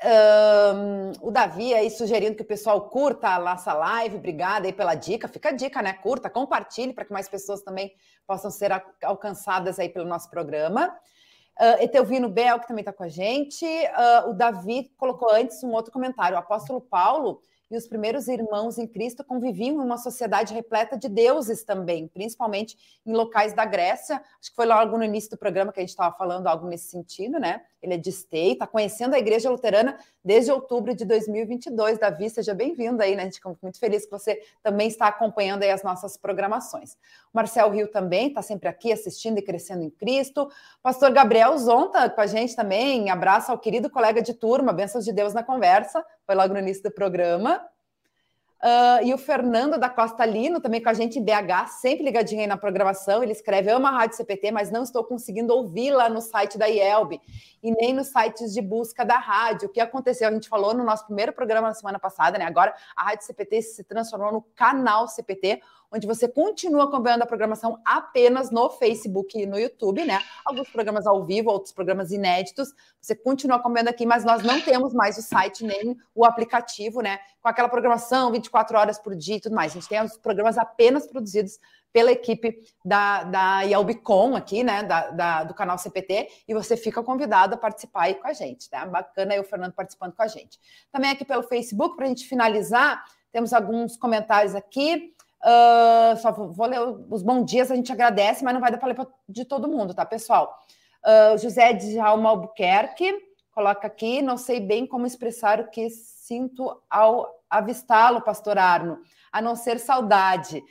Um, 0.03 1.27
o 1.27 1.31
Davi 1.31 1.73
aí 1.73 1.89
sugerindo 1.89 2.35
que 2.35 2.43
o 2.43 2.45
pessoal 2.47 2.89
curta 2.89 3.29
a 3.29 3.39
nossa 3.39 3.73
live, 3.73 4.17
obrigada 4.17 4.67
aí 4.67 4.73
pela 4.73 4.93
dica. 4.93 5.27
Fica 5.27 5.49
a 5.49 5.51
dica, 5.51 5.81
né? 5.81 5.93
Curta, 5.93 6.29
compartilhe 6.29 6.93
para 6.93 7.05
que 7.05 7.13
mais 7.13 7.27
pessoas 7.27 7.61
também 7.61 7.91
possam 8.25 8.51
ser 8.51 8.71
alcançadas 9.03 9.79
aí 9.79 9.89
pelo 9.89 10.05
nosso 10.05 10.29
programa. 10.29 10.95
Uh, 11.59 11.81
Etelvino 11.81 12.29
Bel, 12.29 12.59
que 12.59 12.67
também 12.67 12.81
está 12.81 12.93
com 12.93 13.03
a 13.03 13.09
gente. 13.09 13.65
Uh, 13.65 14.29
o 14.29 14.33
Davi 14.33 14.91
colocou 14.97 15.31
antes 15.31 15.63
um 15.63 15.71
outro 15.71 15.91
comentário. 15.91 16.35
O 16.35 16.39
apóstolo 16.39 16.79
Paulo 16.79 17.41
e 17.69 17.77
os 17.77 17.87
primeiros 17.87 18.27
irmãos 18.27 18.77
em 18.77 18.87
Cristo 18.87 19.23
conviviam 19.23 19.75
em 19.75 19.85
uma 19.85 19.97
sociedade 19.97 20.53
repleta 20.53 20.97
de 20.97 21.09
deuses 21.09 21.63
também, 21.63 22.07
principalmente 22.07 22.77
em 23.05 23.13
locais 23.13 23.53
da 23.53 23.65
Grécia. 23.65 24.21
Acho 24.39 24.49
que 24.49 24.55
foi 24.55 24.65
logo 24.65 24.97
no 24.97 25.03
início 25.03 25.31
do 25.31 25.37
programa 25.37 25.71
que 25.71 25.79
a 25.79 25.83
gente 25.83 25.89
estava 25.89 26.15
falando 26.15 26.47
algo 26.47 26.67
nesse 26.67 26.89
sentido, 26.89 27.39
né? 27.39 27.61
Ele 27.81 27.93
é 27.93 27.97
de 27.97 28.11
Stey, 28.11 28.53
está 28.53 28.65
conhecendo 28.65 29.13
a 29.13 29.19
Igreja 29.19 29.49
Luterana 29.49 29.97
desde 30.23 30.51
outubro 30.51 30.95
de 30.95 31.05
2022. 31.05 31.99
Davi, 31.99 32.29
seja 32.29 32.53
bem-vindo 32.53 33.01
aí, 33.03 33.15
né? 33.15 33.23
A 33.23 33.25
gente 33.25 33.35
fica 33.35 33.55
muito 33.61 33.79
feliz 33.79 34.05
que 34.05 34.11
você 34.11 34.41
também 34.63 34.87
está 34.87 35.07
acompanhando 35.07 35.63
aí 35.63 35.71
as 35.71 35.83
nossas 35.83 36.17
programações. 36.17 36.93
O 37.33 37.35
Marcel 37.35 37.69
Rio 37.69 37.87
também 37.87 38.29
está 38.29 38.41
sempre 38.41 38.67
aqui 38.67 38.91
assistindo 38.91 39.37
e 39.37 39.41
crescendo 39.41 39.83
em 39.83 39.89
Cristo. 39.89 40.49
Pastor 40.81 41.11
Gabriel 41.11 41.57
Zonta 41.57 42.09
com 42.09 42.21
a 42.21 42.27
gente 42.27 42.55
também. 42.55 43.09
Abraço 43.09 43.51
ao 43.51 43.59
querido 43.59 43.89
colega 43.89 44.21
de 44.21 44.33
turma, 44.33 44.73
bênçãos 44.73 45.05
de 45.05 45.13
Deus 45.13 45.33
na 45.33 45.43
conversa. 45.43 46.03
Foi 46.27 46.35
logo 46.35 46.53
no 46.53 46.59
início 46.59 46.83
do 46.83 46.91
programa. 46.91 47.65
Uh, 48.57 49.05
e 49.05 49.13
o 49.13 49.17
Fernando 49.19 49.79
da 49.79 49.87
Costa 49.87 50.25
Lino, 50.25 50.59
também 50.59 50.81
com 50.81 50.89
a 50.89 50.93
gente 50.93 51.19
em 51.19 51.23
BH, 51.23 51.67
sempre 51.79 52.03
ligadinho 52.03 52.41
aí 52.41 52.47
na 52.47 52.57
programação. 52.57 53.23
Ele 53.23 53.31
escreve: 53.31 53.71
Ama 53.71 53.87
a 53.87 53.91
Rádio 53.91 54.17
CPT, 54.17 54.51
mas 54.51 54.69
não 54.69 54.83
estou 54.83 55.03
conseguindo 55.03 55.53
ouvi-la 55.53 56.09
no 56.09 56.19
site 56.19 56.57
da 56.57 56.67
IELB 56.67 57.21
e 57.63 57.71
nem 57.71 57.93
nos 57.93 58.07
sites 58.07 58.53
de 58.53 58.61
busca 58.61 59.05
da 59.05 59.17
rádio. 59.17 59.69
O 59.69 59.71
que 59.71 59.79
aconteceu? 59.79 60.27
A 60.27 60.31
gente 60.31 60.49
falou 60.49 60.73
no 60.73 60.83
nosso 60.83 61.05
primeiro 61.05 61.31
programa 61.31 61.69
na 61.69 61.73
semana 61.75 61.97
passada, 61.97 62.37
né? 62.37 62.45
Agora 62.45 62.73
a 62.95 63.03
Rádio 63.03 63.25
CPT 63.27 63.61
se 63.61 63.83
transformou 63.85 64.33
no 64.33 64.41
canal 64.55 65.07
CPT, 65.07 65.61
onde 65.91 66.05
você 66.05 66.27
continua 66.27 66.85
acompanhando 66.85 67.21
a 67.21 67.25
programação 67.25 67.79
apenas 67.85 68.51
no 68.51 68.69
Facebook 68.69 69.37
e 69.37 69.45
no 69.45 69.57
YouTube, 69.57 70.03
né? 70.03 70.19
Alguns 70.45 70.69
programas 70.69 71.07
ao 71.07 71.23
vivo, 71.23 71.49
outros 71.49 71.71
programas 71.73 72.11
inéditos. 72.11 72.73
Você 73.01 73.15
continua 73.15 73.57
acompanhando 73.57 73.89
aqui, 73.89 74.05
mas 74.05 74.25
nós 74.25 74.43
não 74.43 74.59
temos 74.61 74.93
mais 74.93 75.17
o 75.17 75.21
site 75.21 75.63
nem 75.63 75.97
o 76.13 76.25
aplicativo, 76.25 77.01
né? 77.01 77.19
Com 77.41 77.47
aquela 77.49 77.69
programação 77.69 78.31
24 78.31 78.77
horas 78.77 78.99
por 78.99 79.15
dia 79.15 79.37
e 79.37 79.41
tudo 79.41 79.55
mais. 79.55 79.71
A 79.71 79.75
gente 79.75 79.87
tem 79.87 80.01
os 80.01 80.17
programas 80.17 80.57
apenas 80.57 81.07
produzidos 81.07 81.59
pela 81.93 82.11
equipe 82.11 82.61
da, 82.85 83.23
da 83.23 83.61
Yelbicom 83.61 84.35
aqui, 84.35 84.63
né, 84.63 84.83
da, 84.83 85.09
da, 85.09 85.43
do 85.45 85.53
canal 85.53 85.77
CPT, 85.79 86.27
e 86.47 86.53
você 86.53 86.77
fica 86.77 87.01
convidado 87.01 87.55
a 87.55 87.57
participar 87.57 88.03
aí 88.03 88.13
com 88.13 88.27
a 88.27 88.33
gente, 88.33 88.69
tá? 88.69 88.85
Bacana 88.85 89.39
o 89.39 89.43
Fernando 89.43 89.73
participando 89.73 90.13
com 90.13 90.21
a 90.21 90.27
gente. 90.27 90.59
Também 90.91 91.09
aqui 91.09 91.25
pelo 91.25 91.41
Facebook, 91.41 91.95
para 91.95 92.05
a 92.05 92.09
gente 92.09 92.27
finalizar, 92.27 93.03
temos 93.31 93.53
alguns 93.53 93.97
comentários 93.97 94.53
aqui. 94.53 95.13
Uh, 95.43 96.17
só 96.17 96.31
vou 96.31 96.65
ler 96.65 96.79
os 97.09 97.21
bons 97.21 97.45
dias, 97.45 97.71
a 97.71 97.75
gente 97.75 97.91
agradece, 97.91 98.43
mas 98.43 98.53
não 98.53 98.61
vai 98.61 98.71
dar 98.71 98.77
para 98.77 98.87
ler 98.87 99.07
de 99.29 99.45
todo 99.45 99.67
mundo, 99.67 99.93
tá, 99.93 100.05
pessoal? 100.05 100.57
Uh, 101.05 101.37
José 101.37 101.73
de 101.73 101.99
Alma 101.99 102.29
Albuquerque 102.29 103.13
coloca 103.51 103.87
aqui: 103.87 104.21
não 104.21 104.37
sei 104.37 104.59
bem 104.59 104.85
como 104.85 105.05
expressar 105.05 105.59
o 105.59 105.69
que 105.69 105.89
sinto 105.89 106.81
ao 106.89 107.27
avistá-lo, 107.49 108.21
pastor 108.21 108.57
Arno, 108.57 108.99
a 109.31 109.41
não 109.41 109.55
ser 109.55 109.79
saudade 109.79 110.61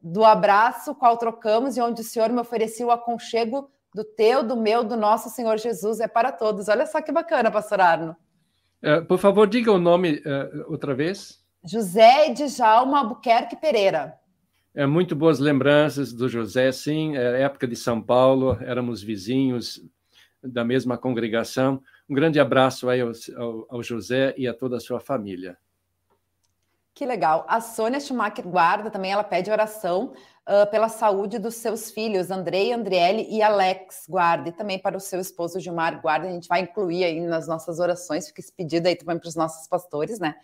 do 0.00 0.24
abraço 0.24 0.94
qual 0.94 1.16
trocamos 1.16 1.76
e 1.76 1.80
onde 1.80 2.02
o 2.02 2.04
Senhor 2.04 2.30
me 2.30 2.40
ofereceu 2.40 2.88
o 2.88 2.92
aconchego 2.92 3.70
do 3.94 4.04
teu, 4.04 4.42
do 4.42 4.56
meu, 4.56 4.84
do 4.84 4.96
nosso 4.96 5.30
Senhor 5.30 5.56
Jesus, 5.56 6.00
é 6.00 6.06
para 6.06 6.30
todos. 6.30 6.68
Olha 6.68 6.86
só 6.86 7.00
que 7.00 7.10
bacana, 7.10 7.50
pastor 7.50 7.80
Arno. 7.80 8.16
Uh, 8.82 9.04
por 9.06 9.18
favor, 9.18 9.46
diga 9.46 9.72
o 9.72 9.78
nome 9.78 10.18
uh, 10.18 10.70
outra 10.70 10.94
vez. 10.94 11.42
José 11.66 12.32
Djalma 12.32 13.00
Albuquerque 13.00 13.56
Pereira. 13.56 14.18
É, 14.74 14.86
muito 14.86 15.16
boas 15.16 15.38
lembranças 15.38 16.12
do 16.12 16.28
José, 16.28 16.70
sim. 16.70 17.16
É, 17.16 17.42
época 17.42 17.66
de 17.66 17.74
São 17.74 18.00
Paulo, 18.00 18.56
éramos 18.60 19.02
vizinhos 19.02 19.82
da 20.42 20.64
mesma 20.64 20.96
congregação. 20.96 21.82
Um 22.08 22.14
grande 22.14 22.38
abraço 22.38 22.88
aí 22.88 23.00
ao, 23.00 23.10
ao, 23.36 23.66
ao 23.68 23.82
José 23.82 24.34
e 24.36 24.46
a 24.46 24.54
toda 24.54 24.76
a 24.76 24.80
sua 24.80 25.00
família. 25.00 25.58
Que 26.94 27.04
legal. 27.04 27.44
A 27.48 27.60
Sônia 27.60 28.00
Schumacher 28.00 28.46
guarda 28.46 28.90
também, 28.90 29.12
ela 29.12 29.24
pede 29.24 29.50
oração 29.50 30.14
uh, 30.48 30.70
pela 30.70 30.88
saúde 30.88 31.38
dos 31.38 31.56
seus 31.56 31.90
filhos, 31.90 32.30
Andrei, 32.30 32.72
Andriele 32.72 33.26
e 33.28 33.42
Alex 33.42 34.06
guarda, 34.08 34.48
e 34.48 34.52
também 34.52 34.78
para 34.78 34.96
o 34.96 35.00
seu 35.00 35.20
esposo 35.20 35.60
Gilmar 35.60 36.00
guarda. 36.00 36.26
A 36.26 36.30
gente 36.30 36.48
vai 36.48 36.60
incluir 36.60 37.04
aí 37.04 37.20
nas 37.20 37.46
nossas 37.46 37.80
orações, 37.80 38.28
fica 38.28 38.40
esse 38.40 38.52
pedido 38.52 38.86
aí 38.86 38.96
também 38.96 39.18
para 39.18 39.28
os 39.28 39.34
nossos 39.34 39.68
pastores, 39.68 40.18
né? 40.18 40.36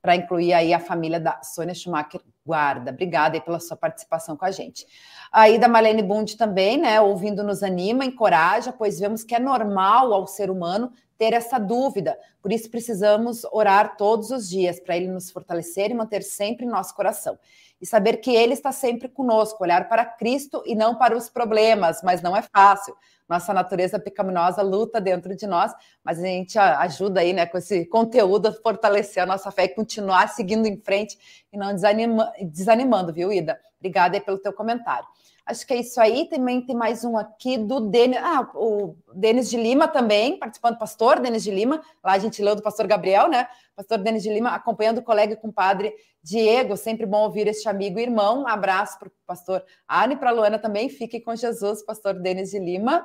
Para 0.00 0.16
incluir 0.16 0.52
aí 0.52 0.72
a 0.72 0.80
família 0.80 1.20
da 1.20 1.42
Sônia 1.42 1.74
Schumacher 1.74 2.20
Guarda. 2.44 2.90
Obrigada 2.90 3.36
aí 3.36 3.40
pela 3.40 3.60
sua 3.60 3.76
participação 3.76 4.36
com 4.36 4.44
a 4.44 4.50
gente. 4.50 4.86
Aí 5.30 5.58
da 5.58 5.68
Malene 5.68 6.02
Bund 6.02 6.36
também, 6.36 6.78
né, 6.78 7.00
ouvindo 7.00 7.44
nos 7.44 7.62
anima, 7.62 8.04
encoraja, 8.04 8.72
pois 8.72 8.98
vemos 8.98 9.22
que 9.22 9.34
é 9.34 9.38
normal 9.38 10.12
ao 10.12 10.26
ser 10.26 10.50
humano 10.50 10.90
ter 11.18 11.34
essa 11.34 11.58
dúvida. 11.58 12.18
Por 12.40 12.50
isso 12.50 12.70
precisamos 12.70 13.44
orar 13.52 13.96
todos 13.96 14.30
os 14.30 14.48
dias 14.48 14.80
para 14.80 14.96
ele 14.96 15.08
nos 15.08 15.30
fortalecer 15.30 15.90
e 15.90 15.94
manter 15.94 16.22
sempre 16.22 16.64
em 16.64 16.68
nosso 16.68 16.94
coração. 16.94 17.38
E 17.80 17.86
saber 17.86 18.16
que 18.16 18.34
ele 18.34 18.54
está 18.54 18.72
sempre 18.72 19.08
conosco, 19.08 19.62
olhar 19.62 19.88
para 19.88 20.04
Cristo 20.04 20.62
e 20.66 20.74
não 20.74 20.94
para 20.94 21.16
os 21.16 21.28
problemas, 21.28 22.02
mas 22.02 22.22
não 22.22 22.36
é 22.36 22.42
fácil 22.42 22.96
nossa 23.30 23.54
natureza 23.54 23.96
pecaminosa 23.96 24.60
luta 24.60 25.00
dentro 25.00 25.36
de 25.36 25.46
nós, 25.46 25.72
mas 26.04 26.18
a 26.18 26.22
gente 26.22 26.58
ajuda 26.58 27.20
aí, 27.20 27.32
né, 27.32 27.46
com 27.46 27.56
esse 27.56 27.86
conteúdo 27.86 28.48
a 28.48 28.52
fortalecer 28.52 29.22
a 29.22 29.26
nossa 29.26 29.52
fé 29.52 29.64
e 29.64 29.68
continuar 29.68 30.28
seguindo 30.28 30.66
em 30.66 30.76
frente 30.76 31.16
e 31.52 31.56
não 31.56 31.72
desanima, 31.72 32.32
desanimando, 32.42 33.12
viu, 33.12 33.32
Ida? 33.32 33.60
Obrigada 33.78 34.16
aí 34.16 34.20
pelo 34.20 34.38
teu 34.38 34.52
comentário. 34.52 35.06
Acho 35.46 35.66
que 35.66 35.72
é 35.72 35.78
isso 35.78 36.00
aí. 36.00 36.28
Também 36.28 36.60
tem 36.60 36.76
mais 36.76 37.04
um 37.04 37.16
aqui 37.16 37.58
do 37.58 37.80
Denis. 37.80 38.18
Ah, 38.22 38.48
o 38.54 38.94
Denis 39.14 39.50
de 39.50 39.56
Lima 39.56 39.88
também, 39.88 40.38
participando, 40.38 40.78
pastor 40.78 41.18
Denis 41.18 41.42
de 41.42 41.50
Lima. 41.50 41.82
Lá 42.04 42.12
a 42.12 42.18
gente 42.18 42.40
leu 42.40 42.54
do 42.54 42.62
pastor 42.62 42.86
Gabriel, 42.86 43.28
né? 43.28 43.48
Pastor 43.74 43.98
Denis 43.98 44.22
de 44.22 44.30
Lima, 44.30 44.50
acompanhando 44.50 44.98
o 44.98 45.02
colega 45.02 45.32
e 45.32 45.36
compadre 45.36 45.92
Diego. 46.22 46.76
Sempre 46.76 47.04
bom 47.04 47.24
ouvir 47.24 47.48
este 47.48 47.68
amigo 47.68 47.98
e 47.98 48.02
irmão. 48.02 48.42
Um 48.42 48.46
abraço 48.46 48.98
para 48.98 49.08
o 49.08 49.12
pastor 49.26 49.64
Arne 49.88 50.14
e 50.14 50.16
para 50.16 50.30
a 50.30 50.32
Luana 50.32 50.58
também. 50.58 50.88
Fique 50.88 51.20
com 51.20 51.34
Jesus, 51.34 51.82
pastor 51.84 52.14
Denis 52.14 52.50
de 52.50 52.58
Lima. 52.60 53.04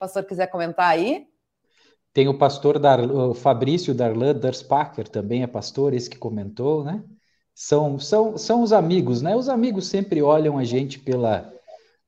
Pastor 0.00 0.24
quiser 0.24 0.46
comentar 0.46 0.88
aí. 0.88 1.26
Tem 2.10 2.26
o 2.26 2.38
pastor 2.38 2.78
Dar, 2.78 2.98
o 3.00 3.34
Fabrício 3.34 3.94
Darlan 3.94 4.34
Derspacher, 4.34 5.06
também 5.06 5.42
é 5.42 5.46
pastor, 5.46 5.92
esse 5.92 6.08
que 6.08 6.16
comentou, 6.16 6.82
né? 6.82 7.04
São, 7.54 7.98
são, 7.98 8.38
são 8.38 8.62
os 8.62 8.72
amigos, 8.72 9.20
né? 9.20 9.36
Os 9.36 9.46
amigos 9.46 9.88
sempre 9.88 10.22
olham 10.22 10.56
a 10.56 10.64
gente 10.64 10.98
pela 10.98 11.52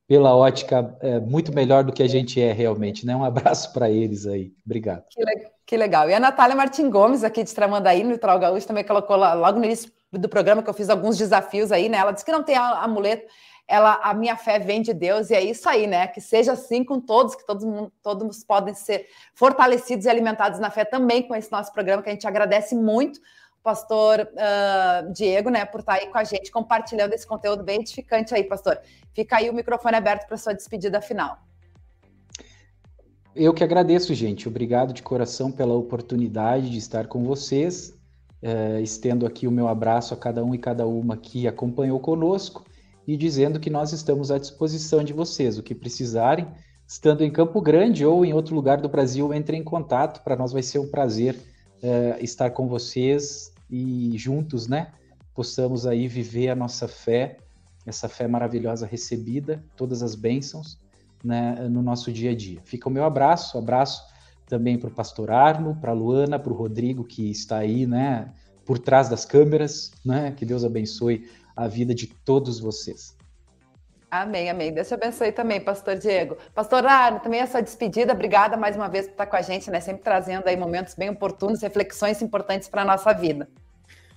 pela 0.07 0.35
ótica 0.35 0.95
é, 1.01 1.21
muito 1.21 1.55
melhor 1.55 1.85
do 1.85 1.93
que 1.93 2.03
a 2.03 2.09
gente 2.09 2.41
é 2.41 2.53
realmente, 2.53 3.07
né? 3.07 3.15
Um 3.15 3.25
abraço 3.25 3.73
para 3.73 3.91
eles 3.91 4.27
aí. 4.27 4.53
Obrigado. 4.65 5.05
Que, 5.11 5.25
le 5.25 5.51
que, 5.65 5.77
legal. 5.77 6.11
E 6.11 6.15
a 6.15 6.21
Natália 6.21 6.57
Martin 6.57 6.91
Gomes, 6.91 7.25
aqui 7.25 7.45
de 7.45 7.55
Tramandaí, 7.55 8.03
no 8.03 8.13
Litoral 8.13 8.39
Gaúcho, 8.39 8.67
também 8.67 8.85
colocou 8.85 9.17
lá, 9.17 9.33
logo 9.35 9.59
no 9.59 9.65
início 9.65 9.91
do 10.11 10.29
programa 10.29 10.63
que 10.63 10.69
eu 10.69 10.75
fiz 10.75 10.91
alguns 10.91 11.17
desafios 11.17 11.71
aí, 11.71 11.89
né? 11.89 11.99
Ela 11.99 12.13
disse 12.13 12.25
que 12.25 12.33
não 12.33 12.43
tem 12.43 12.57
amuleto. 12.57 13.27
Ela, 13.73 13.99
a 14.03 14.13
minha 14.13 14.37
fé 14.37 14.59
vem 14.59 14.83
de 14.83 14.93
Deus 14.93 15.31
e 15.31 15.35
é 15.35 15.43
isso 15.43 15.67
aí, 15.67 15.87
né? 15.87 16.07
Que 16.07 16.21
seja 16.21 16.53
assim 16.53 16.85
com 16.85 17.01
todos, 17.01 17.35
que 17.35 17.47
todos, 17.47 17.65
todos 18.03 18.45
podem 18.45 18.75
ser 18.75 19.07
fortalecidos 19.35 20.05
e 20.05 20.11
alimentados 20.11 20.59
na 20.59 20.69
fé 20.69 20.85
também 20.85 21.23
com 21.23 21.35
esse 21.35 21.51
nosso 21.51 21.73
programa, 21.73 22.03
que 22.03 22.11
a 22.11 22.13
gente 22.13 22.27
agradece 22.27 22.75
muito 22.75 23.19
pastor 23.63 24.29
uh, 24.33 25.11
Diego, 25.11 25.49
né, 25.49 25.65
por 25.65 25.81
estar 25.81 25.95
aí 25.95 26.09
com 26.09 26.19
a 26.19 26.25
gente, 26.25 26.51
compartilhando 26.51 27.15
esse 27.15 27.27
conteúdo 27.27 27.65
bem 27.65 27.81
edificante 27.81 28.35
aí, 28.35 28.45
pastor. 28.45 28.79
Fica 29.15 29.37
aí 29.37 29.49
o 29.49 29.55
microfone 29.55 29.97
aberto 29.97 30.27
para 30.27 30.37
sua 30.37 30.53
despedida 30.53 31.01
final. 31.01 31.39
Eu 33.35 33.55
que 33.55 33.65
agradeço, 33.65 34.13
gente. 34.13 34.49
Obrigado 34.49 34.93
de 34.93 35.03
coração 35.03 35.51
pela 35.51 35.73
oportunidade 35.73 36.69
de 36.69 36.77
estar 36.77 37.07
com 37.07 37.25
vocês. 37.25 37.95
Uh, 38.43 38.81
estendo 38.83 39.25
aqui 39.25 39.47
o 39.47 39.51
meu 39.51 39.67
abraço 39.67 40.13
a 40.13 40.17
cada 40.17 40.45
um 40.45 40.55
e 40.55 40.59
cada 40.59 40.87
uma 40.87 41.17
que 41.17 41.49
acompanhou 41.49 41.99
conosco 42.01 42.67
e 43.07 43.17
dizendo 43.17 43.59
que 43.59 43.71
nós 43.71 43.93
estamos 43.93 44.31
à 44.31 44.39
disposição 44.39 45.03
de 45.03 45.13
vocês. 45.13 45.59
O 45.59 45.63
que 45.63 45.75
precisarem, 45.75 46.47
estando 46.87 47.25
em 47.25 47.31
Campo 47.31 47.61
Grande 47.61 48.05
ou 48.05 48.25
em 48.25 48.33
outro 48.33 48.55
lugar 48.55 48.81
do 48.81 48.89
Brasil, 48.89 49.33
entre 49.33 49.57
em 49.57 49.65
contato. 49.65 50.23
Para 50.23 50.37
nós 50.37 50.53
vai 50.53 50.63
ser 50.63 50.79
um 50.79 50.89
prazer 50.89 51.37
uh, 51.83 52.23
estar 52.23 52.51
com 52.51 52.69
vocês 52.69 53.53
e 53.71 54.17
juntos, 54.19 54.69
né, 54.69 54.93
possamos 55.35 55.87
aí 55.87 56.07
viver 56.07 56.51
a 56.51 56.55
nossa 56.55 56.87
fé, 56.87 57.39
essa 57.87 58.09
fé 58.09 58.29
maravilhosa 58.29 58.87
recebida, 58.87 59.65
todas 59.77 60.03
as 60.03 60.15
bênçãos, 60.15 60.79
né, 61.25 61.55
no 61.71 61.83
nosso 61.83 62.13
dia 62.13 62.33
a 62.33 62.35
dia. 62.35 62.61
Fica 62.65 62.89
o 62.89 62.93
meu 62.93 63.05
abraço, 63.05 63.57
abraço 63.57 64.03
também 64.47 64.79
para 64.79 64.91
o 64.91 64.93
pastor 64.93 65.31
Arno, 65.31 65.77
para 65.81 65.93
a 65.93 65.95
Luana, 65.95 66.39
para 66.39 66.53
o 66.53 66.57
Rodrigo 66.57 67.03
que 67.03 67.31
está 67.31 67.59
aí, 67.59 67.87
né, 67.87 68.31
por 68.67 68.79
trás 68.79 69.09
das 69.09 69.25
câmeras, 69.25 69.93
né, 70.05 70.33
que 70.33 70.45
Deus 70.45 70.65
abençoe 70.65 71.27
a 71.57 71.69
vida 71.69 71.95
de 71.95 72.07
todos 72.07 72.61
vocês. 72.61 73.17
Amém, 74.11 74.51
amém. 74.51 74.75
Deus 74.75 74.89
te 74.89 74.93
abençoe 74.93 75.33
também, 75.33 75.59
pastor 75.59 75.97
Diego. 75.97 76.37
Pastor 76.55 76.85
Arno, 76.85 77.21
também 77.21 77.41
a 77.41 77.47
sua 77.47 77.63
despedida. 77.63 78.13
Obrigada 78.13 78.59
mais 78.59 78.77
uma 78.77 78.87
vez 78.87 79.07
por 79.07 79.13
estar 79.13 79.25
com 79.25 79.37
a 79.37 79.41
gente, 79.41 79.71
né? 79.71 79.81
Sempre 79.81 80.03
trazendo 80.03 80.47
aí 80.49 80.57
momentos 80.57 80.95
bem 80.95 81.09
oportunos, 81.09 81.63
reflexões 81.63 82.21
importantes 82.21 82.69
para 82.69 82.83
a 82.83 82.85
nossa 82.85 83.11
vida. 83.15 83.49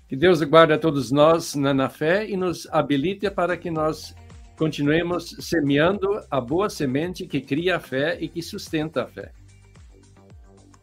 Que 0.08 0.18
Deus 0.18 0.42
guarde 0.44 0.74
a 0.74 0.78
todos 0.78 1.12
nós 1.12 1.56
na, 1.56 1.74
na 1.74 1.90
fé 1.90 2.30
e 2.30 2.36
nos 2.36 2.68
habilite 2.72 3.30
para 3.32 3.56
que 3.56 3.72
nós 3.72 4.14
continuemos 4.58 5.36
semeando 5.40 6.22
a 6.30 6.42
boa 6.42 6.70
semente 6.70 7.26
que 7.26 7.40
cria 7.40 7.78
a 7.78 7.80
fé 7.80 8.18
e 8.20 8.28
que 8.28 8.42
sustenta 8.42 9.04
a 9.04 9.08
fé. 9.08 9.32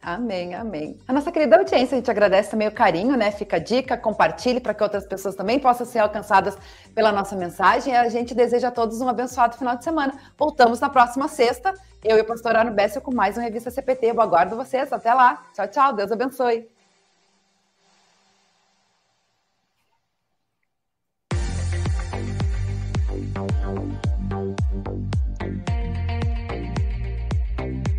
Amém, 0.03 0.53
amém. 0.53 0.99
A 1.07 1.13
nossa 1.13 1.31
querida 1.31 1.55
audiência, 1.55 1.95
a 1.95 1.97
gente 1.97 2.11
agradece 2.11 2.51
também 2.51 2.67
o 2.67 2.71
carinho, 2.73 3.15
né? 3.15 3.31
Fica 3.31 3.55
a 3.55 3.59
dica, 3.59 3.97
compartilhe 3.97 4.59
para 4.59 4.73
que 4.73 4.83
outras 4.83 5.07
pessoas 5.07 5.33
também 5.33 5.57
possam 5.59 5.85
ser 5.85 5.99
alcançadas 5.99 6.57
pela 6.93 7.09
nossa 7.09 7.37
mensagem. 7.37 7.95
A 7.95 8.09
gente 8.09 8.35
deseja 8.35 8.67
a 8.67 8.71
todos 8.71 8.99
um 8.99 9.07
abençoado 9.07 9.55
final 9.55 9.77
de 9.77 9.83
semana. 9.85 10.13
Voltamos 10.37 10.81
na 10.81 10.89
próxima 10.89 11.29
sexta, 11.29 11.73
eu 12.03 12.17
e 12.17 12.21
o 12.21 12.25
pastor 12.25 12.53
Arno 12.53 12.71
Bessel 12.71 13.01
com 13.01 13.15
mais 13.15 13.37
uma 13.37 13.43
Revista 13.43 13.71
CPT. 13.71 14.07
Eu 14.07 14.21
aguardo 14.21 14.57
vocês. 14.57 14.91
Até 14.91 15.13
lá. 15.13 15.41
Tchau, 15.53 15.67
tchau. 15.69 15.93
Deus 15.93 16.11
abençoe. 16.11 16.67